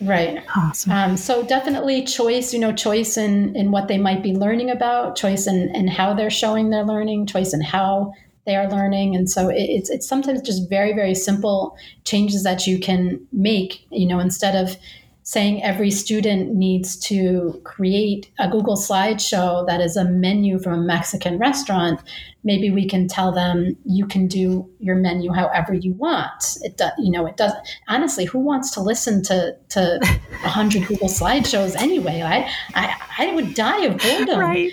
Right. 0.00 0.44
Awesome. 0.54 0.92
Um, 0.92 1.16
so 1.16 1.42
definitely 1.42 2.04
choice, 2.04 2.52
you 2.52 2.58
know, 2.58 2.72
choice 2.72 3.16
in, 3.16 3.56
in 3.56 3.70
what 3.70 3.88
they 3.88 3.98
might 3.98 4.22
be 4.22 4.34
learning 4.34 4.70
about, 4.70 5.16
choice 5.16 5.46
in, 5.46 5.74
in 5.74 5.88
how 5.88 6.12
they're 6.12 6.30
showing 6.30 6.70
their 6.70 6.84
learning, 6.84 7.26
choice 7.26 7.54
in 7.54 7.62
how 7.62 8.12
they 8.44 8.56
are 8.56 8.68
learning. 8.68 9.16
And 9.16 9.30
so 9.30 9.48
it, 9.48 9.56
it's, 9.56 9.90
it's 9.90 10.06
sometimes 10.06 10.42
just 10.42 10.68
very, 10.68 10.92
very 10.92 11.14
simple 11.14 11.76
changes 12.04 12.44
that 12.44 12.66
you 12.66 12.78
can 12.78 13.26
make, 13.32 13.86
you 13.90 14.06
know, 14.06 14.18
instead 14.18 14.54
of 14.54 14.76
saying 15.26 15.60
every 15.64 15.90
student 15.90 16.54
needs 16.54 16.96
to 16.96 17.60
create 17.64 18.30
a 18.38 18.48
Google 18.48 18.76
slideshow 18.76 19.66
that 19.66 19.80
is 19.80 19.96
a 19.96 20.04
menu 20.04 20.56
from 20.60 20.74
a 20.74 20.82
Mexican 20.82 21.36
restaurant, 21.36 22.00
maybe 22.44 22.70
we 22.70 22.86
can 22.86 23.08
tell 23.08 23.32
them 23.32 23.76
you 23.84 24.06
can 24.06 24.28
do 24.28 24.70
your 24.78 24.94
menu 24.94 25.32
however 25.32 25.74
you 25.74 25.94
want. 25.94 26.58
It 26.62 26.76
does, 26.76 26.92
you 26.98 27.10
know, 27.10 27.26
it 27.26 27.36
does. 27.36 27.52
Honestly, 27.88 28.24
who 28.24 28.38
wants 28.38 28.70
to 28.74 28.80
listen 28.80 29.20
to 29.24 29.56
to 29.70 29.98
a 30.44 30.48
hundred 30.48 30.86
Google 30.86 31.08
slideshows 31.08 31.74
anyway? 31.74 32.22
I, 32.22 32.48
I 32.76 32.96
I 33.18 33.34
would 33.34 33.54
die 33.54 33.84
of 33.84 33.98
boredom. 33.98 34.38
Right. 34.38 34.70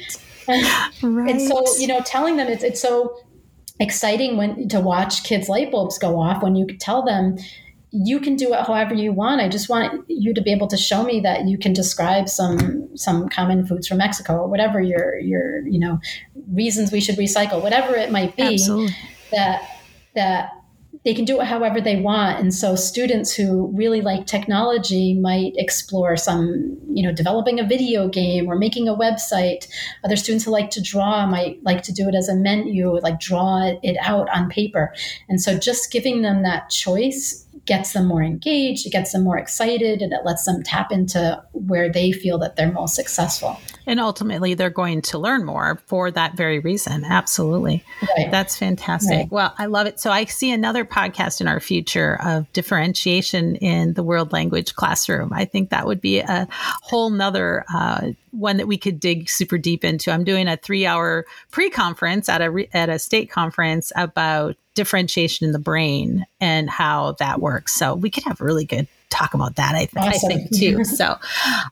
And, 0.47 0.67
right. 1.01 1.31
and 1.31 1.41
so 1.41 1.63
you 1.79 1.87
know, 1.87 2.01
telling 2.01 2.37
them 2.37 2.47
it's 2.47 2.63
it's 2.63 2.79
so 2.79 3.17
exciting 3.79 4.37
when 4.37 4.67
to 4.69 4.79
watch 4.79 5.23
kids 5.23 5.49
light 5.49 5.71
bulbs 5.71 5.97
go 5.97 6.19
off 6.19 6.43
when 6.43 6.55
you 6.55 6.67
tell 6.77 7.03
them 7.03 7.37
you 7.95 8.19
can 8.19 8.35
do 8.35 8.53
it 8.53 8.65
however 8.65 8.95
you 8.95 9.13
want. 9.13 9.39
I 9.39 9.47
just 9.47 9.69
want 9.69 10.03
you 10.09 10.33
to 10.33 10.41
be 10.41 10.51
able 10.51 10.67
to 10.67 10.77
show 10.77 11.03
me 11.03 11.19
that 11.19 11.47
you 11.47 11.59
can 11.59 11.73
describe 11.73 12.27
some 12.27 12.89
some 12.97 13.29
common 13.29 13.67
foods 13.67 13.87
from 13.87 13.99
Mexico 13.99 14.37
or 14.37 14.47
whatever 14.47 14.81
your 14.81 15.19
your 15.19 15.65
you 15.67 15.79
know 15.79 15.99
reasons 16.51 16.91
we 16.91 16.99
should 16.99 17.17
recycle, 17.17 17.61
whatever 17.61 17.95
it 17.95 18.11
might 18.11 18.35
be. 18.35 18.55
Absolutely. 18.55 18.95
That 19.31 19.61
that 20.15 20.49
they 21.05 21.13
can 21.13 21.25
do 21.25 21.39
it 21.41 21.45
however 21.45 21.81
they 21.81 21.97
want. 21.97 22.39
And 22.39 22.53
so 22.53 22.75
students 22.75 23.35
who 23.35 23.67
really 23.75 24.01
like 24.01 24.25
technology 24.25 25.13
might 25.19 25.53
explore 25.57 26.15
some, 26.15 26.77
you 26.89 27.03
know, 27.03 27.11
developing 27.11 27.59
a 27.59 27.67
video 27.67 28.07
game 28.07 28.47
or 28.47 28.55
making 28.55 28.87
a 28.87 28.95
website. 28.95 29.67
Other 30.05 30.15
students 30.15 30.45
who 30.45 30.51
like 30.51 30.69
to 30.71 30.81
draw 30.81 31.25
might 31.27 31.61
like 31.63 31.83
to 31.83 31.91
do 31.91 32.07
it 32.07 32.15
as 32.15 32.29
a 32.29 32.35
menu, 32.35 32.97
like 32.99 33.19
draw 33.19 33.71
it 33.83 33.97
out 33.99 34.29
on 34.29 34.49
paper. 34.49 34.93
And 35.27 35.41
so 35.41 35.59
just 35.59 35.91
giving 35.91 36.21
them 36.21 36.43
that 36.43 36.69
choice 36.69 37.42
gets 37.65 37.93
them 37.93 38.05
more 38.05 38.23
engaged, 38.23 38.85
it 38.85 38.91
gets 38.91 39.11
them 39.11 39.23
more 39.23 39.37
excited, 39.37 40.01
and 40.01 40.13
it 40.13 40.25
lets 40.25 40.45
them 40.45 40.63
tap 40.63 40.91
into 40.91 41.41
where 41.53 41.91
they 41.91 42.11
feel 42.11 42.37
that 42.39 42.55
they're 42.55 42.71
most 42.71 42.95
successful. 42.95 43.59
And 43.85 43.99
ultimately, 43.99 44.53
they're 44.53 44.69
going 44.69 45.01
to 45.03 45.17
learn 45.17 45.43
more 45.43 45.81
for 45.85 46.11
that 46.11 46.35
very 46.35 46.59
reason. 46.59 47.03
Absolutely. 47.05 47.83
Right. 48.01 48.31
That's 48.31 48.57
fantastic. 48.57 49.17
Right. 49.17 49.31
Well, 49.31 49.55
I 49.57 49.65
love 49.65 49.87
it. 49.87 49.99
So 49.99 50.11
I 50.11 50.25
see 50.25 50.51
another 50.51 50.85
podcast 50.85 51.41
in 51.41 51.47
our 51.47 51.59
future 51.59 52.19
of 52.23 52.51
differentiation 52.53 53.55
in 53.57 53.93
the 53.93 54.03
world 54.03 54.31
language 54.31 54.75
classroom. 54.75 55.31
I 55.33 55.45
think 55.45 55.69
that 55.69 55.85
would 55.85 56.01
be 56.01 56.19
a 56.19 56.47
whole 56.81 57.09
nother 57.09 57.65
uh, 57.73 58.11
one 58.31 58.57
that 58.57 58.67
we 58.67 58.77
could 58.77 58.99
dig 58.99 59.29
super 59.29 59.57
deep 59.57 59.83
into. 59.83 60.11
I'm 60.11 60.23
doing 60.23 60.47
a 60.47 60.57
three 60.57 60.85
hour 60.85 61.25
pre 61.51 61.69
conference 61.69 62.29
at 62.29 62.41
a, 62.41 62.67
at 62.73 62.89
a 62.89 62.99
state 62.99 63.29
conference 63.29 63.91
about 63.95 64.55
differentiation 64.73 65.45
in 65.45 65.53
the 65.53 65.59
brain 65.59 66.25
and 66.39 66.69
how 66.69 67.13
that 67.19 67.39
works. 67.39 67.73
So 67.73 67.93
we 67.93 68.09
could 68.09 68.23
have 68.23 68.41
really 68.41 68.65
good 68.65 68.87
talk 69.13 69.33
about 69.33 69.55
that, 69.55 69.75
I, 69.75 69.87
awesome. 69.97 70.31
I 70.31 70.35
think, 70.35 70.51
too. 70.55 70.83
so 70.83 71.17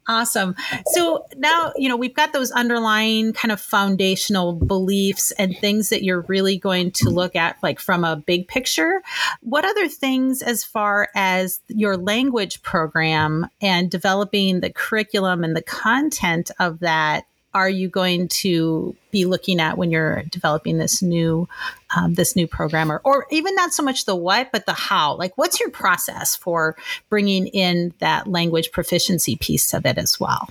awesome. 0.07 0.55
So 0.93 1.25
now, 1.37 1.73
you 1.75 1.89
know, 1.89 1.97
we've 1.97 2.13
got 2.13 2.33
those 2.33 2.51
underlying 2.51 3.33
kind 3.33 3.51
of 3.51 3.59
foundational 3.59 4.53
beliefs 4.53 5.31
and 5.33 5.57
things 5.57 5.89
that 5.89 6.03
you're 6.03 6.21
really 6.27 6.57
going 6.57 6.91
to 6.91 7.09
look 7.09 7.35
at, 7.35 7.57
like 7.63 7.79
from 7.79 8.03
a 8.03 8.15
big 8.15 8.47
picture. 8.47 9.01
What 9.41 9.65
other 9.65 9.87
things, 9.87 10.41
as 10.41 10.63
far 10.63 11.09
as 11.15 11.61
your 11.67 11.97
language 11.97 12.61
program 12.61 13.47
and 13.61 13.89
developing 13.89 14.59
the 14.59 14.69
curriculum 14.69 15.43
and 15.43 15.55
the 15.55 15.61
content 15.61 16.51
of 16.59 16.79
that, 16.79 17.25
are 17.53 17.69
you 17.69 17.87
going 17.87 18.27
to 18.29 18.95
be 19.11 19.25
looking 19.25 19.59
at 19.59 19.77
when 19.77 19.91
you're 19.91 20.23
developing 20.23 20.77
this 20.77 21.01
new 21.01 21.47
um, 21.95 22.13
this 22.13 22.35
new 22.35 22.47
program? 22.47 22.91
Or, 22.91 23.01
or 23.03 23.25
even 23.29 23.55
not 23.55 23.73
so 23.73 23.83
much 23.83 24.05
the 24.05 24.15
what 24.15 24.51
but 24.51 24.65
the 24.65 24.73
how. 24.73 25.15
Like 25.15 25.37
what's 25.37 25.59
your 25.59 25.69
process 25.69 26.35
for 26.35 26.75
bringing 27.09 27.47
in 27.47 27.93
that 27.99 28.27
language 28.27 28.71
proficiency 28.71 29.35
piece 29.35 29.73
of 29.73 29.85
it 29.85 29.97
as 29.97 30.19
well? 30.19 30.49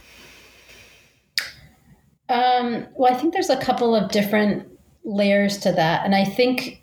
Um, 2.28 2.86
well 2.94 3.12
i 3.12 3.16
think 3.16 3.32
there's 3.32 3.50
a 3.50 3.60
couple 3.60 3.94
of 3.94 4.10
different 4.10 4.68
layers 5.04 5.58
to 5.58 5.72
that. 5.72 6.04
And 6.04 6.14
i 6.14 6.24
think 6.24 6.82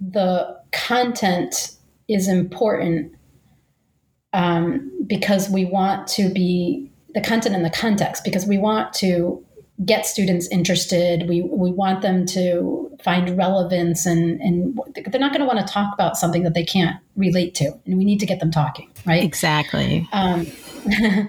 the 0.00 0.58
content 0.72 1.76
is 2.08 2.28
important 2.28 3.12
um, 4.32 4.90
because 5.06 5.48
we 5.48 5.64
want 5.64 6.06
to 6.08 6.30
be 6.30 6.90
the 7.14 7.20
content 7.20 7.54
and 7.54 7.64
the 7.64 7.70
context 7.70 8.24
because 8.24 8.46
we 8.46 8.58
want 8.58 8.92
to 8.94 9.44
get 9.84 10.06
students 10.06 10.48
interested. 10.48 11.28
We 11.28 11.42
we 11.42 11.70
want 11.70 12.02
them 12.02 12.26
to 12.26 12.90
find 13.02 13.36
relevance, 13.36 14.06
and 14.06 14.40
and 14.40 14.78
they're 14.94 15.20
not 15.20 15.32
going 15.32 15.40
to 15.40 15.46
want 15.46 15.66
to 15.66 15.72
talk 15.72 15.94
about 15.94 16.16
something 16.16 16.42
that 16.42 16.54
they 16.54 16.64
can't 16.64 16.96
relate 17.16 17.54
to, 17.56 17.72
and 17.86 17.98
we 17.98 18.04
need 18.04 18.20
to 18.20 18.26
get 18.26 18.40
them 18.40 18.50
talking, 18.50 18.90
right? 19.06 19.22
Exactly. 19.22 20.08
Um, 20.12 20.46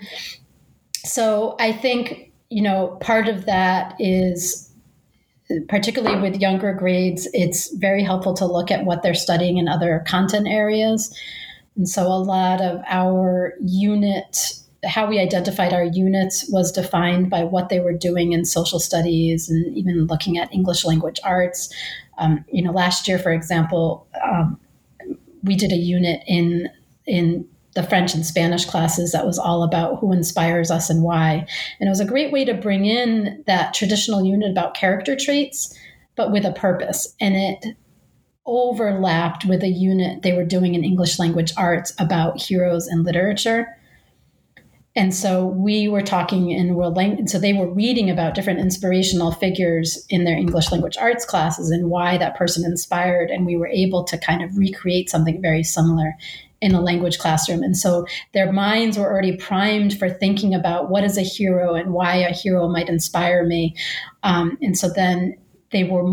so 1.06 1.56
I 1.60 1.72
think 1.72 2.32
you 2.50 2.62
know 2.62 2.98
part 3.02 3.28
of 3.28 3.46
that 3.46 3.96
is 4.00 4.66
particularly 5.68 6.22
with 6.22 6.40
younger 6.40 6.74
grades 6.74 7.28
it's 7.34 7.76
very 7.78 8.04
helpful 8.04 8.36
to 8.36 8.46
look 8.46 8.70
at 8.70 8.86
what 8.86 9.02
they're 9.02 9.16
studying 9.16 9.58
in 9.58 9.68
other 9.68 10.04
content 10.08 10.48
areas 10.48 11.16
and 11.76 11.90
so 11.90 12.04
a 12.06 12.22
lot 12.22 12.62
of 12.62 12.82
our 12.88 13.54
unit 13.60 14.60
how 14.86 15.08
we 15.08 15.20
identified 15.20 15.74
our 15.74 15.84
units 15.84 16.48
was 16.50 16.72
defined 16.72 17.30
by 17.30 17.44
what 17.44 17.70
they 17.70 17.80
were 17.80 17.94
doing 17.94 18.32
in 18.32 18.46
social 18.46 18.80
studies 18.80 19.50
and 19.50 19.78
even 19.78 20.06
looking 20.06 20.38
at 20.38 20.54
English 20.54 20.86
language 20.86 21.20
arts. 21.24 21.74
Um, 22.18 22.46
you 22.52 22.62
know, 22.62 22.72
last 22.72 23.08
year, 23.08 23.20
for 23.20 23.32
example, 23.32 24.08
um, 24.24 24.60
we 25.44 25.56
did 25.56 25.72
a 25.72 25.78
unit 25.78 26.22
in 26.28 26.70
in 27.06 27.48
the 27.76 27.84
French 27.84 28.13
and 28.13 28.26
Spanish 28.26 28.65
classes 28.65 29.12
that 29.12 29.26
was 29.26 29.38
all 29.38 29.63
about 29.63 30.00
who 30.00 30.12
inspires 30.12 30.72
us 30.72 30.89
and 30.89 31.04
why. 31.04 31.46
And 31.80 31.88
it 31.88 31.89
was 31.89 32.00
a 32.00 32.06
great 32.06 32.32
way 32.32 32.44
to 32.46 32.54
bring 32.54 32.86
in 32.86 33.44
that 33.48 33.74
traditional 33.74 34.26
unit 34.26 34.52
about 34.52 34.74
character 34.74 35.15
traits, 35.15 35.78
but 36.15 36.32
with 36.32 36.46
a 36.46 36.52
purpose. 36.52 37.15
And 37.22 37.36
it 37.36 37.78
overlapped 38.46 39.46
with 39.46 39.62
a 39.63 39.70
unit 39.70 40.24
they 40.24 40.34
were 40.34 40.44
doing 40.44 40.74
in 40.74 40.84
English 40.84 41.20
language 41.20 41.54
arts 41.56 41.94
about 42.00 42.42
heroes 42.42 42.88
and 42.88 43.06
literature. 43.06 43.68
And 45.00 45.16
so 45.16 45.46
we 45.46 45.88
were 45.88 46.02
talking 46.02 46.52
in 46.52 46.76
world 46.76 46.98
language. 46.98 47.20
And 47.20 47.30
So 47.30 47.40
they 47.40 47.54
were 47.54 47.74
reading 47.74 48.10
about 48.10 48.36
different 48.36 48.60
inspirational 48.60 49.32
figures 49.32 50.06
in 50.10 50.26
their 50.26 50.36
English 50.36 50.74
language 50.74 50.98
arts 50.98 51.24
classes 51.24 51.72
and 51.72 51.90
why 51.90 52.18
that 52.18 52.36
person 52.36 52.66
inspired. 52.66 53.32
And 53.32 53.46
we 53.46 53.56
were 53.56 53.70
able 53.70 54.04
to 54.04 54.18
kind 54.18 54.44
of 54.44 54.58
recreate 54.58 55.10
something 55.10 55.42
very 55.42 55.64
similar 55.64 56.18
in 56.60 56.76
a 56.76 56.82
language 56.82 57.18
classroom. 57.18 57.64
And 57.64 57.78
so 57.78 58.06
their 58.34 58.52
minds 58.52 58.98
were 58.98 59.10
already 59.10 59.38
primed 59.38 59.98
for 59.98 60.10
thinking 60.10 60.54
about 60.54 60.90
what 60.90 61.06
is 61.06 61.18
a 61.18 61.22
hero 61.22 61.76
and 61.76 61.94
why 61.94 62.16
a 62.16 62.34
hero 62.34 62.68
might 62.68 62.90
inspire 62.90 63.46
me. 63.46 63.78
Um, 64.24 64.58
and 64.62 64.78
so 64.78 64.90
then 64.90 65.38
they 65.72 65.86
were 65.86 66.04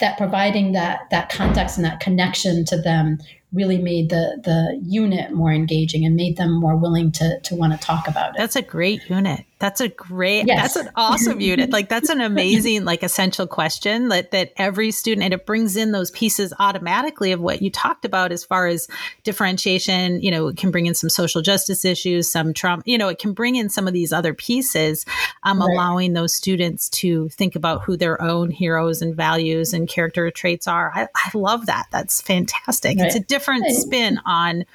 that 0.00 0.16
providing 0.16 0.72
that 0.72 1.00
that 1.10 1.28
context 1.28 1.76
and 1.76 1.84
that 1.84 2.00
connection 2.00 2.64
to 2.64 2.80
them 2.80 3.18
really 3.56 3.78
made 3.78 4.10
the 4.10 4.40
the 4.44 4.80
unit 4.84 5.32
more 5.32 5.52
engaging 5.52 6.04
and 6.04 6.14
made 6.14 6.36
them 6.36 6.52
more 6.52 6.76
willing 6.76 7.10
to 7.12 7.40
to 7.40 7.54
want 7.56 7.72
to 7.72 7.78
talk 7.78 8.06
about 8.06 8.30
it. 8.30 8.36
That's 8.38 8.56
a 8.56 8.62
great 8.62 9.08
unit. 9.08 9.44
That's 9.58 9.80
a 9.80 9.88
great 9.88 10.46
yes. 10.46 10.74
that's 10.74 10.86
an 10.86 10.92
awesome 10.96 11.40
unit. 11.40 11.70
Like 11.70 11.88
that's 11.88 12.10
an 12.10 12.20
amazing 12.20 12.84
like 12.84 13.02
essential 13.02 13.46
question 13.46 14.08
that 14.08 14.30
that 14.32 14.52
every 14.56 14.90
student 14.90 15.24
and 15.24 15.32
it 15.32 15.46
brings 15.46 15.76
in 15.76 15.92
those 15.92 16.10
pieces 16.10 16.52
automatically 16.58 17.32
of 17.32 17.40
what 17.40 17.62
you 17.62 17.70
talked 17.70 18.04
about 18.04 18.32
as 18.32 18.44
far 18.44 18.66
as 18.66 18.86
differentiation, 19.24 20.20
you 20.20 20.30
know, 20.30 20.48
it 20.48 20.58
can 20.58 20.70
bring 20.70 20.84
in 20.84 20.94
some 20.94 21.08
social 21.08 21.40
justice 21.40 21.86
issues, 21.86 22.30
some 22.30 22.52
trauma, 22.52 22.82
you 22.84 22.98
know, 22.98 23.08
it 23.08 23.18
can 23.18 23.32
bring 23.32 23.56
in 23.56 23.70
some 23.70 23.86
of 23.86 23.94
these 23.94 24.12
other 24.12 24.34
pieces 24.34 25.06
um, 25.44 25.60
right. 25.60 25.70
allowing 25.70 26.12
those 26.12 26.34
students 26.34 26.90
to 26.90 27.30
think 27.30 27.56
about 27.56 27.82
who 27.82 27.96
their 27.96 28.20
own 28.20 28.50
heroes 28.50 29.00
and 29.00 29.16
values 29.16 29.72
and 29.72 29.88
character 29.88 30.30
traits 30.30 30.68
are. 30.68 30.92
I, 30.94 31.08
I 31.14 31.30
love 31.32 31.64
that. 31.66 31.86
That's 31.90 32.20
fantastic. 32.20 32.98
Right. 32.98 33.06
It's 33.06 33.16
a 33.16 33.20
different 33.20 33.64
spin 33.70 34.20
on 34.26 34.66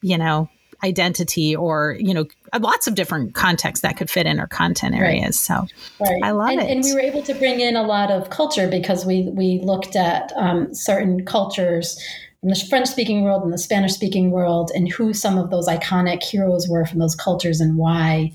you 0.00 0.18
know 0.18 0.48
identity 0.84 1.54
or 1.54 1.96
you 1.98 2.12
know 2.12 2.26
lots 2.60 2.86
of 2.86 2.94
different 2.94 3.34
contexts 3.34 3.82
that 3.82 3.96
could 3.96 4.10
fit 4.10 4.26
in 4.26 4.38
our 4.38 4.46
content 4.46 4.94
areas 4.94 5.48
right. 5.50 5.68
so 5.68 6.04
right. 6.04 6.22
i 6.22 6.30
love 6.30 6.50
and, 6.50 6.60
it 6.60 6.70
and 6.70 6.84
we 6.84 6.94
were 6.94 7.00
able 7.00 7.22
to 7.22 7.34
bring 7.34 7.60
in 7.60 7.76
a 7.76 7.82
lot 7.82 8.10
of 8.10 8.30
culture 8.30 8.68
because 8.68 9.06
we 9.06 9.30
we 9.34 9.60
looked 9.62 9.96
at 9.96 10.32
um, 10.36 10.72
certain 10.74 11.24
cultures 11.24 11.98
from 12.40 12.50
the 12.50 12.66
french 12.68 12.88
speaking 12.88 13.22
world 13.22 13.42
and 13.42 13.52
the 13.52 13.58
spanish 13.58 13.92
speaking 13.92 14.30
world 14.30 14.70
and 14.74 14.90
who 14.92 15.12
some 15.12 15.38
of 15.38 15.50
those 15.50 15.68
iconic 15.68 16.22
heroes 16.22 16.68
were 16.68 16.84
from 16.84 16.98
those 16.98 17.14
cultures 17.14 17.60
and 17.60 17.76
why 17.76 18.30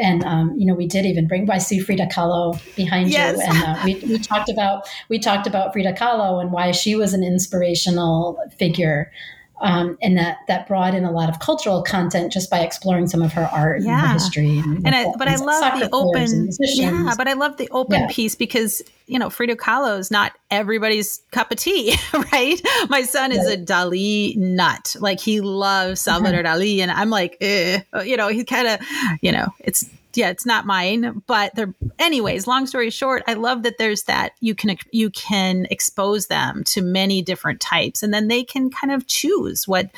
and 0.00 0.24
um, 0.24 0.54
you 0.56 0.66
know 0.66 0.74
we 0.74 0.86
did 0.86 1.04
even 1.04 1.26
bring 1.26 1.44
by 1.44 1.58
see 1.58 1.78
Frida 1.78 2.06
Kahlo 2.06 2.58
behind 2.76 3.10
yes. 3.10 3.36
you, 3.36 3.42
and 3.44 3.62
uh, 3.62 3.82
we, 3.84 3.94
we 4.08 4.18
talked 4.18 4.48
about 4.48 4.88
we 5.08 5.18
talked 5.18 5.46
about 5.46 5.72
Frida 5.72 5.92
Kahlo 5.92 6.40
and 6.40 6.50
why 6.50 6.70
she 6.72 6.96
was 6.96 7.12
an 7.12 7.22
inspirational 7.22 8.38
figure 8.58 9.12
um, 9.62 9.96
and 10.02 10.18
that 10.18 10.38
that 10.48 10.66
brought 10.66 10.94
in 10.94 11.04
a 11.04 11.10
lot 11.10 11.28
of 11.28 11.38
cultural 11.38 11.82
content 11.82 12.32
just 12.32 12.50
by 12.50 12.60
exploring 12.60 13.06
some 13.06 13.22
of 13.22 13.32
her 13.32 13.48
art 13.52 13.82
yeah. 13.82 13.92
and 13.92 14.00
her 14.00 14.12
history. 14.14 14.58
And, 14.58 14.84
and 14.84 14.94
I, 14.94 15.06
but 15.16 15.28
I 15.28 15.36
love 15.36 15.78
the 15.78 15.88
open, 15.92 16.50
yeah. 16.58 17.14
But 17.16 17.28
I 17.28 17.34
love 17.34 17.56
the 17.56 17.68
open 17.70 18.00
yeah. 18.00 18.08
piece 18.10 18.34
because 18.34 18.82
you 19.06 19.18
know 19.18 19.30
Frida 19.30 19.56
Kahlo 19.56 19.98
is 19.98 20.10
not 20.10 20.32
everybody's 20.50 21.22
cup 21.30 21.52
of 21.52 21.58
tea, 21.58 21.94
right? 22.32 22.60
My 22.88 23.02
son 23.02 23.30
is 23.30 23.46
a 23.46 23.56
Dali 23.56 24.36
nut, 24.36 24.96
like 24.98 25.20
he 25.20 25.40
loves 25.40 26.00
Salvador 26.00 26.44
uh-huh. 26.44 26.56
Dali, 26.56 26.78
and 26.78 26.90
I'm 26.90 27.10
like, 27.10 27.36
eh. 27.40 27.80
you 28.04 28.16
know, 28.16 28.28
he 28.28 28.44
kind 28.44 28.66
of, 28.66 28.80
you 29.20 29.30
know, 29.30 29.46
it's 29.60 29.88
yeah, 30.14 30.30
it's 30.30 30.46
not 30.46 30.66
mine, 30.66 31.22
but 31.26 31.54
they're 31.54 31.74
anyways, 31.98 32.46
long 32.46 32.66
story 32.66 32.90
short, 32.90 33.22
I 33.26 33.34
love 33.34 33.62
that 33.62 33.78
there's 33.78 34.04
that 34.04 34.32
you 34.40 34.54
can 34.54 34.76
you 34.90 35.10
can 35.10 35.66
expose 35.70 36.26
them 36.26 36.64
to 36.64 36.82
many 36.82 37.22
different 37.22 37.60
types 37.60 38.02
and 38.02 38.12
then 38.12 38.28
they 38.28 38.44
can 38.44 38.70
kind 38.70 38.92
of 38.92 39.06
choose 39.06 39.66
what 39.66 39.90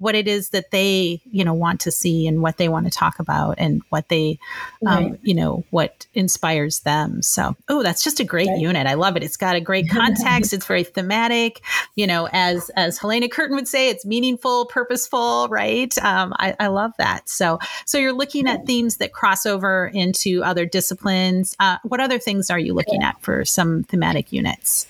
what 0.00 0.14
it 0.14 0.26
is 0.26 0.48
that 0.48 0.70
they 0.70 1.20
you 1.30 1.44
know 1.44 1.54
want 1.54 1.80
to 1.80 1.90
see 1.90 2.26
and 2.26 2.42
what 2.42 2.56
they 2.56 2.68
want 2.68 2.86
to 2.86 2.90
talk 2.90 3.18
about 3.18 3.54
and 3.58 3.82
what 3.90 4.08
they 4.08 4.38
um, 4.86 5.04
right. 5.04 5.20
you 5.22 5.34
know 5.34 5.62
what 5.70 6.06
inspires 6.14 6.80
them. 6.80 7.22
So 7.22 7.54
oh 7.68 7.82
that's 7.82 8.02
just 8.02 8.18
a 8.18 8.24
great 8.24 8.48
right. 8.48 8.58
unit. 8.58 8.86
I 8.86 8.94
love 8.94 9.16
it. 9.16 9.22
It's 9.22 9.36
got 9.36 9.56
a 9.56 9.60
great 9.60 9.88
context. 9.90 10.52
It's 10.52 10.66
very 10.66 10.84
thematic. 10.84 11.60
You 11.94 12.06
know 12.06 12.28
as 12.32 12.70
as 12.70 12.98
Helena 12.98 13.28
Curtain 13.28 13.56
would 13.56 13.68
say 13.68 13.90
it's 13.90 14.04
meaningful 14.04 14.66
purposeful 14.66 15.48
right? 15.48 15.96
Um, 15.98 16.32
I, 16.38 16.56
I, 16.58 16.66
love 16.68 16.92
that. 16.98 17.28
So 17.28 17.58
so 17.84 17.98
you're 17.98 18.12
looking 18.12 18.48
at 18.48 18.66
themes 18.66 18.96
that 18.96 19.12
cross 19.12 19.44
over 19.44 19.90
into 19.92 20.42
other 20.42 20.64
disciplines. 20.64 21.54
Uh, 21.60 21.76
what 21.84 22.00
other 22.00 22.18
things 22.18 22.48
are 22.48 22.58
you 22.58 22.72
looking 22.72 23.02
at 23.02 23.20
for 23.22 23.44
some 23.44 23.84
thematic 23.84 24.32
units 24.32 24.86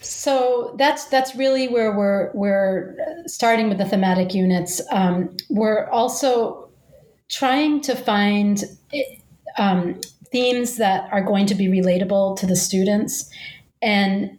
so 0.00 0.74
that's 0.78 1.06
that's 1.06 1.34
really 1.34 1.68
where 1.68 1.96
we're 1.96 2.30
we're 2.32 2.96
starting 3.26 3.68
with 3.68 3.78
the 3.78 3.84
thematic 3.84 4.34
units. 4.34 4.80
Um, 4.90 5.36
we're 5.50 5.88
also 5.88 6.68
trying 7.28 7.80
to 7.82 7.94
find 7.94 8.64
um, 9.58 10.00
themes 10.30 10.76
that 10.76 11.12
are 11.12 11.22
going 11.22 11.46
to 11.46 11.54
be 11.54 11.66
relatable 11.66 12.38
to 12.38 12.46
the 12.46 12.56
students, 12.56 13.30
and 13.82 14.37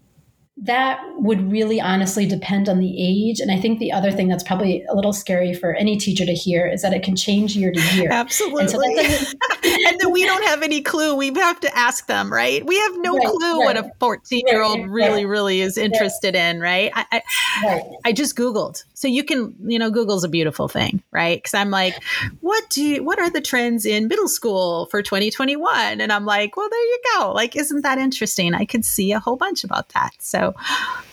that 0.61 1.01
would 1.15 1.49
really 1.51 1.79
honestly 1.79 2.25
depend 2.25 2.67
on 2.67 2.79
the 2.79 2.95
age. 2.99 3.39
And 3.39 3.49
I 3.49 3.57
think 3.57 3.79
the 3.79 3.93
other 3.93 4.11
thing 4.11 4.27
that's 4.27 4.43
probably 4.43 4.83
a 4.89 4.93
little 4.93 5.13
scary 5.13 5.53
for 5.53 5.73
any 5.75 5.97
teacher 5.97 6.25
to 6.25 6.33
hear 6.33 6.67
is 6.67 6.81
that 6.81 6.93
it 6.93 7.01
can 7.01 7.15
change 7.15 7.55
year 7.55 7.71
to 7.71 7.79
year. 7.95 8.09
Absolutely. 8.11 8.61
And, 9.05 9.09
so 9.09 9.33
and 9.63 9.99
then 9.99 10.11
we 10.11 10.25
don't 10.25 10.43
have 10.43 10.61
any 10.61 10.81
clue. 10.81 11.15
We 11.15 11.33
have 11.35 11.61
to 11.61 11.77
ask 11.77 12.07
them, 12.07 12.31
right? 12.31 12.65
We 12.65 12.77
have 12.77 12.97
no 12.97 13.15
right, 13.15 13.27
clue 13.27 13.59
right. 13.59 13.65
what 13.65 13.77
a 13.77 13.91
14 13.99 14.43
year 14.47 14.61
old 14.61 14.89
really, 14.89 15.25
really 15.25 15.61
is 15.61 15.77
interested 15.77 16.35
in, 16.35 16.59
right? 16.59 16.91
I, 16.93 17.21
I, 17.63 17.81
I, 18.05 18.11
just 18.11 18.35
Googled. 18.35 18.83
So 18.93 19.07
you 19.07 19.23
can, 19.23 19.55
you 19.61 19.79
know, 19.79 19.89
Google's 19.89 20.25
a 20.25 20.29
beautiful 20.29 20.67
thing, 20.67 21.01
right? 21.11 21.37
Because 21.37 21.53
I'm 21.53 21.69
like, 21.69 21.95
what 22.41 22.69
do 22.69 22.83
you, 22.83 23.03
what 23.03 23.17
are 23.17 23.29
the 23.29 23.41
trends 23.41 23.85
in 23.85 24.09
middle 24.09 24.27
school 24.27 24.87
for 24.87 25.01
2021? 25.01 26.01
And 26.01 26.11
I'm 26.11 26.25
like, 26.25 26.57
well, 26.57 26.67
there 26.69 26.79
you 26.81 27.01
go. 27.17 27.31
Like, 27.31 27.55
isn't 27.55 27.81
that 27.81 27.97
interesting? 27.97 28.53
I 28.53 28.65
could 28.65 28.83
see 28.83 29.13
a 29.13 29.19
whole 29.19 29.37
bunch 29.37 29.63
about 29.63 29.89
that. 29.89 30.11
So, 30.19 30.48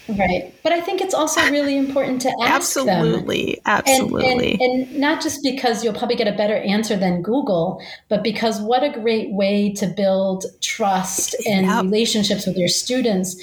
Right. 0.09 0.55
But 0.63 0.73
I 0.73 0.81
think 0.81 1.01
it's 1.01 1.15
also 1.15 1.41
really 1.51 1.77
important 1.77 2.23
to 2.23 2.29
ask 2.41 2.77
Absolutely. 2.77 3.47
Them. 3.47 3.63
Absolutely. 3.67 4.53
And, 4.53 4.61
and, 4.61 4.89
and, 4.89 5.01
not 5.01 5.21
just 5.21 5.43
because 5.43 5.83
you'll 5.83 5.95
probably 5.95 6.15
get 6.15 6.29
a 6.29 6.37
better 6.37 6.57
answer 6.57 6.97
than 6.97 7.23
Google, 7.23 7.83
but 8.09 8.23
because 8.23 8.61
what 8.61 8.85
a 8.85 8.91
great 8.91 9.33
way 9.33 9.73
to 9.75 9.87
build 9.87 10.45
trust 10.61 11.35
and 11.45 11.67
yep. 11.67 11.83
relationships 11.83 12.47
with 12.47 12.57
your 12.57 12.69
students 12.69 13.37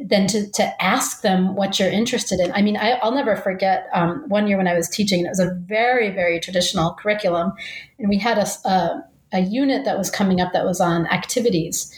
than 0.00 0.26
to, 0.28 0.50
to 0.50 0.82
ask 0.82 1.22
them 1.22 1.54
what 1.54 1.78
you're 1.78 1.90
interested 1.90 2.40
in. 2.40 2.50
I 2.52 2.62
mean, 2.62 2.76
I, 2.76 2.98
will 3.02 3.12
never 3.12 3.36
forget 3.36 3.88
um, 3.92 4.24
one 4.28 4.46
year 4.46 4.56
when 4.56 4.66
I 4.66 4.74
was 4.74 4.88
teaching, 4.88 5.24
it 5.24 5.28
was 5.28 5.40
a 5.40 5.54
very, 5.54 6.10
very 6.10 6.40
traditional 6.40 6.94
curriculum. 6.94 7.52
And 7.98 8.08
we 8.08 8.18
had 8.18 8.38
a, 8.38 8.68
a, 8.68 9.04
a 9.34 9.40
unit 9.40 9.84
that 9.84 9.98
was 9.98 10.10
coming 10.10 10.40
up 10.40 10.52
that 10.54 10.64
was 10.64 10.80
on 10.80 11.06
activities. 11.06 11.93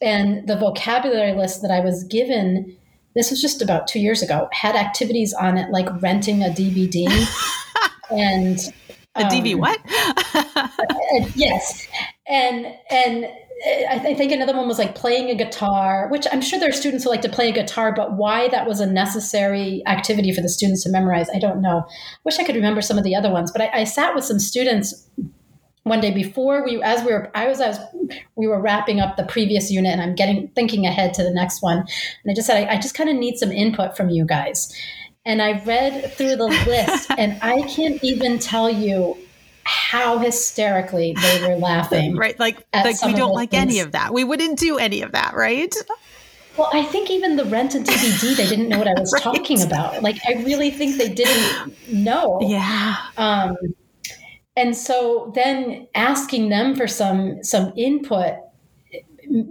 And 0.00 0.46
the 0.46 0.56
vocabulary 0.56 1.32
list 1.32 1.62
that 1.62 1.70
I 1.70 1.80
was 1.80 2.04
given 2.04 2.76
this 3.18 3.30
was 3.30 3.42
just 3.42 3.60
about 3.62 3.88
two 3.88 3.98
years 3.98 4.22
ago, 4.22 4.48
had 4.52 4.76
activities 4.76 5.34
on 5.34 5.58
it 5.58 5.70
like 5.70 5.88
renting 6.00 6.42
a 6.42 6.48
DVD 6.48 7.08
and 8.10 8.58
a 9.16 9.24
um, 9.24 9.28
DV 9.28 9.56
what? 9.56 9.80
uh, 10.56 10.68
yes, 11.34 11.88
and 12.28 12.66
and 12.90 13.26
I 13.90 14.14
think 14.14 14.30
another 14.30 14.56
one 14.56 14.68
was 14.68 14.78
like 14.78 14.94
playing 14.94 15.30
a 15.30 15.34
guitar, 15.34 16.06
which 16.12 16.28
I'm 16.30 16.40
sure 16.40 16.60
there 16.60 16.68
are 16.68 16.72
students 16.72 17.02
who 17.02 17.10
like 17.10 17.22
to 17.22 17.28
play 17.28 17.48
a 17.48 17.52
guitar, 17.52 17.92
but 17.92 18.16
why 18.16 18.46
that 18.48 18.68
was 18.68 18.78
a 18.78 18.86
necessary 18.86 19.82
activity 19.86 20.32
for 20.32 20.40
the 20.40 20.48
students 20.48 20.84
to 20.84 20.90
memorize, 20.90 21.28
I 21.34 21.40
don't 21.40 21.60
know. 21.60 21.84
Wish 22.24 22.38
I 22.38 22.44
could 22.44 22.54
remember 22.54 22.80
some 22.80 22.98
of 22.98 23.04
the 23.04 23.16
other 23.16 23.32
ones, 23.32 23.50
but 23.50 23.62
I, 23.62 23.80
I 23.80 23.84
sat 23.84 24.14
with 24.14 24.24
some 24.24 24.38
students 24.38 25.08
one 25.88 26.00
day 26.00 26.10
before 26.10 26.64
we 26.64 26.82
as 26.82 27.04
we 27.04 27.12
were 27.12 27.30
I 27.34 27.48
was 27.48 27.60
I 27.60 27.68
was 27.68 27.78
we 28.36 28.46
were 28.46 28.60
wrapping 28.60 29.00
up 29.00 29.16
the 29.16 29.24
previous 29.24 29.70
unit 29.70 29.92
and 29.92 30.02
I'm 30.02 30.14
getting 30.14 30.48
thinking 30.48 30.86
ahead 30.86 31.14
to 31.14 31.22
the 31.22 31.32
next 31.32 31.62
one 31.62 31.78
and 31.78 32.30
I 32.30 32.34
just 32.34 32.46
said 32.46 32.68
I, 32.68 32.74
I 32.74 32.76
just 32.78 32.94
kind 32.94 33.10
of 33.10 33.16
need 33.16 33.36
some 33.36 33.52
input 33.52 33.96
from 33.96 34.10
you 34.10 34.24
guys 34.24 34.74
and 35.24 35.42
I 35.42 35.62
read 35.64 36.12
through 36.12 36.36
the 36.36 36.46
list 36.66 37.10
and 37.16 37.38
I 37.42 37.62
can't 37.62 38.02
even 38.02 38.38
tell 38.38 38.70
you 38.70 39.16
how 39.64 40.18
hysterically 40.18 41.14
they 41.20 41.46
were 41.46 41.56
laughing 41.56 42.16
right 42.16 42.38
like 42.38 42.64
like 42.72 43.02
we 43.04 43.12
don't 43.12 43.34
like 43.34 43.50
things. 43.50 43.62
any 43.62 43.80
of 43.80 43.92
that 43.92 44.14
we 44.14 44.24
wouldn't 44.24 44.58
do 44.58 44.78
any 44.78 45.02
of 45.02 45.12
that 45.12 45.34
right 45.34 45.74
well, 46.58 46.70
I 46.72 46.82
think 46.82 47.08
even 47.08 47.36
the 47.36 47.44
rent 47.44 47.76
a 47.76 47.78
DVD, 47.78 48.36
they 48.36 48.48
didn't 48.48 48.68
know 48.68 48.78
what 48.78 48.88
I 48.88 48.94
was 48.98 49.12
right. 49.14 49.22
talking 49.22 49.62
about. 49.62 50.02
Like, 50.02 50.18
I 50.26 50.42
really 50.42 50.72
think 50.72 50.96
they 50.96 51.08
didn't 51.08 51.72
know. 51.88 52.40
Yeah. 52.42 52.96
Um, 53.16 53.56
and 54.58 54.76
so 54.76 55.30
then 55.36 55.86
asking 55.94 56.48
them 56.48 56.74
for 56.74 56.88
some 56.88 57.42
some 57.42 57.72
input 57.76 58.34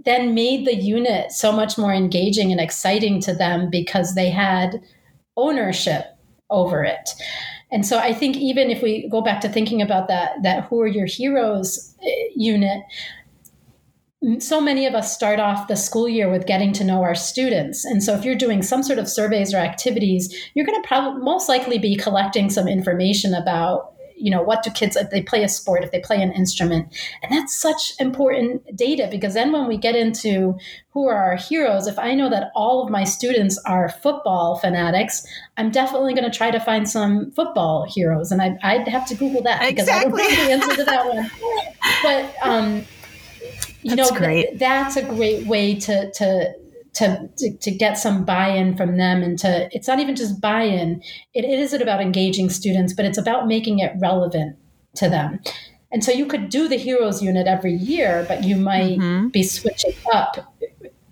then 0.04 0.34
made 0.34 0.66
the 0.66 0.76
unit 0.76 1.32
so 1.32 1.52
much 1.52 1.78
more 1.78 1.94
engaging 1.94 2.52
and 2.52 2.60
exciting 2.60 3.22
to 3.22 3.34
them 3.34 3.70
because 3.70 4.16
they 4.16 4.30
had 4.30 4.82
ownership 5.38 6.06
over 6.50 6.84
it 6.84 7.10
and 7.72 7.86
so 7.86 7.98
i 7.98 8.14
think 8.14 8.36
even 8.36 8.70
if 8.70 8.82
we 8.82 9.08
go 9.10 9.22
back 9.22 9.40
to 9.42 9.50
thinking 9.50 9.82
about 9.82 10.08
that 10.08 10.32
that 10.44 10.66
who 10.66 10.82
are 10.82 10.88
your 10.88 11.06
heroes 11.06 11.96
eh, 12.04 12.30
unit 12.36 12.82
so 14.40 14.60
many 14.60 14.88
of 14.88 14.96
us 14.96 15.14
start 15.14 15.40
off 15.40 15.68
the 15.68 15.76
school 15.76 16.10
year 16.10 16.30
with 16.30 16.48
getting 16.48 16.74
to 16.74 16.84
know 16.84 17.04
our 17.04 17.14
students. 17.14 17.86
And 17.86 18.04
so 18.04 18.16
if 18.16 18.26
you're 18.26 18.36
doing 18.36 18.64
some 18.64 18.82
sort 18.82 18.98
of 18.98 19.08
surveys 19.08 19.54
or 19.54 19.58
activities, 19.58 20.36
you're 20.56 20.66
going 20.66 20.82
to 20.82 20.88
probably 20.88 21.22
most 21.22 21.48
likely 21.48 21.78
be 21.78 21.96
collecting 21.96 22.50
some 22.50 22.68
information 22.68 23.36
about 23.36 23.94
you 24.18 24.32
know 24.32 24.42
what 24.42 24.64
do 24.64 24.72
kids 24.72 24.96
if 24.96 25.10
they 25.10 25.22
play 25.22 25.44
a 25.44 25.50
sport 25.50 25.84
if 25.84 25.92
they 25.92 26.00
play 26.00 26.22
an 26.22 26.32
instrument. 26.32 26.88
And 27.24 27.32
that's 27.32 27.56
such 27.56 27.94
important 28.00 28.76
data 28.76 29.08
because 29.10 29.34
then 29.34 29.52
when 29.52 29.68
we 29.68 29.78
get 29.78 29.96
into 29.96 30.58
who 30.90 31.08
are 31.08 31.16
our 31.16 31.36
heroes 31.36 31.86
if 31.86 32.00
i 32.00 32.16
know 32.16 32.30
that 32.30 32.52
all 32.56 32.84
of 32.84 32.90
my 32.90 33.04
students 33.04 33.60
are 33.66 33.90
football 33.90 34.58
fanatics 34.58 35.24
i'm 35.58 35.70
definitely 35.70 36.14
going 36.14 36.30
to 36.30 36.36
try 36.36 36.50
to 36.50 36.60
find 36.60 36.90
some 36.90 37.32
football 37.32 37.86
heroes. 37.88 38.32
And 38.32 38.42
I, 38.42 38.78
would 38.78 38.88
have 38.88 39.08
to 39.08 39.16
google 39.16 39.44
that 39.44 39.62
because 39.62 39.88
exactly. 39.88 40.24
i 40.24 40.28
don't 40.28 40.38
know 40.38 40.46
the 40.46 40.52
answer 40.52 40.76
to 40.76 40.84
that 40.86 41.08
one. 41.08 41.32
But 42.04 42.36
um, 42.42 42.86
you 43.82 43.96
that's 43.96 44.12
know 44.12 44.20
th- 44.20 44.58
that's 44.60 44.98
a 44.98 45.04
great 45.04 45.48
way 45.48 45.76
to 45.76 46.12
to 46.12 46.54
to, 46.98 47.30
to, 47.38 47.58
to, 47.58 47.72
get 47.72 47.98
some 47.98 48.26
buy-in 48.26 48.76
from 48.76 48.98
them 48.98 49.22
and 49.22 49.38
to 49.40 49.70
it's 49.72 49.88
not 49.88 50.00
even 50.00 50.16
just 50.16 50.42
buy-in. 50.42 51.02
It, 51.34 51.46
it 51.46 51.60
isn't 51.60 51.82
about 51.82 52.02
engaging 52.02 52.50
students 52.50 52.94
but 52.94 53.06
it's 53.06 53.18
about 53.18 53.48
making 53.48 53.80
it 53.80 53.94
relevant 54.00 54.58
to 54.96 55.10
them. 55.10 55.40
And 55.92 56.04
so 56.04 56.12
you 56.12 56.26
could 56.26 56.50
do 56.50 56.68
the 56.68 56.76
heroes 56.76 57.22
unit 57.22 57.48
every 57.48 57.74
year 57.74 58.26
but 58.28 58.44
you 58.44 58.56
might 58.56 58.98
mm-hmm. 58.98 59.28
be 59.30 59.44
switching 59.44 59.94
up 60.14 60.54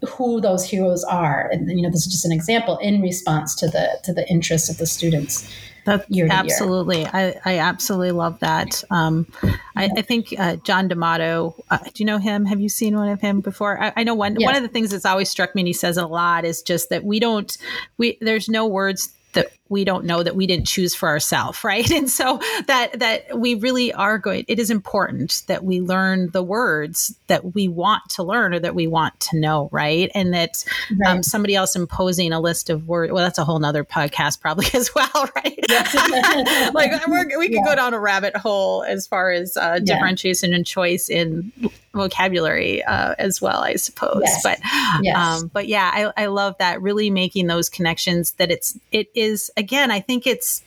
who 0.08 0.42
those 0.42 0.64
heroes 0.66 1.04
are. 1.04 1.50
And 1.52 1.70
you 1.70 1.82
know 1.82 1.92
this 1.92 2.06
is 2.06 2.12
just 2.12 2.26
an 2.26 2.32
example 2.32 2.78
in 2.80 3.02
response 3.02 3.56
to 3.56 3.68
the 3.68 4.00
to 4.04 4.14
the 4.14 4.28
interests 4.30 4.70
of 4.70 4.78
the 4.78 4.86
students 4.86 5.50
that's 5.86 6.06
absolutely. 6.30 7.06
I, 7.06 7.40
I 7.46 7.60
absolutely 7.60 8.12
love 8.12 8.40
that. 8.40 8.84
Um, 8.90 9.28
I, 9.76 9.90
I, 9.96 10.02
think 10.02 10.34
uh, 10.38 10.58
John 10.58 10.88
De 10.88 10.96
Mado. 10.96 11.56
Uh, 11.70 11.78
do 11.78 11.92
you 11.98 12.06
know 12.06 12.18
him? 12.18 12.46
Have 12.46 12.60
you 12.60 12.70
seen 12.70 12.96
one 12.96 13.10
of 13.10 13.22
him 13.22 13.40
before? 13.40 13.82
I, 13.82 13.94
I 13.98 14.04
know 14.04 14.16
one. 14.16 14.36
Yes. 14.40 14.48
One 14.48 14.56
of 14.56 14.64
the 14.64 14.68
things 14.68 14.90
that's 14.90 15.06
always 15.06 15.30
struck 15.30 15.54
me, 15.54 15.62
and 15.62 15.68
he 15.68 15.74
says 15.74 15.98
a 15.98 16.08
lot, 16.08 16.44
is 16.44 16.62
just 16.62 16.90
that 16.90 17.04
we 17.04 17.20
don't. 17.20 17.56
We 17.98 18.18
there's 18.20 18.50
no 18.50 18.66
words 18.66 19.14
that 19.34 19.50
we 19.70 19.84
don't 19.84 20.06
know 20.06 20.22
that 20.22 20.36
we 20.36 20.46
didn't 20.46 20.68
choose 20.68 20.94
for 20.94 21.10
ourselves 21.10 21.64
right 21.64 21.90
and 21.92 22.10
so 22.10 22.40
that 22.68 23.00
that 23.00 23.38
we 23.38 23.56
really 23.56 23.94
are 23.94 24.18
going 24.18 24.46
it 24.48 24.60
is 24.60 24.70
important 24.70 25.44
that 25.48 25.64
we 25.64 25.82
learn 25.82 26.30
the 26.32 26.44
words 26.44 27.16
that 27.28 27.54
we 27.56 27.68
want 27.68 28.08
to 28.10 28.24
learn 28.24 28.54
or 28.54 28.60
that 28.60 28.76
we 28.76 28.88
want 28.88 29.20
to 29.20 29.40
know 29.40 29.70
right 29.72 30.12
and 30.14 30.34
that 30.34 30.64
um, 30.92 30.98
right. 31.00 31.10
Um, 31.16 31.24
somebody 31.24 31.56
else 31.56 31.76
imposing 31.76 32.34
a 32.34 32.40
list 32.40 32.70
of 32.70 32.88
words 32.88 33.12
well 33.12 33.24
that's 33.24 33.38
a 33.38 33.46
whole 33.46 33.60
nother 33.60 33.84
podcast 33.84 34.42
probably 34.42 34.68
as 34.74 34.94
well 34.94 35.30
right 35.36 35.66
like 36.74 36.92
we 37.08 37.48
could 37.48 37.54
yeah. 37.54 37.66
go 37.66 37.76
down 37.76 37.94
a 37.94 38.00
rabbit 38.00 38.36
hole 38.36 38.84
as 38.84 39.08
far 39.08 39.32
as 39.32 39.58
uh, 39.58 39.80
differentiation 39.80 40.52
yeah. 40.52 40.58
and 40.58 40.66
choice 40.66 41.10
in 41.10 41.52
vocabulary 41.96 42.84
uh, 42.84 43.16
as 43.18 43.42
well, 43.42 43.62
I 43.62 43.76
suppose. 43.76 44.22
Yes. 44.24 44.44
But 44.44 44.60
yes. 45.02 45.18
Um, 45.18 45.50
but 45.52 45.68
yeah, 45.68 45.90
I, 45.94 46.24
I 46.24 46.26
love 46.28 46.56
that 46.60 46.82
really 46.82 47.10
making 47.10 47.48
those 47.48 47.70
connections. 47.70 48.32
That 48.34 48.52
it's 48.52 48.78
it 48.92 49.10
is 49.16 49.52
again. 49.58 49.92
I 49.92 50.00
think 50.00 50.28
it's 50.28 50.64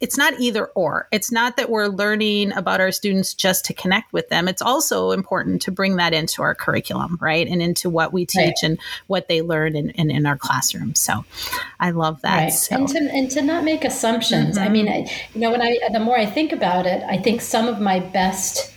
it's 0.00 0.18
not 0.18 0.38
either 0.40 0.66
or. 0.66 1.08
It's 1.12 1.30
not 1.32 1.56
that 1.56 1.70
we're 1.70 1.86
learning 1.86 2.52
about 2.52 2.80
our 2.80 2.92
students 2.92 3.32
just 3.32 3.64
to 3.66 3.74
connect 3.74 4.12
with 4.12 4.28
them. 4.28 4.48
It's 4.48 4.60
also 4.60 5.12
important 5.12 5.62
to 5.62 5.70
bring 5.70 5.96
that 5.96 6.12
into 6.12 6.42
our 6.42 6.54
curriculum, 6.54 7.16
right? 7.20 7.46
And 7.46 7.62
into 7.62 7.88
what 7.88 8.12
we 8.12 8.26
teach 8.26 8.44
right. 8.44 8.62
and 8.62 8.78
what 9.06 9.28
they 9.28 9.40
learn 9.40 9.76
in, 9.76 9.90
in, 9.90 10.10
in, 10.10 10.26
our 10.26 10.36
classroom. 10.36 10.94
So 10.94 11.24
I 11.80 11.92
love 11.92 12.20
that. 12.22 12.36
Right. 12.36 12.48
So. 12.52 12.74
And, 12.74 12.88
to, 12.88 12.98
and 12.98 13.30
to 13.30 13.42
not 13.42 13.64
make 13.64 13.84
assumptions. 13.84 14.58
Mm-hmm. 14.58 14.66
I 14.66 14.68
mean, 14.68 14.88
I, 14.88 15.10
you 15.32 15.40
know, 15.40 15.52
when 15.52 15.62
I, 15.62 15.78
the 15.92 16.00
more 16.00 16.18
I 16.18 16.26
think 16.26 16.52
about 16.52 16.86
it, 16.86 17.02
I 17.04 17.16
think 17.16 17.40
some 17.40 17.68
of 17.68 17.80
my 17.80 18.00
best 18.00 18.72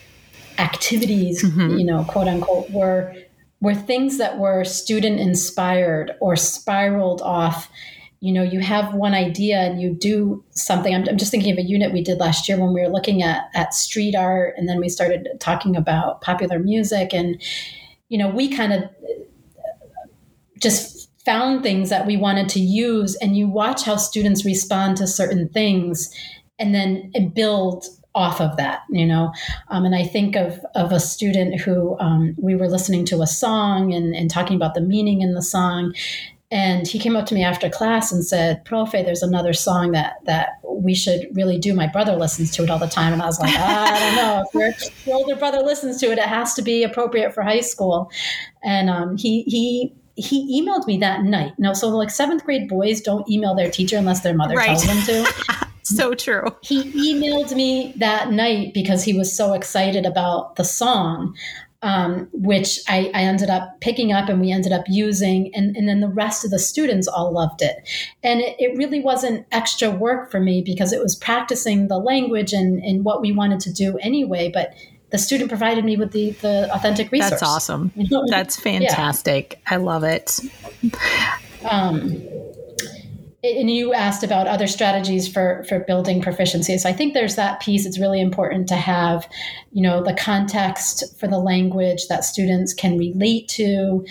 activities, 0.60 1.44
mm-hmm. 1.44 1.78
you 1.78 1.86
know, 1.86 2.04
quote 2.04 2.28
unquote, 2.28 2.70
were 2.70 3.16
were 3.60 3.76
things 3.76 4.20
that 4.20 4.38
were 4.38 4.64
student 4.64 5.20
inspired 5.20 6.16
or 6.20 6.36
spiraled 6.36 7.22
off. 7.22 7.72
You 8.20 8.34
know, 8.34 8.44
you 8.44 8.60
have 8.60 8.94
one 8.94 9.14
idea 9.14 9.60
and 9.60 9.82
you 9.82 9.94
do 9.94 10.44
something. 10.52 10.94
I'm, 10.94 11.08
I'm 11.08 11.18
just 11.18 11.30
thinking 11.30 11.52
of 11.52 11.60
a 11.60 11.64
unit 11.64 11.94
we 11.94 12.02
did 12.02 12.20
last 12.20 12.50
year 12.50 12.60
when 12.60 12.74
we 12.74 12.82
were 12.82 12.90
looking 12.90 13.22
at 13.22 13.50
at 13.54 13.74
street 13.74 14.16
art, 14.16 14.56
and 14.58 14.68
then 14.68 14.80
we 14.80 14.90
started 14.90 15.28
talking 15.40 15.76
about 15.76 16.22
popular 16.22 16.60
music, 16.60 17.14
and 17.14 17.42
you 18.10 18.18
know, 18.18 18.30
we 18.30 18.50
kind 18.50 18.74
of 18.74 18.84
just 20.60 21.10
found 21.26 21.62
things 21.62 21.90
that 21.90 22.08
we 22.08 22.18
wanted 22.18 22.50
to 22.50 22.60
use, 22.60 23.16
and 23.18 23.38
you 23.38 23.48
watch 23.48 23.84
how 23.84 23.98
students 23.98 24.46
respond 24.46 24.98
to 24.98 25.06
certain 25.06 25.50
things, 25.50 26.14
and 26.58 26.74
then 26.74 27.12
build 27.34 27.86
off 28.16 28.42
of 28.42 28.58
that, 28.58 28.82
you 28.90 29.06
know. 29.06 29.32
Um, 29.70 29.86
and 29.86 29.94
I 29.94 30.04
think 30.04 30.36
of 30.36 30.60
of 30.74 30.92
a 30.92 31.00
student 31.00 31.62
who 31.62 31.98
um, 32.00 32.34
we 32.38 32.56
were 32.56 32.68
listening 32.68 33.06
to 33.06 33.22
a 33.22 33.28
song 33.28 33.94
and, 33.94 34.16
and 34.16 34.30
talking 34.30 34.56
about 34.56 34.74
the 34.74 34.82
meaning 34.82 35.22
in 35.22 35.36
the 35.36 35.44
song, 35.44 35.94
and 36.50 36.88
he 36.88 36.98
came 36.98 37.16
up 37.16 37.26
to 37.26 37.36
me 37.36 37.44
after 37.44 37.70
class 37.70 38.12
and 38.12 38.26
said, 38.26 38.64
"Profe, 38.66 38.92
there's 38.92 39.24
another 39.24 39.54
song 39.54 39.92
that 39.92 40.16
that 40.26 40.60
we 40.64 40.96
should 40.96 41.28
really 41.34 41.58
do. 41.58 41.74
My 41.74 41.88
brother 41.88 42.16
listens 42.16 42.52
to 42.52 42.64
it 42.64 42.70
all 42.70 42.80
the 42.80 42.88
time." 42.88 43.14
And 43.14 43.22
I 43.22 43.26
was 43.26 43.40
like, 43.40 43.54
ah, 43.58 43.94
"I 43.94 44.00
don't 44.00 44.16
know. 44.16 44.46
If 44.46 44.54
your, 44.54 44.92
your 45.06 45.16
older 45.18 45.36
brother 45.36 45.60
listens 45.60 46.00
to 46.02 46.12
it, 46.12 46.18
it 46.18 46.26
has 46.26 46.54
to 46.54 46.62
be 46.62 46.84
appropriate 46.84 47.34
for 47.34 47.44
high 47.44 47.62
school." 47.62 48.10
And 48.64 48.90
um, 48.90 49.18
he 49.18 49.44
he 49.44 49.94
he 50.16 50.62
emailed 50.62 50.88
me 50.88 50.98
that 50.98 51.24
night. 51.24 51.54
No, 51.58 51.74
so 51.74 51.90
like 51.90 52.10
seventh 52.10 52.46
grade 52.46 52.70
boys 52.70 53.02
don't 53.02 53.30
email 53.30 53.54
their 53.54 53.70
teacher 53.70 53.98
unless 53.98 54.22
their 54.22 54.34
mother 54.34 54.56
right. 54.56 54.68
tells 54.68 54.86
them 54.86 55.02
to. 55.04 55.68
so 55.84 56.14
true. 56.14 56.44
He 56.62 57.14
emailed 57.14 57.54
me 57.56 57.94
that 57.98 58.32
night 58.32 58.74
because 58.74 59.04
he 59.04 59.14
was 59.14 59.36
so 59.36 59.54
excited 59.54 60.06
about 60.06 60.56
the 60.56 60.64
song 60.64 61.36
um, 61.88 62.28
which 62.34 62.82
I, 62.90 63.10
I, 63.14 63.22
ended 63.22 63.50
up 63.50 63.80
picking 63.80 64.12
up 64.12 64.28
and 64.28 64.42
we 64.42 64.52
ended 64.52 64.74
up 64.74 64.84
using. 64.90 65.56
And, 65.56 65.74
and 65.78 65.88
then 65.88 66.02
the 66.02 66.10
rest 66.10 66.44
of 66.44 66.52
the 66.52 66.60
students 66.60 67.08
all 67.08 67.32
loved 67.32 67.62
it. 67.62 67.78
And 68.22 68.42
it, 68.42 68.58
it, 68.60 68.78
really 68.78 69.00
wasn't 69.00 69.48
extra 69.54 69.90
work 69.90 70.30
for 70.30 70.42
me 70.42 70.62
because 70.62 70.92
it 70.92 71.00
was 71.00 71.16
practicing 71.16 71.88
the 71.88 71.98
language 71.98 72.52
and, 72.52 72.84
and 72.84 73.06
what 73.06 73.22
we 73.22 73.32
wanted 73.32 73.62
to 73.62 73.72
do 73.72 73.98
anyway. 74.00 74.52
But 74.54 74.74
the 75.12 75.18
student 75.18 75.50
provided 75.50 75.86
me 75.86 75.96
with 75.96 76.12
the, 76.12 76.32
the 76.32 76.70
authentic 76.76 77.10
resource. 77.10 77.30
That's 77.30 77.44
awesome. 77.44 77.94
That's 78.28 78.60
fantastic. 78.60 79.54
Yeah. 79.54 79.76
I 79.76 79.78
love 79.78 80.04
it. 80.04 80.42
Um, 81.64 82.22
and 83.56 83.70
you 83.72 83.94
asked 83.94 84.24
about 84.24 84.48
other 84.48 84.68
strategies 84.68 85.28
for 85.28 85.64
for 85.68 85.80
building 85.80 86.22
proficiency. 86.22 86.78
So 86.78 86.90
i 86.90 86.94
think 86.94 87.14
there's 87.14 87.36
that 87.36 87.60
piece. 87.60 87.86
It's 87.86 88.00
really 88.00 88.22
important 88.22 88.68
to 88.70 88.76
have 88.76 89.28
you 89.72 89.82
know 89.82 90.04
the 90.04 90.14
context 90.14 91.18
for 91.20 91.28
the 91.28 91.40
language 91.40 92.08
that 92.08 92.24
students 92.24 92.74
can 92.74 92.98
relate 92.98 93.48
to. 93.50 94.06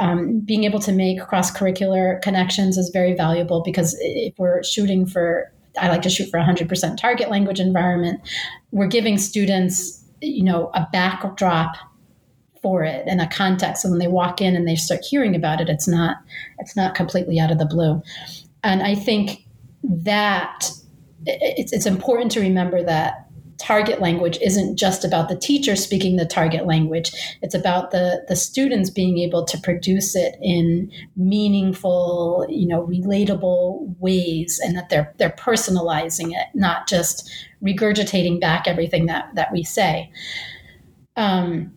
Um, 0.00 0.40
being 0.40 0.62
able 0.62 0.78
to 0.80 0.92
make 0.92 1.20
cross 1.20 1.50
curricular 1.50 2.22
connections 2.22 2.78
is 2.78 2.90
very 2.90 3.14
valuable 3.14 3.62
because 3.64 3.96
if 4.00 4.38
we're 4.38 4.62
shooting 4.62 5.06
for 5.06 5.52
i 5.80 5.88
like 5.88 6.02
to 6.02 6.10
shoot 6.10 6.30
for 6.30 6.38
100% 6.38 6.96
target 6.96 7.30
language 7.30 7.58
environment 7.58 8.20
we're 8.70 8.86
giving 8.86 9.18
students 9.18 10.04
you 10.20 10.44
know 10.44 10.70
a 10.74 10.86
backdrop 10.92 11.76
for 12.62 12.84
it 12.84 13.04
and 13.06 13.20
a 13.20 13.26
context. 13.26 13.82
So 13.82 13.90
when 13.90 13.98
they 13.98 14.08
walk 14.08 14.40
in 14.40 14.56
and 14.56 14.66
they 14.66 14.76
start 14.76 15.00
hearing 15.04 15.34
about 15.34 15.60
it 15.60 15.68
it's 15.68 15.88
not 15.88 16.16
it's 16.58 16.76
not 16.76 16.94
completely 16.94 17.38
out 17.38 17.50
of 17.50 17.58
the 17.58 17.66
blue 17.66 18.02
and 18.62 18.82
I 18.82 18.94
think 18.94 19.46
that 19.82 20.70
it's, 21.26 21.72
it's 21.72 21.86
important 21.86 22.32
to 22.32 22.40
remember 22.40 22.82
that 22.82 23.28
target 23.58 24.00
language 24.00 24.38
isn't 24.40 24.76
just 24.76 25.04
about 25.04 25.28
the 25.28 25.36
teacher 25.36 25.74
speaking 25.74 26.16
the 26.16 26.24
target 26.24 26.66
language. 26.66 27.10
It's 27.42 27.54
about 27.54 27.90
the 27.90 28.24
the 28.28 28.36
students 28.36 28.88
being 28.88 29.18
able 29.18 29.44
to 29.44 29.58
produce 29.58 30.14
it 30.14 30.36
in 30.40 30.90
meaningful 31.16 32.46
you 32.48 32.68
know 32.68 32.86
relatable 32.86 33.94
ways 33.98 34.60
and 34.62 34.76
that 34.76 34.88
they're 34.88 35.12
they're 35.18 35.30
personalizing 35.30 36.30
it 36.30 36.46
not 36.54 36.86
just 36.86 37.30
regurgitating 37.62 38.40
back 38.40 38.68
everything 38.68 39.06
that 39.06 39.34
that 39.34 39.52
we 39.52 39.64
say. 39.64 40.10
Um, 41.16 41.72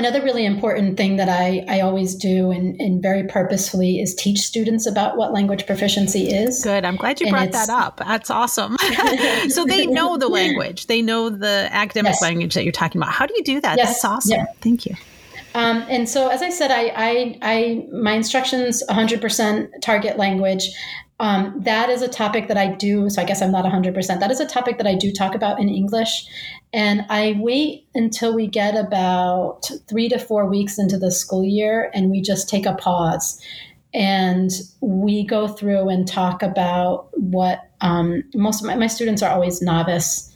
Another 0.00 0.22
really 0.22 0.46
important 0.46 0.96
thing 0.96 1.16
that 1.16 1.28
I, 1.28 1.62
I 1.68 1.80
always 1.82 2.14
do 2.14 2.50
and, 2.50 2.80
and 2.80 3.02
very 3.02 3.24
purposefully 3.24 4.00
is 4.00 4.14
teach 4.14 4.38
students 4.38 4.86
about 4.86 5.18
what 5.18 5.34
language 5.34 5.66
proficiency 5.66 6.30
is. 6.30 6.64
Good. 6.64 6.86
I'm 6.86 6.96
glad 6.96 7.20
you 7.20 7.26
and 7.26 7.34
brought 7.34 7.52
that 7.52 7.68
up. 7.68 7.98
That's 7.98 8.30
awesome. 8.30 8.78
so 9.50 9.66
they 9.66 9.84
know 9.84 10.16
the 10.16 10.28
language, 10.40 10.86
they 10.86 11.02
know 11.02 11.28
the 11.28 11.68
academic 11.70 12.12
yes. 12.12 12.22
language 12.22 12.54
that 12.54 12.64
you're 12.64 12.72
talking 12.72 12.98
about. 12.98 13.12
How 13.12 13.26
do 13.26 13.34
you 13.36 13.44
do 13.44 13.60
that? 13.60 13.76
Yes. 13.76 13.88
That's 13.88 14.04
awesome. 14.06 14.38
Yeah. 14.38 14.46
Thank 14.62 14.86
you. 14.86 14.94
Um, 15.54 15.84
and 15.90 16.08
so, 16.08 16.28
as 16.28 16.40
I 16.40 16.48
said, 16.48 16.70
I, 16.70 16.92
I, 16.96 17.38
I 17.42 17.86
my 17.92 18.12
instructions 18.12 18.82
100% 18.88 19.68
target 19.82 20.16
language. 20.16 20.64
Um, 21.20 21.52
that 21.64 21.90
is 21.90 22.00
a 22.00 22.08
topic 22.08 22.48
that 22.48 22.56
I 22.56 22.68
do. 22.68 23.10
So 23.10 23.20
I 23.20 23.26
guess 23.26 23.42
I'm 23.42 23.52
not 23.52 23.66
100%. 23.66 24.20
That 24.20 24.30
is 24.30 24.40
a 24.40 24.46
topic 24.46 24.78
that 24.78 24.86
I 24.86 24.94
do 24.94 25.12
talk 25.12 25.34
about 25.34 25.60
in 25.60 25.68
English. 25.68 26.24
And 26.72 27.04
I 27.10 27.38
wait 27.38 27.86
until 27.94 28.34
we 28.34 28.46
get 28.46 28.74
about 28.74 29.70
three 29.86 30.08
to 30.08 30.18
four 30.18 30.46
weeks 30.46 30.78
into 30.78 30.96
the 30.96 31.10
school 31.10 31.44
year 31.44 31.90
and 31.92 32.10
we 32.10 32.22
just 32.22 32.48
take 32.48 32.64
a 32.64 32.72
pause. 32.72 33.38
And 33.92 34.50
we 34.80 35.26
go 35.26 35.46
through 35.46 35.90
and 35.90 36.08
talk 36.08 36.42
about 36.42 37.08
what 37.12 37.68
um, 37.82 38.24
most 38.34 38.62
of 38.62 38.66
my, 38.66 38.76
my 38.76 38.86
students 38.86 39.22
are 39.22 39.30
always 39.30 39.60
novice 39.60 40.29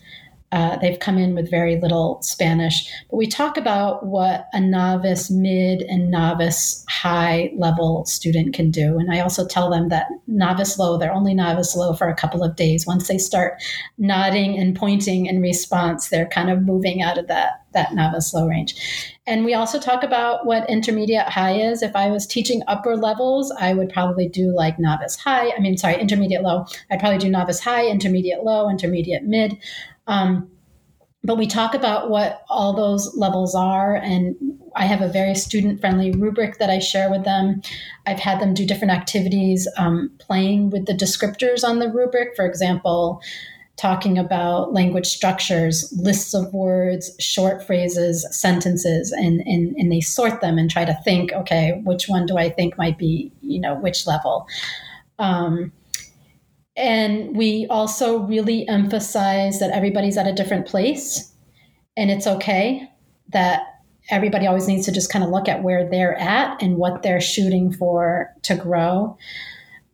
uh, 0.54 0.76
they've 0.76 1.00
come 1.00 1.18
in 1.18 1.34
with 1.34 1.50
very 1.50 1.80
little 1.80 2.22
Spanish. 2.22 2.88
But 3.10 3.16
we 3.16 3.26
talk 3.26 3.56
about 3.56 4.06
what 4.06 4.46
a 4.52 4.60
novice, 4.60 5.28
mid, 5.28 5.82
and 5.82 6.12
novice 6.12 6.84
high 6.88 7.50
level 7.56 8.04
student 8.04 8.54
can 8.54 8.70
do. 8.70 8.96
And 8.96 9.12
I 9.12 9.18
also 9.18 9.44
tell 9.44 9.68
them 9.68 9.88
that 9.88 10.06
novice 10.28 10.78
low, 10.78 10.96
they're 10.96 11.12
only 11.12 11.34
novice 11.34 11.74
low 11.74 11.92
for 11.92 12.08
a 12.08 12.14
couple 12.14 12.44
of 12.44 12.54
days. 12.54 12.86
Once 12.86 13.08
they 13.08 13.18
start 13.18 13.60
nodding 13.98 14.56
and 14.56 14.76
pointing 14.76 15.26
in 15.26 15.42
response, 15.42 16.08
they're 16.08 16.28
kind 16.28 16.48
of 16.48 16.62
moving 16.62 17.02
out 17.02 17.18
of 17.18 17.26
that, 17.26 17.64
that 17.72 17.92
novice 17.92 18.32
low 18.32 18.46
range. 18.46 18.76
And 19.26 19.44
we 19.44 19.54
also 19.54 19.80
talk 19.80 20.04
about 20.04 20.46
what 20.46 20.68
intermediate 20.70 21.28
high 21.28 21.58
is. 21.58 21.82
If 21.82 21.96
I 21.96 22.10
was 22.10 22.26
teaching 22.26 22.62
upper 22.68 22.94
levels, 22.94 23.52
I 23.58 23.74
would 23.74 23.88
probably 23.88 24.28
do 24.28 24.54
like 24.54 24.78
novice 24.78 25.16
high. 25.16 25.50
I 25.50 25.58
mean, 25.60 25.78
sorry, 25.78 25.98
intermediate 25.98 26.42
low. 26.42 26.66
I'd 26.90 27.00
probably 27.00 27.18
do 27.18 27.30
novice 27.30 27.58
high, 27.58 27.86
intermediate 27.86 28.44
low, 28.44 28.68
intermediate 28.68 29.24
mid. 29.24 29.58
Um, 30.06 30.50
but 31.24 31.38
we 31.38 31.46
talk 31.46 31.74
about 31.74 32.10
what 32.10 32.44
all 32.50 32.74
those 32.74 33.16
levels 33.16 33.54
are 33.54 33.96
and 33.96 34.36
i 34.76 34.84
have 34.84 35.00
a 35.00 35.08
very 35.08 35.34
student 35.34 35.80
friendly 35.80 36.10
rubric 36.12 36.58
that 36.58 36.68
i 36.70 36.78
share 36.78 37.10
with 37.10 37.24
them. 37.24 37.62
I've 38.06 38.18
had 38.18 38.40
them 38.40 38.52
do 38.52 38.66
different 38.66 38.92
activities 38.92 39.66
um, 39.78 40.10
playing 40.18 40.70
with 40.70 40.84
the 40.86 40.92
descriptors 40.92 41.64
on 41.64 41.78
the 41.78 41.90
rubric. 41.90 42.36
For 42.36 42.44
example 42.44 43.22
talking 43.76 44.18
about 44.18 44.72
language 44.72 45.06
structures 45.06 45.92
lists 45.96 46.32
of 46.32 46.52
words 46.54 47.10
short 47.18 47.66
phrases 47.66 48.24
sentences 48.30 49.10
and, 49.10 49.40
and, 49.40 49.74
and 49.76 49.90
they 49.90 50.00
sort 50.00 50.40
them 50.40 50.58
and 50.58 50.70
try 50.70 50.84
to 50.84 50.96
think 51.04 51.32
okay 51.32 51.80
which 51.82 52.08
one 52.08 52.24
do 52.24 52.36
i 52.36 52.48
think 52.48 52.78
might 52.78 52.98
be 52.98 53.32
you 53.40 53.60
know 53.60 53.74
which 53.74 54.06
level? 54.06 54.46
Um, 55.18 55.72
and 56.76 57.36
we 57.36 57.66
also 57.70 58.18
really 58.20 58.66
emphasize 58.68 59.60
that 59.60 59.70
everybody's 59.70 60.16
at 60.16 60.26
a 60.26 60.32
different 60.32 60.66
place 60.66 61.32
and 61.96 62.10
it's 62.10 62.26
okay 62.26 62.88
that 63.28 63.62
everybody 64.10 64.46
always 64.46 64.68
needs 64.68 64.84
to 64.86 64.92
just 64.92 65.10
kind 65.10 65.24
of 65.24 65.30
look 65.30 65.48
at 65.48 65.62
where 65.62 65.88
they're 65.88 66.18
at 66.18 66.60
and 66.62 66.76
what 66.76 67.02
they're 67.02 67.20
shooting 67.20 67.72
for 67.72 68.32
to 68.42 68.54
grow. 68.54 69.16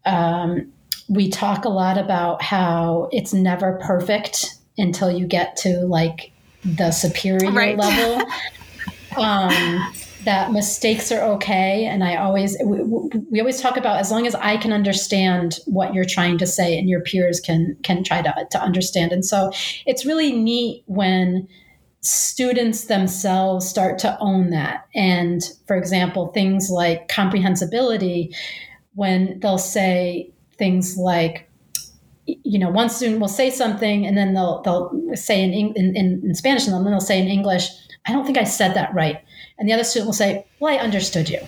Um, 0.04 0.72
we 1.08 1.30
talk 1.30 1.64
a 1.64 1.68
lot 1.68 1.98
about 1.98 2.42
how 2.42 3.08
it's 3.12 3.32
never 3.32 3.78
perfect 3.82 4.54
until 4.78 5.10
you 5.10 5.26
get 5.26 5.56
to 5.56 5.80
like 5.80 6.32
the 6.64 6.90
superior 6.90 7.52
right. 7.52 7.76
level. 7.76 8.26
um, 9.16 9.92
that 10.24 10.52
mistakes 10.52 11.10
are 11.10 11.22
okay 11.22 11.86
and 11.86 12.04
i 12.04 12.16
always 12.16 12.56
we, 12.64 12.82
we, 13.30 13.40
always 13.40 13.60
talk 13.60 13.76
about 13.76 13.98
as 13.98 14.10
long 14.10 14.26
as 14.26 14.34
i 14.36 14.56
can 14.56 14.72
understand 14.72 15.58
what 15.66 15.94
you're 15.94 16.04
trying 16.04 16.36
to 16.38 16.46
say 16.46 16.78
and 16.78 16.88
your 16.88 17.00
peers 17.00 17.40
can 17.40 17.76
can 17.82 18.04
try 18.04 18.22
to, 18.22 18.46
to 18.50 18.60
understand. 18.60 19.12
And 19.12 19.24
so 19.24 19.50
it's 19.86 20.04
really 20.04 20.32
neat 20.32 20.82
when 20.86 21.48
students 22.02 22.86
themselves 22.86 23.68
start 23.68 23.98
to 23.98 24.16
own 24.20 24.50
that. 24.50 24.86
And 24.94 25.42
for 25.66 25.76
example 25.76 26.28
things 26.28 26.70
like 26.70 27.08
comprehensibility 27.08 28.34
when 28.94 29.38
they'll 29.40 29.58
say 29.58 30.30
things 30.56 30.96
like 30.96 31.48
you 32.26 32.58
know 32.58 32.70
one 32.70 32.88
student 32.88 33.20
will 33.20 33.28
say 33.28 33.50
something 33.50 34.06
and 34.06 34.16
then 34.16 34.34
they'll 34.34 34.62
they'll 34.62 34.90
say 35.14 35.42
in 35.42 35.52
in, 35.52 35.96
in 35.96 36.34
spanish 36.34 36.66
and 36.66 36.74
then 36.74 36.84
they'll 36.84 37.00
say 37.00 37.20
in 37.20 37.26
english 37.26 37.68
i 38.06 38.12
don't 38.12 38.24
think 38.24 38.38
i 38.38 38.44
said 38.44 38.74
that 38.74 38.92
right 38.94 39.24
and 39.60 39.68
the 39.68 39.72
other 39.72 39.84
student 39.84 40.06
will 40.06 40.14
say, 40.14 40.44
"Well, 40.58 40.74
I 40.74 40.78
understood 40.78 41.28
you." 41.28 41.38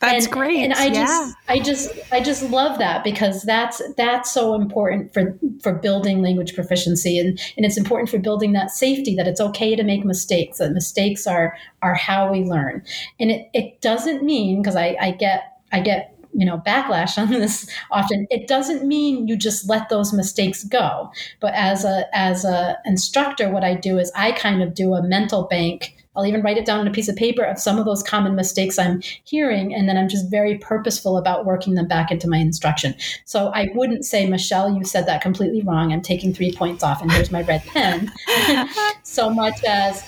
That's 0.00 0.24
and, 0.24 0.32
great. 0.32 0.64
And 0.64 0.72
I 0.72 0.86
yeah. 0.86 0.92
just, 0.92 1.36
I 1.48 1.58
just, 1.58 1.90
I 2.10 2.20
just 2.20 2.42
love 2.50 2.78
that 2.78 3.04
because 3.04 3.42
that's 3.42 3.82
that's 3.96 4.32
so 4.32 4.54
important 4.54 5.12
for 5.12 5.38
for 5.62 5.74
building 5.74 6.22
language 6.22 6.54
proficiency, 6.54 7.18
and 7.18 7.38
and 7.56 7.66
it's 7.66 7.76
important 7.76 8.08
for 8.08 8.18
building 8.18 8.52
that 8.52 8.70
safety 8.70 9.14
that 9.16 9.28
it's 9.28 9.40
okay 9.40 9.76
to 9.76 9.84
make 9.84 10.04
mistakes. 10.04 10.58
That 10.58 10.72
mistakes 10.72 11.26
are 11.26 11.54
are 11.82 11.94
how 11.94 12.32
we 12.32 12.44
learn, 12.44 12.82
and 13.20 13.30
it 13.30 13.50
it 13.52 13.80
doesn't 13.82 14.24
mean 14.24 14.62
because 14.62 14.74
I 14.74 14.96
I 14.98 15.10
get 15.12 15.60
I 15.70 15.80
get 15.80 16.16
you 16.32 16.46
know 16.46 16.58
backlash 16.58 17.18
on 17.22 17.28
this 17.28 17.68
often 17.90 18.26
it 18.30 18.46
doesn't 18.46 18.86
mean 18.86 19.26
you 19.28 19.36
just 19.36 19.68
let 19.68 19.88
those 19.88 20.12
mistakes 20.12 20.62
go 20.62 21.10
but 21.40 21.52
as 21.54 21.84
a 21.84 22.04
as 22.16 22.44
a 22.44 22.78
instructor 22.84 23.50
what 23.50 23.64
i 23.64 23.74
do 23.74 23.98
is 23.98 24.12
i 24.14 24.30
kind 24.30 24.62
of 24.62 24.72
do 24.72 24.94
a 24.94 25.02
mental 25.02 25.48
bank 25.48 25.96
I'll 26.16 26.26
even 26.26 26.42
write 26.42 26.58
it 26.58 26.66
down 26.66 26.80
on 26.80 26.88
a 26.88 26.92
piece 26.92 27.08
of 27.08 27.14
paper 27.14 27.44
of 27.44 27.58
some 27.58 27.78
of 27.78 27.84
those 27.84 28.02
common 28.02 28.34
mistakes 28.34 28.78
I'm 28.78 29.00
hearing. 29.24 29.72
And 29.72 29.88
then 29.88 29.96
I'm 29.96 30.08
just 30.08 30.30
very 30.30 30.58
purposeful 30.58 31.16
about 31.16 31.46
working 31.46 31.74
them 31.74 31.86
back 31.86 32.10
into 32.10 32.28
my 32.28 32.38
instruction. 32.38 32.94
So 33.24 33.48
I 33.54 33.68
wouldn't 33.74 34.04
say, 34.04 34.26
Michelle, 34.28 34.76
you 34.76 34.84
said 34.84 35.06
that 35.06 35.22
completely 35.22 35.62
wrong. 35.62 35.92
I'm 35.92 36.02
taking 36.02 36.34
three 36.34 36.52
points 36.52 36.82
off, 36.82 37.00
and 37.00 37.12
here's 37.12 37.30
my 37.30 37.42
red 37.42 37.62
pen. 37.64 38.10
so 39.04 39.30
much 39.30 39.62
as 39.64 40.04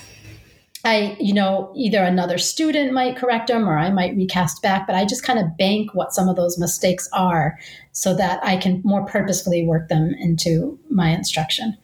I, 0.84 1.16
you 1.20 1.32
know, 1.32 1.72
either 1.76 2.02
another 2.02 2.38
student 2.38 2.92
might 2.92 3.16
correct 3.16 3.46
them 3.46 3.68
or 3.68 3.78
I 3.78 3.90
might 3.90 4.16
recast 4.16 4.62
back, 4.62 4.86
but 4.86 4.96
I 4.96 5.04
just 5.04 5.22
kind 5.22 5.38
of 5.38 5.56
bank 5.56 5.94
what 5.94 6.12
some 6.12 6.28
of 6.28 6.34
those 6.34 6.58
mistakes 6.58 7.08
are 7.12 7.56
so 7.92 8.14
that 8.16 8.40
I 8.42 8.56
can 8.56 8.80
more 8.84 9.06
purposefully 9.06 9.64
work 9.64 9.88
them 9.88 10.12
into 10.18 10.78
my 10.90 11.10
instruction. 11.10 11.78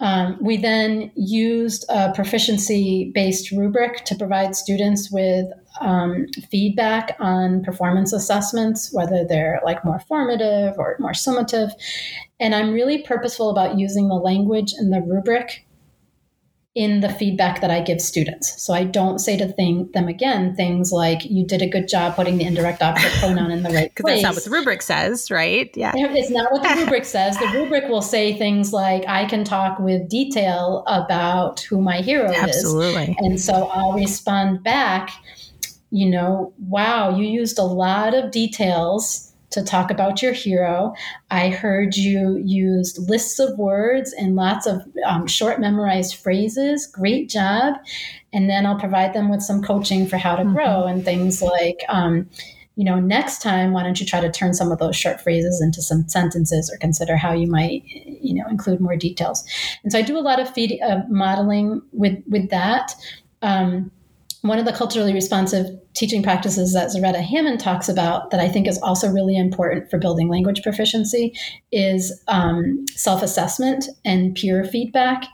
Um, 0.00 0.38
we 0.40 0.56
then 0.56 1.12
used 1.14 1.84
a 1.88 2.12
proficiency 2.12 3.12
based 3.14 3.52
rubric 3.52 4.04
to 4.06 4.16
provide 4.16 4.56
students 4.56 5.10
with 5.10 5.46
um, 5.80 6.26
feedback 6.50 7.16
on 7.20 7.62
performance 7.62 8.12
assessments, 8.12 8.92
whether 8.92 9.24
they're 9.24 9.60
like 9.64 9.84
more 9.84 10.00
formative 10.00 10.74
or 10.78 10.96
more 10.98 11.12
summative. 11.12 11.70
And 12.40 12.54
I'm 12.54 12.72
really 12.72 13.02
purposeful 13.02 13.50
about 13.50 13.78
using 13.78 14.08
the 14.08 14.14
language 14.14 14.74
in 14.78 14.90
the 14.90 15.00
rubric 15.00 15.64
in 16.74 17.00
the 17.00 17.08
feedback 17.08 17.60
that 17.60 17.70
I 17.70 17.80
give 17.80 18.00
students. 18.00 18.60
So 18.60 18.74
I 18.74 18.82
don't 18.82 19.20
say 19.20 19.36
to 19.36 19.46
thing, 19.46 19.88
them 19.92 20.08
again 20.08 20.56
things 20.56 20.90
like, 20.90 21.24
you 21.24 21.46
did 21.46 21.62
a 21.62 21.68
good 21.68 21.86
job 21.86 22.16
putting 22.16 22.36
the 22.36 22.44
indirect 22.44 22.82
object 22.82 23.14
pronoun 23.20 23.52
in 23.52 23.62
the 23.62 23.70
right 23.70 23.94
place. 23.94 23.94
Because 23.94 24.10
that's 24.10 24.22
not 24.22 24.34
what 24.34 24.44
the 24.44 24.50
rubric 24.50 24.82
says, 24.82 25.30
right? 25.30 25.70
Yeah. 25.76 25.92
It's 25.94 26.30
not 26.30 26.50
what 26.50 26.62
the 26.62 26.74
rubric 26.80 27.04
says. 27.04 27.38
The 27.38 27.46
rubric 27.54 27.88
will 27.88 28.02
say 28.02 28.36
things 28.36 28.72
like, 28.72 29.04
I 29.06 29.24
can 29.26 29.44
talk 29.44 29.78
with 29.78 30.08
detail 30.08 30.82
about 30.88 31.60
who 31.60 31.80
my 31.80 31.98
hero 31.98 32.32
Absolutely. 32.32 32.48
is. 32.50 32.56
Absolutely. 32.64 33.16
And 33.20 33.40
so 33.40 33.68
I'll 33.68 33.92
respond 33.92 34.64
back, 34.64 35.10
you 35.90 36.10
know, 36.10 36.52
wow, 36.58 37.16
you 37.16 37.24
used 37.24 37.60
a 37.60 37.64
lot 37.64 38.14
of 38.14 38.32
details 38.32 39.32
to 39.54 39.62
talk 39.62 39.90
about 39.90 40.20
your 40.20 40.32
hero. 40.32 40.92
I 41.30 41.50
heard 41.50 41.96
you 41.96 42.36
use 42.44 42.98
lists 43.08 43.38
of 43.38 43.56
words 43.56 44.12
and 44.12 44.34
lots 44.34 44.66
of 44.66 44.82
um, 45.06 45.28
short 45.28 45.60
memorized 45.60 46.16
phrases. 46.16 46.88
Great 46.88 47.30
job. 47.30 47.74
And 48.32 48.50
then 48.50 48.66
I'll 48.66 48.78
provide 48.78 49.14
them 49.14 49.28
with 49.30 49.42
some 49.42 49.62
coaching 49.62 50.06
for 50.08 50.16
how 50.16 50.34
to 50.34 50.42
mm-hmm. 50.42 50.54
grow 50.54 50.84
and 50.86 51.04
things 51.04 51.40
like, 51.40 51.80
um, 51.88 52.28
you 52.74 52.84
know, 52.84 52.98
next 52.98 53.40
time, 53.40 53.72
why 53.72 53.84
don't 53.84 54.00
you 54.00 54.06
try 54.06 54.20
to 54.20 54.30
turn 54.30 54.54
some 54.54 54.72
of 54.72 54.80
those 54.80 54.96
short 54.96 55.20
phrases 55.20 55.62
into 55.62 55.80
some 55.80 56.08
sentences 56.08 56.68
or 56.72 56.76
consider 56.78 57.16
how 57.16 57.32
you 57.32 57.46
might, 57.46 57.84
you 57.86 58.34
know, 58.34 58.48
include 58.50 58.80
more 58.80 58.96
details. 58.96 59.44
And 59.84 59.92
so 59.92 59.98
I 60.00 60.02
do 60.02 60.18
a 60.18 60.20
lot 60.20 60.40
of 60.40 60.52
feed 60.52 60.80
uh, 60.82 61.02
modeling 61.08 61.80
with, 61.92 62.18
with 62.26 62.50
that. 62.50 62.96
Um, 63.42 63.92
one 64.44 64.58
of 64.58 64.66
the 64.66 64.72
culturally 64.74 65.14
responsive 65.14 65.66
teaching 65.94 66.22
practices 66.22 66.74
that 66.74 66.90
Zaretta 66.90 67.22
Hammond 67.22 67.60
talks 67.60 67.88
about 67.88 68.30
that 68.30 68.40
I 68.40 68.48
think 68.48 68.68
is 68.68 68.78
also 68.82 69.08
really 69.08 69.38
important 69.38 69.88
for 69.88 69.98
building 69.98 70.28
language 70.28 70.62
proficiency 70.62 71.34
is 71.72 72.22
um, 72.28 72.84
self 72.88 73.22
assessment 73.22 73.86
and 74.04 74.34
peer 74.34 74.62
feedback. 74.62 75.24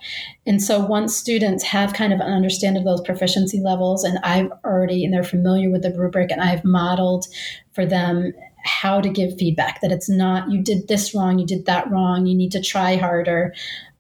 And 0.47 0.63
so 0.63 0.79
once 0.79 1.17
students 1.17 1.65
have 1.65 1.93
kind 1.93 2.13
of 2.13 2.21
an 2.21 2.33
understanding 2.33 2.83
of 2.83 2.87
those 2.87 3.05
proficiency 3.05 3.61
levels, 3.61 4.05
and 4.05 4.21
I've 4.23 4.53
already, 4.65 5.05
and 5.05 5.13
they're 5.13 5.25
familiar 5.25 5.73
with 5.73 5.83
the 5.83 5.93
rubric, 5.93 6.31
and 6.31 6.41
I've 6.41 6.65
modeled 6.65 7.27
for 7.73 7.85
them 7.85 8.33
how 8.65 9.01
to 9.01 9.09
give 9.09 9.37
feedback 9.37 9.81
that 9.81 9.91
it's 9.91 10.09
not, 10.09 10.49
you 10.53 10.63
did 10.63 10.87
this 10.87 11.17
wrong, 11.17 11.41
you 11.41 11.47
did 11.47 11.67
that 11.67 11.91
wrong, 11.91 12.27
you 12.27 12.37
need 12.37 12.53
to 12.53 12.63
try 12.63 12.95
harder. 12.95 13.55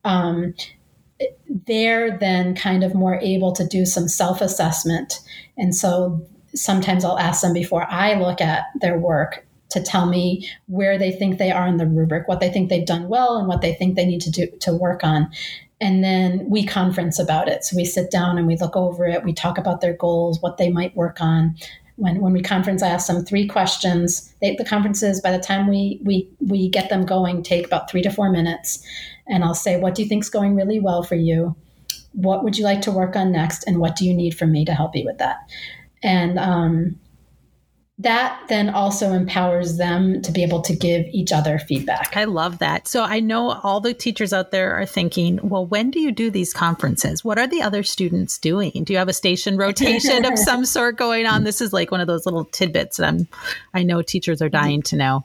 Um, 0.04 0.54
they're 1.50 2.16
then 2.16 2.54
kind 2.54 2.84
of 2.84 2.94
more 2.94 3.16
able 3.16 3.52
to 3.52 3.66
do 3.66 3.84
some 3.84 4.08
self 4.08 4.40
assessment. 4.40 5.20
And 5.58 5.74
so 5.74 6.24
sometimes 6.54 7.04
I'll 7.04 7.18
ask 7.18 7.42
them 7.42 7.52
before 7.52 7.86
I 7.90 8.14
look 8.14 8.40
at 8.40 8.66
their 8.80 8.98
work 8.98 9.46
to 9.70 9.82
tell 9.82 10.06
me 10.06 10.48
where 10.66 10.98
they 10.98 11.12
think 11.12 11.38
they 11.38 11.50
are 11.50 11.66
in 11.66 11.76
the 11.76 11.86
rubric, 11.86 12.26
what 12.26 12.40
they 12.40 12.50
think 12.50 12.68
they've 12.68 12.86
done 12.86 13.08
well, 13.08 13.36
and 13.36 13.46
what 13.46 13.60
they 13.60 13.74
think 13.74 13.94
they 13.94 14.06
need 14.06 14.20
to 14.22 14.30
do 14.30 14.46
to 14.60 14.74
work 14.74 15.04
on. 15.04 15.30
And 15.80 16.04
then 16.04 16.48
we 16.48 16.64
conference 16.64 17.18
about 17.18 17.48
it. 17.48 17.64
So 17.64 17.76
we 17.76 17.84
sit 17.84 18.10
down 18.10 18.36
and 18.36 18.46
we 18.46 18.56
look 18.56 18.76
over 18.76 19.06
it. 19.06 19.24
We 19.24 19.32
talk 19.32 19.58
about 19.58 19.80
their 19.80 19.94
goals, 19.94 20.40
what 20.40 20.56
they 20.56 20.70
might 20.70 20.94
work 20.96 21.20
on. 21.20 21.56
When, 21.96 22.20
when 22.20 22.32
we 22.32 22.42
conference, 22.42 22.82
I 22.82 22.88
ask 22.88 23.06
them 23.06 23.24
three 23.24 23.46
questions. 23.46 24.34
They, 24.40 24.56
the 24.56 24.64
conferences, 24.64 25.20
by 25.20 25.32
the 25.32 25.42
time 25.42 25.68
we, 25.68 26.00
we, 26.02 26.28
we 26.40 26.68
get 26.68 26.88
them 26.90 27.06
going, 27.06 27.42
take 27.42 27.66
about 27.66 27.90
three 27.90 28.02
to 28.02 28.10
four 28.10 28.30
minutes 28.30 28.84
and 29.30 29.44
I'll 29.44 29.54
say, 29.54 29.78
What 29.78 29.94
do 29.94 30.02
you 30.02 30.08
think 30.08 30.24
is 30.24 30.30
going 30.30 30.54
really 30.54 30.80
well 30.80 31.02
for 31.02 31.14
you? 31.14 31.56
What 32.12 32.42
would 32.44 32.58
you 32.58 32.64
like 32.64 32.82
to 32.82 32.90
work 32.90 33.16
on 33.16 33.32
next? 33.32 33.64
And 33.66 33.78
what 33.78 33.96
do 33.96 34.04
you 34.04 34.12
need 34.12 34.36
from 34.36 34.52
me 34.52 34.64
to 34.64 34.74
help 34.74 34.96
you 34.96 35.04
with 35.04 35.18
that? 35.18 35.38
And 36.02 36.38
um, 36.38 36.98
that 38.00 38.40
then 38.48 38.70
also 38.70 39.12
empowers 39.12 39.76
them 39.76 40.22
to 40.22 40.32
be 40.32 40.42
able 40.42 40.62
to 40.62 40.74
give 40.74 41.04
each 41.12 41.32
other 41.32 41.58
feedback. 41.58 42.16
I 42.16 42.24
love 42.24 42.58
that. 42.58 42.88
So 42.88 43.02
I 43.02 43.20
know 43.20 43.60
all 43.62 43.80
the 43.80 43.92
teachers 43.92 44.32
out 44.32 44.52
there 44.52 44.74
are 44.74 44.86
thinking, 44.86 45.38
well, 45.42 45.66
when 45.66 45.90
do 45.90 46.00
you 46.00 46.10
do 46.10 46.30
these 46.30 46.54
conferences? 46.54 47.22
What 47.22 47.38
are 47.38 47.46
the 47.46 47.60
other 47.60 47.82
students 47.82 48.38
doing? 48.38 48.84
Do 48.84 48.94
you 48.94 48.98
have 48.98 49.10
a 49.10 49.12
station 49.12 49.58
rotation 49.58 50.24
of 50.24 50.38
some 50.38 50.64
sort 50.64 50.96
going 50.96 51.26
on? 51.26 51.44
This 51.44 51.60
is 51.60 51.74
like 51.74 51.90
one 51.90 52.00
of 52.00 52.06
those 52.06 52.24
little 52.24 52.46
tidbits 52.46 52.96
that 52.96 53.06
I'm 53.06 53.28
I 53.74 53.82
know 53.82 54.00
teachers 54.00 54.40
are 54.40 54.48
dying 54.48 54.80
to 54.82 54.96
know. 54.96 55.24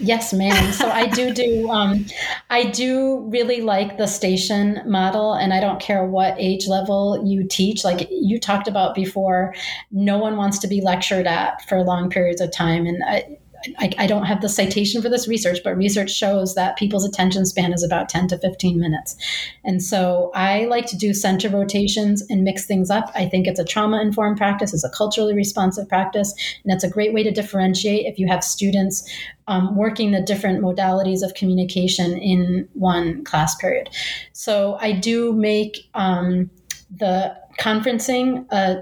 Yes, 0.00 0.32
ma'am. 0.32 0.72
So 0.72 0.90
I 0.90 1.06
do 1.06 1.32
do 1.32 1.70
um, 1.70 2.06
I 2.50 2.64
do 2.64 3.28
really 3.30 3.60
like 3.60 3.98
the 3.98 4.06
station 4.06 4.82
model, 4.84 5.34
and 5.34 5.54
I 5.54 5.60
don't 5.60 5.80
care 5.80 6.04
what 6.04 6.34
age 6.38 6.66
level 6.66 7.22
you 7.24 7.46
teach. 7.46 7.84
Like 7.84 8.08
you 8.10 8.40
talked 8.40 8.66
about 8.66 8.94
before, 8.94 9.54
no 9.92 10.18
one 10.18 10.36
wants 10.36 10.58
to 10.58 10.66
be 10.66 10.80
lectured 10.80 11.26
at 11.26 11.66
for 11.68 11.82
long 11.82 12.10
periods 12.10 12.40
of 12.40 12.50
time, 12.50 12.86
and 12.86 13.02
I, 13.04 13.38
I, 13.78 13.90
I, 13.98 14.06
don't 14.06 14.24
have 14.24 14.40
the 14.40 14.48
citation 14.48 15.00
for 15.00 15.08
this 15.08 15.26
research, 15.28 15.58
but 15.64 15.76
research 15.76 16.10
shows 16.10 16.54
that 16.54 16.76
people's 16.76 17.04
attention 17.04 17.46
span 17.46 17.72
is 17.72 17.82
about 17.82 18.08
10 18.08 18.28
to 18.28 18.38
15 18.38 18.78
minutes. 18.78 19.16
And 19.64 19.82
so 19.82 20.30
I 20.34 20.64
like 20.66 20.86
to 20.86 20.96
do 20.96 21.14
center 21.14 21.48
rotations 21.48 22.22
and 22.28 22.44
mix 22.44 22.66
things 22.66 22.90
up. 22.90 23.10
I 23.14 23.26
think 23.28 23.46
it's 23.46 23.60
a 23.60 23.64
trauma 23.64 24.00
informed 24.00 24.36
practice, 24.36 24.74
it's 24.74 24.84
a 24.84 24.90
culturally 24.90 25.34
responsive 25.34 25.88
practice, 25.88 26.34
and 26.64 26.72
it's 26.72 26.84
a 26.84 26.90
great 26.90 27.14
way 27.14 27.22
to 27.22 27.30
differentiate 27.30 28.06
if 28.06 28.18
you 28.18 28.26
have 28.28 28.44
students 28.44 29.08
um, 29.46 29.76
working 29.76 30.12
the 30.12 30.22
different 30.22 30.62
modalities 30.62 31.22
of 31.22 31.34
communication 31.34 32.18
in 32.18 32.68
one 32.74 33.24
class 33.24 33.54
period. 33.56 33.90
So 34.32 34.78
I 34.80 34.92
do 34.92 35.32
make 35.32 35.88
um, 35.94 36.50
the 36.90 37.36
conferencing 37.58 38.46
uh, 38.50 38.76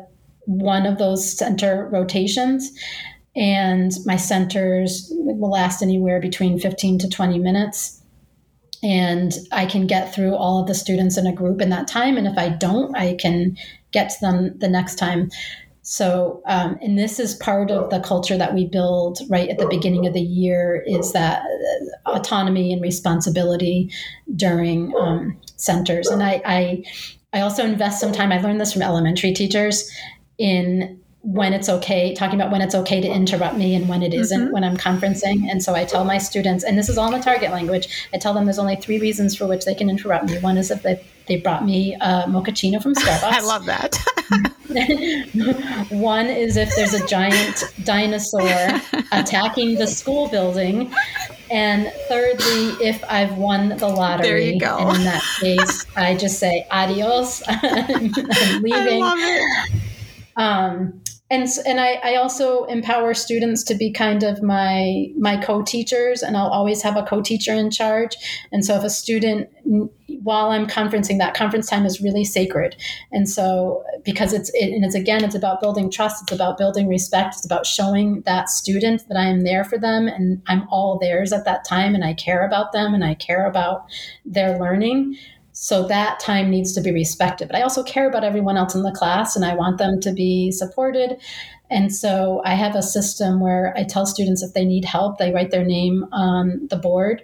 one 0.46 0.86
of 0.86 0.98
those 0.98 1.38
center 1.38 1.88
rotations 1.90 2.72
and 3.34 3.92
my 4.04 4.16
centers 4.16 5.08
will 5.10 5.50
last 5.50 5.82
anywhere 5.82 6.20
between 6.20 6.58
15 6.58 6.98
to 6.98 7.08
20 7.08 7.38
minutes. 7.38 8.00
And 8.84 9.32
i 9.52 9.64
can 9.64 9.86
get 9.86 10.12
through 10.12 10.34
all 10.34 10.60
of 10.60 10.66
the 10.66 10.74
students 10.74 11.16
in 11.16 11.26
a 11.26 11.32
group 11.32 11.60
in 11.60 11.70
that 11.70 11.86
time 11.86 12.16
and 12.16 12.26
if 12.26 12.36
i 12.36 12.48
don't 12.48 12.96
i 12.96 13.14
can 13.14 13.56
get 13.92 14.10
to 14.10 14.20
them 14.20 14.58
the 14.58 14.68
next 14.68 14.96
time. 14.96 15.30
So 15.82 16.42
um, 16.46 16.78
and 16.80 16.98
this 16.98 17.18
is 17.18 17.34
part 17.34 17.70
of 17.70 17.90
the 17.90 18.00
culture 18.00 18.38
that 18.38 18.54
we 18.54 18.66
build 18.66 19.18
right 19.28 19.48
at 19.48 19.58
the 19.58 19.66
beginning 19.66 20.06
of 20.06 20.14
the 20.14 20.20
year 20.20 20.84
is 20.86 21.12
that 21.12 21.42
autonomy 22.06 22.72
and 22.72 22.80
responsibility 22.80 23.90
during 24.36 24.94
um, 24.96 25.38
centers. 25.56 26.08
And 26.08 26.22
I, 26.22 26.40
I 26.44 26.84
i 27.34 27.40
also 27.40 27.64
invest 27.64 27.98
some 27.98 28.12
time 28.12 28.30
i 28.30 28.38
learned 28.38 28.60
this 28.60 28.74
from 28.74 28.82
elementary 28.82 29.32
teachers 29.32 29.90
in 30.36 31.00
when 31.22 31.52
it's 31.52 31.68
okay, 31.68 32.14
talking 32.14 32.40
about 32.40 32.50
when 32.50 32.60
it's 32.60 32.74
okay 32.74 33.00
to 33.00 33.08
interrupt 33.08 33.56
me 33.56 33.76
and 33.76 33.88
when 33.88 34.02
it 34.02 34.12
isn't 34.12 34.40
mm-hmm. 34.40 34.52
when 34.52 34.64
I'm 34.64 34.76
conferencing. 34.76 35.48
And 35.48 35.62
so 35.62 35.74
I 35.74 35.84
tell 35.84 36.04
my 36.04 36.18
students, 36.18 36.64
and 36.64 36.76
this 36.76 36.88
is 36.88 36.98
all 36.98 37.12
in 37.12 37.18
the 37.18 37.24
target 37.24 37.52
language, 37.52 38.06
I 38.12 38.18
tell 38.18 38.34
them 38.34 38.44
there's 38.44 38.58
only 38.58 38.76
three 38.76 38.98
reasons 38.98 39.36
for 39.36 39.46
which 39.46 39.64
they 39.64 39.74
can 39.74 39.88
interrupt 39.88 40.26
me. 40.26 40.38
One 40.40 40.56
is 40.58 40.72
if 40.72 40.82
they, 40.82 41.04
they 41.28 41.36
brought 41.36 41.64
me 41.64 41.94
a 41.94 42.24
mochaccino 42.26 42.82
from 42.82 42.94
Starbucks. 42.96 43.22
I 43.22 43.40
love 43.40 43.66
that. 43.66 43.96
One 45.90 46.26
is 46.26 46.56
if 46.56 46.74
there's 46.74 46.94
a 46.94 47.06
giant 47.06 47.72
dinosaur 47.84 48.40
attacking 49.12 49.76
the 49.76 49.86
school 49.86 50.28
building. 50.28 50.92
And 51.50 51.92
thirdly, 52.08 52.84
if 52.84 53.04
I've 53.08 53.36
won 53.36 53.76
the 53.76 53.86
lottery. 53.86 54.26
There 54.26 54.38
you 54.38 54.58
go. 54.58 54.78
And 54.78 54.96
in 54.96 55.04
that 55.04 55.22
case, 55.38 55.86
I 55.94 56.16
just 56.16 56.40
say 56.40 56.66
adios. 56.70 57.42
I'm 57.46 58.62
leaving. 58.62 59.02
I 59.02 59.06
love 59.06 59.18
it. 59.18 59.82
Um, 60.36 61.01
and 61.32 61.48
and 61.64 61.80
I, 61.80 61.94
I 62.04 62.16
also 62.16 62.64
empower 62.64 63.14
students 63.14 63.64
to 63.64 63.74
be 63.74 63.90
kind 63.90 64.22
of 64.22 64.42
my 64.42 65.06
my 65.16 65.38
co-teachers 65.38 66.22
and 66.22 66.36
i'll 66.36 66.50
always 66.50 66.82
have 66.82 66.96
a 66.96 67.02
co-teacher 67.02 67.54
in 67.54 67.70
charge. 67.70 68.16
And 68.52 68.64
so 68.64 68.76
if 68.76 68.84
a 68.84 68.90
student 68.90 69.48
while 70.22 70.50
i'm 70.50 70.66
conferencing 70.66 71.18
that 71.18 71.32
conference 71.32 71.68
time 71.68 71.86
is 71.86 72.02
really 72.02 72.24
sacred. 72.24 72.76
And 73.12 73.26
so 73.28 73.82
because 74.04 74.34
it's 74.34 74.50
it, 74.52 74.74
and 74.74 74.84
it's 74.84 74.94
again 74.94 75.24
it's 75.24 75.34
about 75.34 75.62
building 75.62 75.90
trust 75.90 76.22
it's 76.22 76.32
about 76.32 76.58
building 76.58 76.86
respect 76.86 77.36
it's 77.36 77.46
about 77.46 77.64
showing 77.64 78.20
that 78.22 78.50
student 78.50 79.08
that 79.08 79.16
i 79.16 79.24
am 79.24 79.40
there 79.40 79.64
for 79.64 79.78
them 79.78 80.08
and 80.08 80.42
i'm 80.48 80.68
all 80.68 80.98
theirs 80.98 81.32
at 81.32 81.46
that 81.46 81.64
time 81.64 81.94
and 81.94 82.04
i 82.04 82.12
care 82.12 82.44
about 82.46 82.72
them 82.72 82.92
and 82.92 83.04
i 83.04 83.14
care 83.14 83.46
about 83.46 83.86
their 84.26 84.58
learning 84.58 85.16
so 85.52 85.86
that 85.86 86.18
time 86.18 86.50
needs 86.50 86.72
to 86.72 86.80
be 86.80 86.90
respected. 86.90 87.48
But 87.48 87.56
I 87.56 87.62
also 87.62 87.82
care 87.82 88.08
about 88.08 88.24
everyone 88.24 88.56
else 88.56 88.74
in 88.74 88.82
the 88.82 88.92
class 88.92 89.36
and 89.36 89.44
I 89.44 89.54
want 89.54 89.78
them 89.78 90.00
to 90.00 90.12
be 90.12 90.50
supported. 90.50 91.20
And 91.70 91.94
so 91.94 92.42
I 92.44 92.54
have 92.54 92.74
a 92.74 92.82
system 92.82 93.40
where 93.40 93.74
I 93.76 93.84
tell 93.84 94.06
students 94.06 94.42
if 94.42 94.54
they 94.54 94.64
need 94.64 94.84
help, 94.84 95.18
they 95.18 95.32
write 95.32 95.50
their 95.50 95.64
name 95.64 96.06
on 96.12 96.66
the 96.68 96.76
board. 96.76 97.22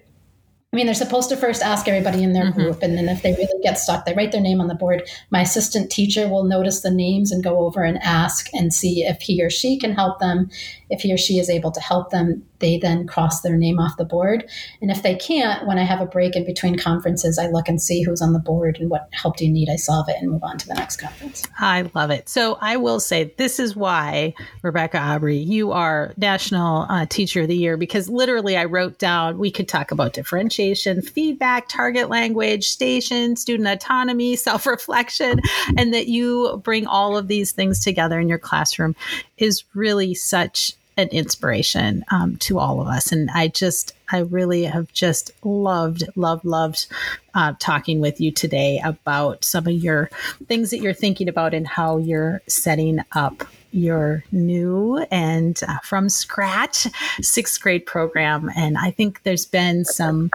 I 0.70 0.76
mean, 0.76 0.84
they're 0.84 0.94
supposed 0.94 1.30
to 1.30 1.36
first 1.36 1.62
ask 1.62 1.88
everybody 1.88 2.22
in 2.22 2.34
their 2.34 2.44
mm-hmm. 2.44 2.60
group, 2.60 2.82
and 2.82 2.96
then 2.96 3.08
if 3.08 3.22
they 3.22 3.32
really 3.32 3.62
get 3.62 3.78
stuck, 3.78 4.04
they 4.04 4.12
write 4.12 4.32
their 4.32 4.40
name 4.42 4.60
on 4.60 4.68
the 4.68 4.74
board. 4.74 5.02
My 5.30 5.40
assistant 5.40 5.90
teacher 5.90 6.28
will 6.28 6.44
notice 6.44 6.82
the 6.82 6.90
names 6.90 7.32
and 7.32 7.42
go 7.42 7.60
over 7.60 7.82
and 7.82 7.96
ask 8.02 8.52
and 8.52 8.72
see 8.72 9.02
if 9.02 9.22
he 9.22 9.42
or 9.42 9.48
she 9.48 9.78
can 9.78 9.94
help 9.94 10.18
them. 10.18 10.50
If 10.90 11.00
he 11.00 11.12
or 11.12 11.16
she 11.16 11.38
is 11.38 11.48
able 11.48 11.70
to 11.70 11.80
help 11.80 12.10
them, 12.10 12.44
they 12.60 12.78
then 12.78 13.06
cross 13.06 13.40
their 13.40 13.56
name 13.56 13.78
off 13.78 13.96
the 13.96 14.04
board. 14.04 14.48
And 14.80 14.90
if 14.90 15.02
they 15.02 15.14
can't, 15.14 15.66
when 15.66 15.78
I 15.78 15.84
have 15.84 16.00
a 16.00 16.06
break 16.06 16.36
in 16.36 16.44
between 16.44 16.76
conferences, 16.76 17.38
I 17.38 17.48
look 17.48 17.68
and 17.68 17.80
see 17.80 18.02
who's 18.02 18.22
on 18.22 18.32
the 18.32 18.38
board 18.38 18.78
and 18.80 18.90
what 18.90 19.08
help 19.12 19.36
do 19.36 19.46
you 19.46 19.52
need. 19.52 19.68
I 19.68 19.76
solve 19.76 20.08
it 20.08 20.16
and 20.20 20.30
move 20.30 20.42
on 20.42 20.58
to 20.58 20.66
the 20.66 20.74
next 20.74 20.96
conference. 20.96 21.44
I 21.58 21.90
love 21.94 22.10
it. 22.10 22.28
So 22.28 22.58
I 22.60 22.76
will 22.76 23.00
say 23.00 23.32
this 23.36 23.60
is 23.60 23.76
why, 23.76 24.34
Rebecca 24.62 24.98
Aubrey, 24.98 25.36
you 25.36 25.72
are 25.72 26.12
National 26.16 26.86
uh, 26.88 27.06
Teacher 27.06 27.42
of 27.42 27.48
the 27.48 27.56
Year 27.56 27.76
because 27.76 28.08
literally 28.08 28.56
I 28.56 28.64
wrote 28.64 28.98
down 28.98 29.38
we 29.38 29.50
could 29.50 29.68
talk 29.68 29.90
about 29.90 30.12
differentiation, 30.12 31.02
feedback, 31.02 31.68
target 31.68 32.08
language, 32.08 32.68
station, 32.68 33.36
student 33.36 33.68
autonomy, 33.68 34.36
self 34.48 34.66
reflection, 34.66 35.40
and 35.76 35.94
that 35.94 36.08
you 36.08 36.60
bring 36.64 36.86
all 36.86 37.16
of 37.16 37.28
these 37.28 37.52
things 37.52 37.82
together 37.82 38.18
in 38.18 38.28
your 38.28 38.38
classroom 38.38 38.96
is 39.36 39.64
really 39.74 40.14
such 40.14 40.74
an 40.98 41.08
inspiration 41.08 42.04
um, 42.10 42.36
to 42.36 42.58
all 42.58 42.80
of 42.80 42.88
us. 42.88 43.12
And 43.12 43.30
I 43.30 43.48
just, 43.48 43.94
I 44.10 44.18
really 44.18 44.64
have 44.64 44.92
just 44.92 45.30
loved, 45.44 46.02
loved, 46.16 46.44
loved 46.44 46.88
uh, 47.34 47.54
talking 47.60 48.00
with 48.00 48.20
you 48.20 48.32
today 48.32 48.80
about 48.84 49.44
some 49.44 49.66
of 49.68 49.72
your 49.72 50.10
things 50.46 50.70
that 50.70 50.80
you're 50.80 50.92
thinking 50.92 51.28
about 51.28 51.54
and 51.54 51.66
how 51.66 51.98
you're 51.98 52.42
setting 52.48 52.98
up 53.12 53.44
your 53.70 54.24
new 54.32 54.96
and 55.10 55.60
uh, 55.68 55.78
from 55.84 56.08
scratch 56.08 56.86
sixth 57.20 57.60
grade 57.60 57.86
program. 57.86 58.50
And 58.56 58.76
I 58.76 58.90
think 58.90 59.22
there's 59.22 59.46
been 59.46 59.84
some 59.84 60.30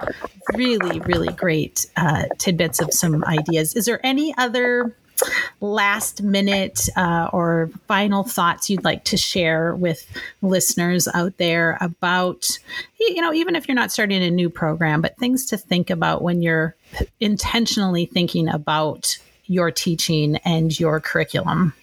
really, 0.54 1.00
really 1.02 1.34
great 1.34 1.88
uh, 1.98 2.26
tidbits 2.38 2.80
of 2.80 2.94
some 2.94 3.24
ideas. 3.26 3.76
Is 3.76 3.86
there 3.86 4.00
any 4.06 4.34
other 4.38 4.96
last 5.62 6.22
minute 6.22 6.90
uh, 6.96 7.30
or 7.32 7.70
final 7.88 8.24
thoughts 8.24 8.70
you'd 8.70 8.84
like 8.84 9.04
to 9.06 9.18
share 9.18 9.76
with 9.76 10.06
listeners 10.42 11.08
out 11.14 11.38
there 11.38 11.78
about, 11.82 12.48
you 13.00 13.22
know, 13.22 13.34
even 13.34 13.56
if 13.56 13.68
you're 13.68 13.76
not 13.76 13.92
starting 13.92 14.24
a 14.24 14.32
new 14.32 14.50
program, 14.50 15.02
but 15.02 15.18
things 15.18 15.46
to 15.46 15.58
think 15.58 15.90
about 15.90 16.22
when 16.22 16.42
you're 16.42 16.76
intentionally 17.20 18.06
thinking 18.06 18.48
about 18.48 19.18
your 19.46 19.72
teaching 19.72 20.38
and 20.46 20.80
your 20.80 21.00
curriculum? 21.00 21.74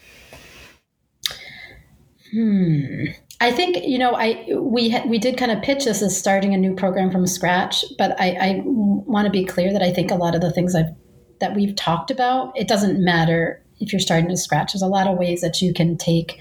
Hmm. 2.32 3.06
I 3.42 3.50
think 3.50 3.78
you 3.82 3.98
know 3.98 4.12
I 4.14 4.44
we 4.54 4.94
we 5.06 5.18
did 5.18 5.38
kind 5.38 5.50
of 5.50 5.62
pitch 5.62 5.86
this 5.86 6.02
as 6.02 6.16
starting 6.16 6.52
a 6.52 6.58
new 6.58 6.74
program 6.74 7.10
from 7.10 7.26
scratch, 7.26 7.84
but 7.96 8.20
I, 8.20 8.30
I 8.32 8.62
want 8.64 9.24
to 9.26 9.30
be 9.30 9.46
clear 9.46 9.72
that 9.72 9.82
I 9.82 9.90
think 9.92 10.10
a 10.10 10.14
lot 10.14 10.34
of 10.34 10.42
the 10.42 10.52
things 10.52 10.74
I've 10.74 10.94
that 11.40 11.54
we've 11.54 11.74
talked 11.76 12.10
about, 12.10 12.56
it 12.56 12.68
doesn't 12.68 13.02
matter 13.02 13.62
if 13.80 13.92
you're 13.92 14.00
starting 14.00 14.28
to 14.28 14.36
scratch. 14.36 14.72
There's 14.72 14.82
a 14.82 14.86
lot 14.86 15.06
of 15.06 15.18
ways 15.18 15.40
that 15.40 15.60
you 15.60 15.72
can 15.72 15.96
take 15.96 16.38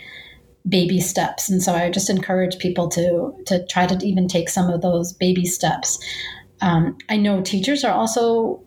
baby 0.67 0.99
steps. 0.99 1.49
And 1.49 1.63
so 1.63 1.73
I 1.73 1.89
just 1.89 2.09
encourage 2.09 2.59
people 2.59 2.89
to 2.89 3.33
to 3.47 3.65
try 3.67 3.85
to 3.87 4.05
even 4.05 4.27
take 4.27 4.49
some 4.49 4.69
of 4.69 4.81
those 4.81 5.13
baby 5.13 5.45
steps. 5.45 5.97
Um, 6.61 6.97
I 7.07 7.15
know 7.15 7.41
teachers 7.41 7.83
are 7.83 7.93
also 7.93 8.61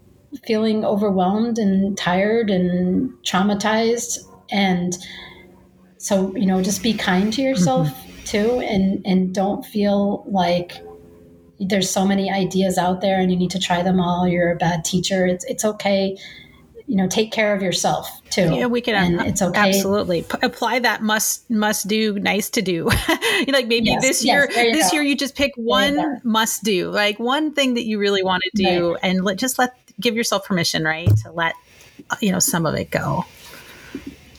feeling 0.45 0.85
overwhelmed 0.85 1.59
and 1.59 1.97
tired 1.97 2.51
and 2.51 3.13
traumatized 3.23 4.19
and 4.51 4.97
so 5.99 6.35
you 6.35 6.47
know 6.47 6.63
just 6.63 6.83
be 6.83 6.95
kind 6.95 7.33
to 7.33 7.43
yourself 7.43 7.89
mm-hmm. 7.89 8.25
too 8.25 8.61
and 8.61 9.05
and 9.05 9.35
don't 9.35 9.65
feel 9.67 10.25
like 10.27 10.83
there's 11.69 11.91
so 11.91 12.07
many 12.07 12.31
ideas 12.31 12.79
out 12.79 13.01
there 13.01 13.21
and 13.21 13.31
you 13.31 13.37
need 13.37 13.51
to 13.51 13.59
try 13.59 13.83
them 13.83 14.01
all. 14.01 14.27
You're 14.27 14.53
a 14.53 14.57
bad 14.57 14.85
teacher. 14.85 15.27
It's 15.27 15.45
it's 15.45 15.65
okay. 15.65 16.17
You 16.87 16.97
know, 16.97 17.09
take 17.09 17.33
care 17.33 17.55
of 17.55 17.63
yourself 17.63 18.11
too. 18.31 18.55
Yeah, 18.55 18.67
we 18.67 18.81
can. 18.81 18.95
And 18.95 19.21
uh, 19.21 19.25
it's 19.25 19.41
okay. 19.41 19.69
Absolutely 19.69 20.23
P- 20.23 20.39
apply 20.43 20.81
that 20.81 21.03
must 21.03 21.49
must 21.51 21.89
do, 21.89 22.19
nice 22.19 22.51
to 22.51 22.63
do. 22.63 22.85
like 23.49 23.67
maybe 23.67 23.87
yes, 23.87 24.03
this 24.03 24.25
year, 24.25 24.49
yes, 24.51 24.77
this 24.77 24.91
go. 24.91 24.97
year 24.97 25.03
you 25.03 25.17
just 25.17 25.37
pick 25.37 25.53
one 25.57 26.21
must 26.25 26.65
do, 26.65 26.91
like 26.91 27.19
one 27.19 27.55
thing 27.55 27.75
that 27.75 27.85
you 27.85 27.99
really 27.99 28.23
want 28.23 28.43
to 28.43 28.51
do, 28.55 28.93
right. 28.93 29.01
and 29.03 29.25
let, 29.25 29.39
just 29.39 29.59
let 29.59 29.75
give 30.01 30.17
yourself 30.17 30.45
permission, 30.45 30.85
right, 30.85 31.09
to 31.23 31.33
let 31.33 31.55
you 32.21 32.33
know 32.33 32.41
some 32.41 32.67
of 32.67 32.75
it 32.75 32.91
go. 32.91 33.25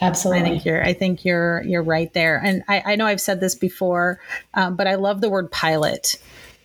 Absolutely. 0.02 0.42
I 0.42 0.44
think 0.44 0.66
you're. 0.66 0.84
I 0.84 0.94
think 0.94 1.26
you're. 1.26 1.64
You're 1.64 1.84
right 1.84 2.14
there. 2.14 2.38
And 2.44 2.64
I, 2.68 2.84
I 2.86 2.96
know 2.98 3.06
I've 3.06 3.22
said 3.22 3.40
this 3.40 3.56
before, 3.56 4.20
um, 4.54 4.76
but 4.76 4.86
I 4.86 4.96
love 4.96 5.22
the 5.22 5.30
word 5.30 5.50
pilot 5.50 6.18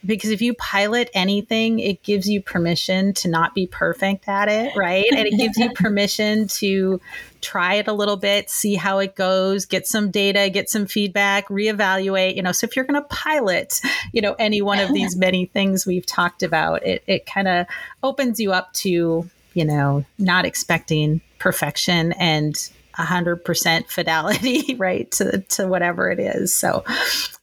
because 0.04 0.30
if 0.30 0.40
you 0.40 0.54
pilot 0.54 1.10
anything, 1.14 1.78
it 1.80 2.02
gives 2.02 2.28
you 2.28 2.42
permission 2.42 3.12
to 3.14 3.28
not 3.28 3.54
be 3.54 3.66
perfect 3.66 4.28
at 4.28 4.48
it, 4.48 4.76
right? 4.76 5.04
and 5.10 5.26
it 5.26 5.36
gives 5.36 5.56
you 5.56 5.70
permission 5.74 6.48
to 6.48 7.00
try 7.40 7.74
it 7.74 7.88
a 7.88 7.92
little 7.92 8.16
bit, 8.16 8.50
see 8.50 8.74
how 8.74 8.98
it 8.98 9.14
goes, 9.14 9.66
get 9.66 9.86
some 9.86 10.10
data, 10.10 10.50
get 10.50 10.68
some 10.68 10.86
feedback, 10.86 11.48
reevaluate, 11.48 12.36
you 12.36 12.42
know. 12.42 12.52
So 12.52 12.66
if 12.66 12.76
you're 12.76 12.84
going 12.84 13.00
to 13.00 13.08
pilot, 13.08 13.80
you 14.12 14.20
know, 14.20 14.34
any 14.38 14.62
one 14.62 14.78
of 14.78 14.92
these 14.92 15.16
many 15.16 15.46
things 15.46 15.86
we've 15.86 16.06
talked 16.06 16.42
about, 16.42 16.84
it, 16.86 17.02
it 17.06 17.26
kind 17.26 17.48
of 17.48 17.66
opens 18.02 18.40
you 18.40 18.52
up 18.52 18.72
to, 18.74 19.28
you 19.54 19.64
know, 19.64 20.04
not 20.18 20.44
expecting 20.44 21.20
perfection 21.38 22.12
and 22.12 22.70
100% 22.98 23.88
fidelity, 23.88 24.74
right, 24.78 25.10
to, 25.12 25.38
to 25.40 25.66
whatever 25.66 26.10
it 26.10 26.18
is. 26.18 26.54
So 26.54 26.84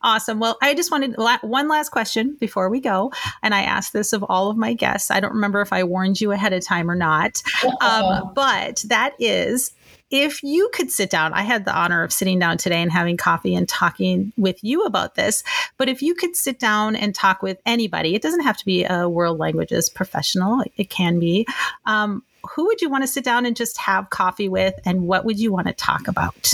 awesome. 0.01 0.39
Well, 0.39 0.57
I 0.61 0.73
just 0.73 0.91
wanted 0.91 1.15
one 1.17 1.67
last 1.67 1.89
question 1.89 2.37
before 2.39 2.69
we 2.69 2.79
go. 2.79 3.11
And 3.41 3.55
I 3.55 3.63
asked 3.63 3.93
this 3.93 4.13
of 4.13 4.23
all 4.27 4.49
of 4.49 4.57
my 4.57 4.73
guests. 4.73 5.11
I 5.11 5.19
don't 5.19 5.33
remember 5.33 5.61
if 5.61 5.73
I 5.73 5.83
warned 5.83 6.21
you 6.21 6.31
ahead 6.31 6.53
of 6.53 6.63
time 6.63 6.89
or 6.89 6.95
not. 6.95 7.41
Um, 7.81 8.31
but 8.35 8.83
that 8.87 9.15
is 9.19 9.71
if 10.11 10.43
you 10.43 10.69
could 10.73 10.91
sit 10.91 11.09
down, 11.09 11.33
I 11.33 11.41
had 11.41 11.65
the 11.65 11.75
honor 11.75 12.03
of 12.03 12.13
sitting 12.13 12.37
down 12.39 12.57
today 12.57 12.81
and 12.81 12.91
having 12.91 13.17
coffee 13.17 13.55
and 13.55 13.67
talking 13.67 14.31
with 14.37 14.63
you 14.63 14.83
about 14.83 15.15
this. 15.15 15.43
But 15.77 15.89
if 15.89 16.01
you 16.01 16.13
could 16.13 16.35
sit 16.35 16.59
down 16.59 16.95
and 16.95 17.13
talk 17.13 17.41
with 17.41 17.59
anybody, 17.65 18.13
it 18.13 18.21
doesn't 18.21 18.43
have 18.43 18.57
to 18.57 18.65
be 18.65 18.85
a 18.85 19.09
world 19.09 19.39
languages 19.39 19.89
professional, 19.89 20.63
it 20.77 20.89
can 20.89 21.19
be. 21.19 21.47
Um, 21.85 22.23
who 22.53 22.65
would 22.65 22.81
you 22.81 22.89
want 22.89 23.03
to 23.03 23.07
sit 23.07 23.23
down 23.23 23.45
and 23.45 23.55
just 23.55 23.77
have 23.77 24.09
coffee 24.09 24.49
with, 24.49 24.75
and 24.85 25.07
what 25.07 25.25
would 25.25 25.39
you 25.39 25.51
want 25.51 25.67
to 25.67 25.73
talk 25.73 26.07
about? 26.07 26.53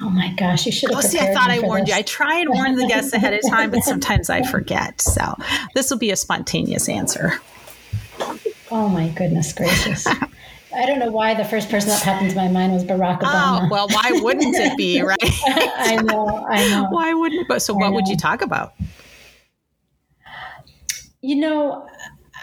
Oh 0.00 0.10
my 0.10 0.32
gosh, 0.34 0.64
you 0.64 0.72
should 0.72 0.90
have. 0.90 0.98
Oh, 0.98 1.00
see, 1.00 1.18
I 1.18 1.34
thought 1.34 1.50
I 1.50 1.58
warned 1.58 1.86
this. 1.86 1.94
you. 1.94 1.98
I 1.98 2.02
try 2.02 2.38
and 2.38 2.50
warn 2.50 2.76
the 2.76 2.86
guests 2.86 3.12
ahead 3.12 3.34
of 3.34 3.40
time, 3.48 3.70
but 3.70 3.82
sometimes 3.84 4.30
I 4.30 4.42
forget. 4.42 5.00
So 5.00 5.34
this 5.74 5.90
will 5.90 5.98
be 5.98 6.10
a 6.10 6.16
spontaneous 6.16 6.88
answer. 6.88 7.40
Oh 8.70 8.88
my 8.88 9.08
goodness 9.08 9.52
gracious. 9.52 10.06
I 10.06 10.86
don't 10.86 10.98
know 10.98 11.10
why 11.10 11.34
the 11.34 11.44
first 11.44 11.70
person 11.70 11.88
that 11.88 12.02
popped 12.02 12.22
into 12.22 12.36
my 12.36 12.48
mind 12.48 12.72
was 12.72 12.84
Barack 12.84 13.18
oh, 13.22 13.26
Obama. 13.26 13.62
Oh, 13.64 13.68
well, 13.70 13.88
why 13.88 14.10
wouldn't 14.22 14.54
it 14.54 14.76
be, 14.76 15.00
right? 15.02 15.18
I 15.20 15.96
know, 15.96 16.46
I 16.48 16.68
know. 16.68 16.86
Why 16.90 17.14
wouldn't 17.14 17.48
But 17.48 17.62
so 17.62 17.74
what 17.74 17.92
would 17.92 18.06
you 18.06 18.16
talk 18.16 18.42
about? 18.42 18.74
You 21.20 21.36
know, 21.36 21.88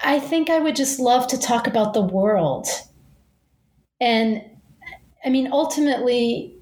I 0.05 0.19
think 0.19 0.49
I 0.49 0.59
would 0.59 0.75
just 0.75 0.99
love 0.99 1.27
to 1.27 1.39
talk 1.39 1.65
about 1.65 1.93
the 1.93 2.01
world. 2.01 2.67
And 3.99 4.43
I 5.25 5.29
mean, 5.29 5.49
ultimately, 5.51 6.55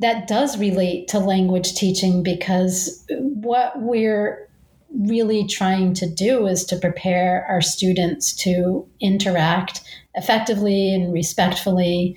that 0.00 0.28
does 0.28 0.58
relate 0.58 1.08
to 1.08 1.18
language 1.18 1.74
teaching 1.74 2.22
because 2.22 3.06
what 3.08 3.80
we're 3.80 4.50
really 4.90 5.46
trying 5.46 5.94
to 5.94 6.08
do 6.08 6.46
is 6.46 6.64
to 6.66 6.76
prepare 6.76 7.46
our 7.48 7.62
students 7.62 8.34
to 8.36 8.86
interact 9.00 9.80
effectively 10.14 10.94
and 10.94 11.12
respectfully 11.12 12.16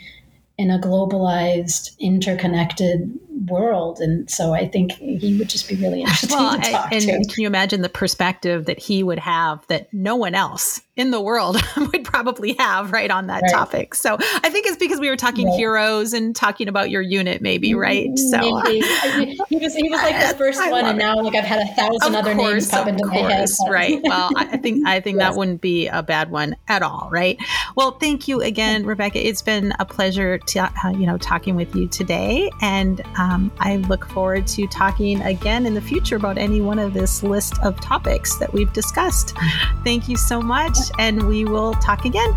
in 0.58 0.70
a 0.70 0.80
globalized, 0.80 1.98
interconnected 2.00 3.18
world. 3.46 4.00
And 4.00 4.30
so 4.30 4.54
I 4.54 4.68
think 4.68 4.94
he 4.94 5.38
would 5.38 5.50
just 5.50 5.68
be 5.68 5.76
really 5.76 6.02
interesting 6.02 6.38
well, 6.38 6.60
to 6.60 6.62
talk 6.72 6.92
and 6.92 7.02
to. 7.02 7.12
Can 7.12 7.42
you 7.42 7.48
imagine 7.48 7.82
the 7.82 7.90
perspective 7.90 8.66
that 8.66 8.80
he 8.80 9.04
would 9.04 9.20
have 9.20 9.66
that 9.68 9.94
no 9.94 10.16
one 10.16 10.36
else 10.36 10.82
in 10.98 11.12
the 11.12 11.22
world 11.22 11.62
would 11.78 12.04
probably 12.04 12.54
have 12.58 12.92
right 12.92 13.12
on 13.12 13.28
that 13.28 13.44
right. 13.44 13.52
topic. 13.52 13.94
So 13.94 14.16
I 14.20 14.50
think 14.50 14.66
it's 14.66 14.78
because 14.78 15.00
we 15.00 15.10
were 15.10 15.16
talking 15.16 15.48
right. 15.48 15.56
heroes 15.56 16.12
and 16.12 16.36
talking 16.36 16.68
about 16.68 16.90
your 16.90 17.04
unit, 17.04 17.40
maybe, 17.40 17.76
right? 17.76 18.10
Mm-hmm. 18.10 18.18
So 18.18 18.62
maybe. 18.64 19.38
he 19.48 19.58
was 19.58 19.76
he 19.76 19.90
was 19.90 20.02
like 20.02 20.20
the 20.28 20.36
first 20.38 20.60
one, 20.72 20.86
and 20.86 20.98
now 20.98 21.16
like 21.22 21.36
I've 21.36 21.46
had 21.46 21.60
a 21.60 21.74
thousand 21.76 22.16
of 22.16 22.16
other 22.16 22.34
course, 22.34 22.52
names 22.52 22.70
pop 22.70 22.88
into 22.88 23.04
course, 23.04 23.22
my 23.22 23.30
head. 23.30 23.50
Right. 23.70 24.02
Well, 24.04 24.32
I 24.36 24.58
think 24.58 24.88
I 24.88 25.00
think 25.00 25.20
yes. 25.20 25.30
that 25.30 25.38
wouldn't 25.38 25.62
be 25.62 25.88
a 25.88 26.02
bad 26.02 26.32
one 26.32 26.56
at 26.68 26.82
all, 26.82 27.10
right? 27.12 27.38
Well, 27.76 27.92
thank 27.92 28.28
you 28.28 28.42
again, 28.42 28.84
Rebecca. 28.84 29.26
It's 29.26 29.44
been 29.44 29.74
a 29.80 29.86
pleasure 29.86 30.40
to 30.40 30.60
uh, 30.84 30.90
you 30.90 31.06
know 31.06 31.20
talking 31.20 31.56
with 31.56 31.76
you 31.76 31.88
today, 31.88 32.50
and 32.62 33.02
um, 33.20 33.27
Um, 33.28 33.52
I 33.60 33.78
look 33.78 34.06
forward 34.06 34.48
to 34.48 34.68
talking 34.68 35.22
again 35.22 35.66
in 35.66 35.74
the 35.74 35.82
future 35.82 36.16
about 36.16 36.38
any 36.38 36.62
one 36.62 36.80
of 36.80 36.94
this 36.94 37.24
list 37.24 37.54
of 37.64 37.80
topics 37.82 38.38
that 38.38 38.54
we've 38.54 38.72
discussed. 38.72 39.34
Thank 39.84 40.08
you 40.08 40.16
so 40.16 40.42
much 40.42 40.78
and 40.98 41.28
we 41.28 41.44
will 41.44 41.74
talk 41.76 42.06
again. 42.06 42.36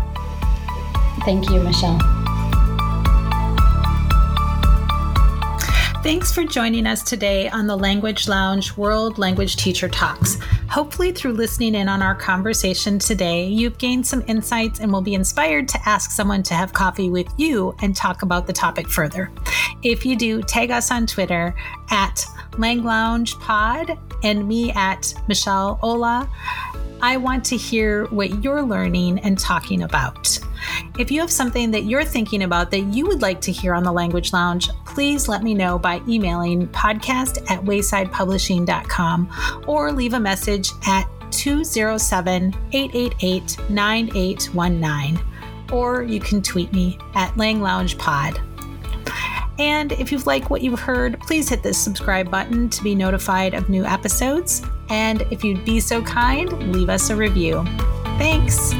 Thank 1.23 1.49
you, 1.49 1.61
Michelle. 1.61 1.99
Thanks 6.03 6.31
for 6.31 6.43
joining 6.43 6.87
us 6.87 7.03
today 7.03 7.47
on 7.49 7.67
the 7.67 7.75
Language 7.75 8.27
Lounge 8.27 8.75
World 8.75 9.19
Language 9.19 9.55
Teacher 9.55 9.87
Talks. 9.87 10.39
Hopefully, 10.67 11.11
through 11.11 11.33
listening 11.33 11.75
in 11.75 11.87
on 11.87 12.01
our 12.01 12.15
conversation 12.15 12.97
today, 12.97 13.45
you've 13.45 13.77
gained 13.77 14.07
some 14.07 14.23
insights 14.25 14.79
and 14.79 14.91
will 14.91 15.03
be 15.03 15.13
inspired 15.13 15.67
to 15.67 15.79
ask 15.85 16.09
someone 16.09 16.41
to 16.41 16.55
have 16.55 16.73
coffee 16.73 17.11
with 17.11 17.27
you 17.37 17.75
and 17.83 17.95
talk 17.95 18.23
about 18.23 18.47
the 18.47 18.53
topic 18.53 18.89
further. 18.89 19.29
If 19.83 20.03
you 20.03 20.15
do, 20.15 20.41
tag 20.41 20.71
us 20.71 20.89
on 20.89 21.05
Twitter 21.05 21.53
at 21.91 22.25
Lang 22.57 22.83
Lounge 22.83 23.35
Pod 23.35 23.95
and 24.23 24.47
me 24.47 24.71
at 24.71 25.13
Michelle 25.27 25.77
Olah. 25.83 26.27
I 27.03 27.17
want 27.17 27.45
to 27.45 27.57
hear 27.57 28.05
what 28.07 28.43
you're 28.43 28.63
learning 28.63 29.19
and 29.19 29.37
talking 29.37 29.83
about. 29.83 30.39
If 30.97 31.11
you 31.11 31.19
have 31.21 31.31
something 31.31 31.71
that 31.71 31.83
you're 31.83 32.03
thinking 32.03 32.43
about 32.43 32.71
that 32.71 32.81
you 32.81 33.05
would 33.07 33.21
like 33.21 33.41
to 33.41 33.51
hear 33.51 33.73
on 33.73 33.83
the 33.83 33.91
Language 33.91 34.33
Lounge, 34.33 34.69
please 34.85 35.27
let 35.27 35.43
me 35.43 35.53
know 35.53 35.79
by 35.79 36.01
emailing 36.07 36.67
podcast 36.67 37.49
at 37.49 37.63
waysidepublishing.com 37.63 39.63
or 39.67 39.91
leave 39.91 40.13
a 40.13 40.19
message 40.19 40.71
at 40.87 41.05
207 41.31 42.53
888 42.73 43.57
9819. 43.69 45.25
Or 45.71 46.03
you 46.03 46.19
can 46.19 46.41
tweet 46.41 46.71
me 46.73 46.99
at 47.15 47.35
Lang 47.37 47.61
Lounge 47.61 47.97
Pod. 47.97 48.39
And 49.59 49.91
if 49.93 50.11
you've 50.11 50.25
liked 50.25 50.49
what 50.49 50.61
you've 50.61 50.79
heard, 50.79 51.19
please 51.21 51.47
hit 51.47 51.61
the 51.61 51.73
subscribe 51.73 52.31
button 52.31 52.69
to 52.69 52.83
be 52.83 52.95
notified 52.95 53.53
of 53.53 53.69
new 53.69 53.85
episodes. 53.85 54.63
And 54.89 55.21
if 55.29 55.43
you'd 55.43 55.63
be 55.63 55.79
so 55.79 56.01
kind, 56.01 56.73
leave 56.73 56.89
us 56.89 57.09
a 57.09 57.15
review. 57.15 57.63
Thanks. 58.17 58.73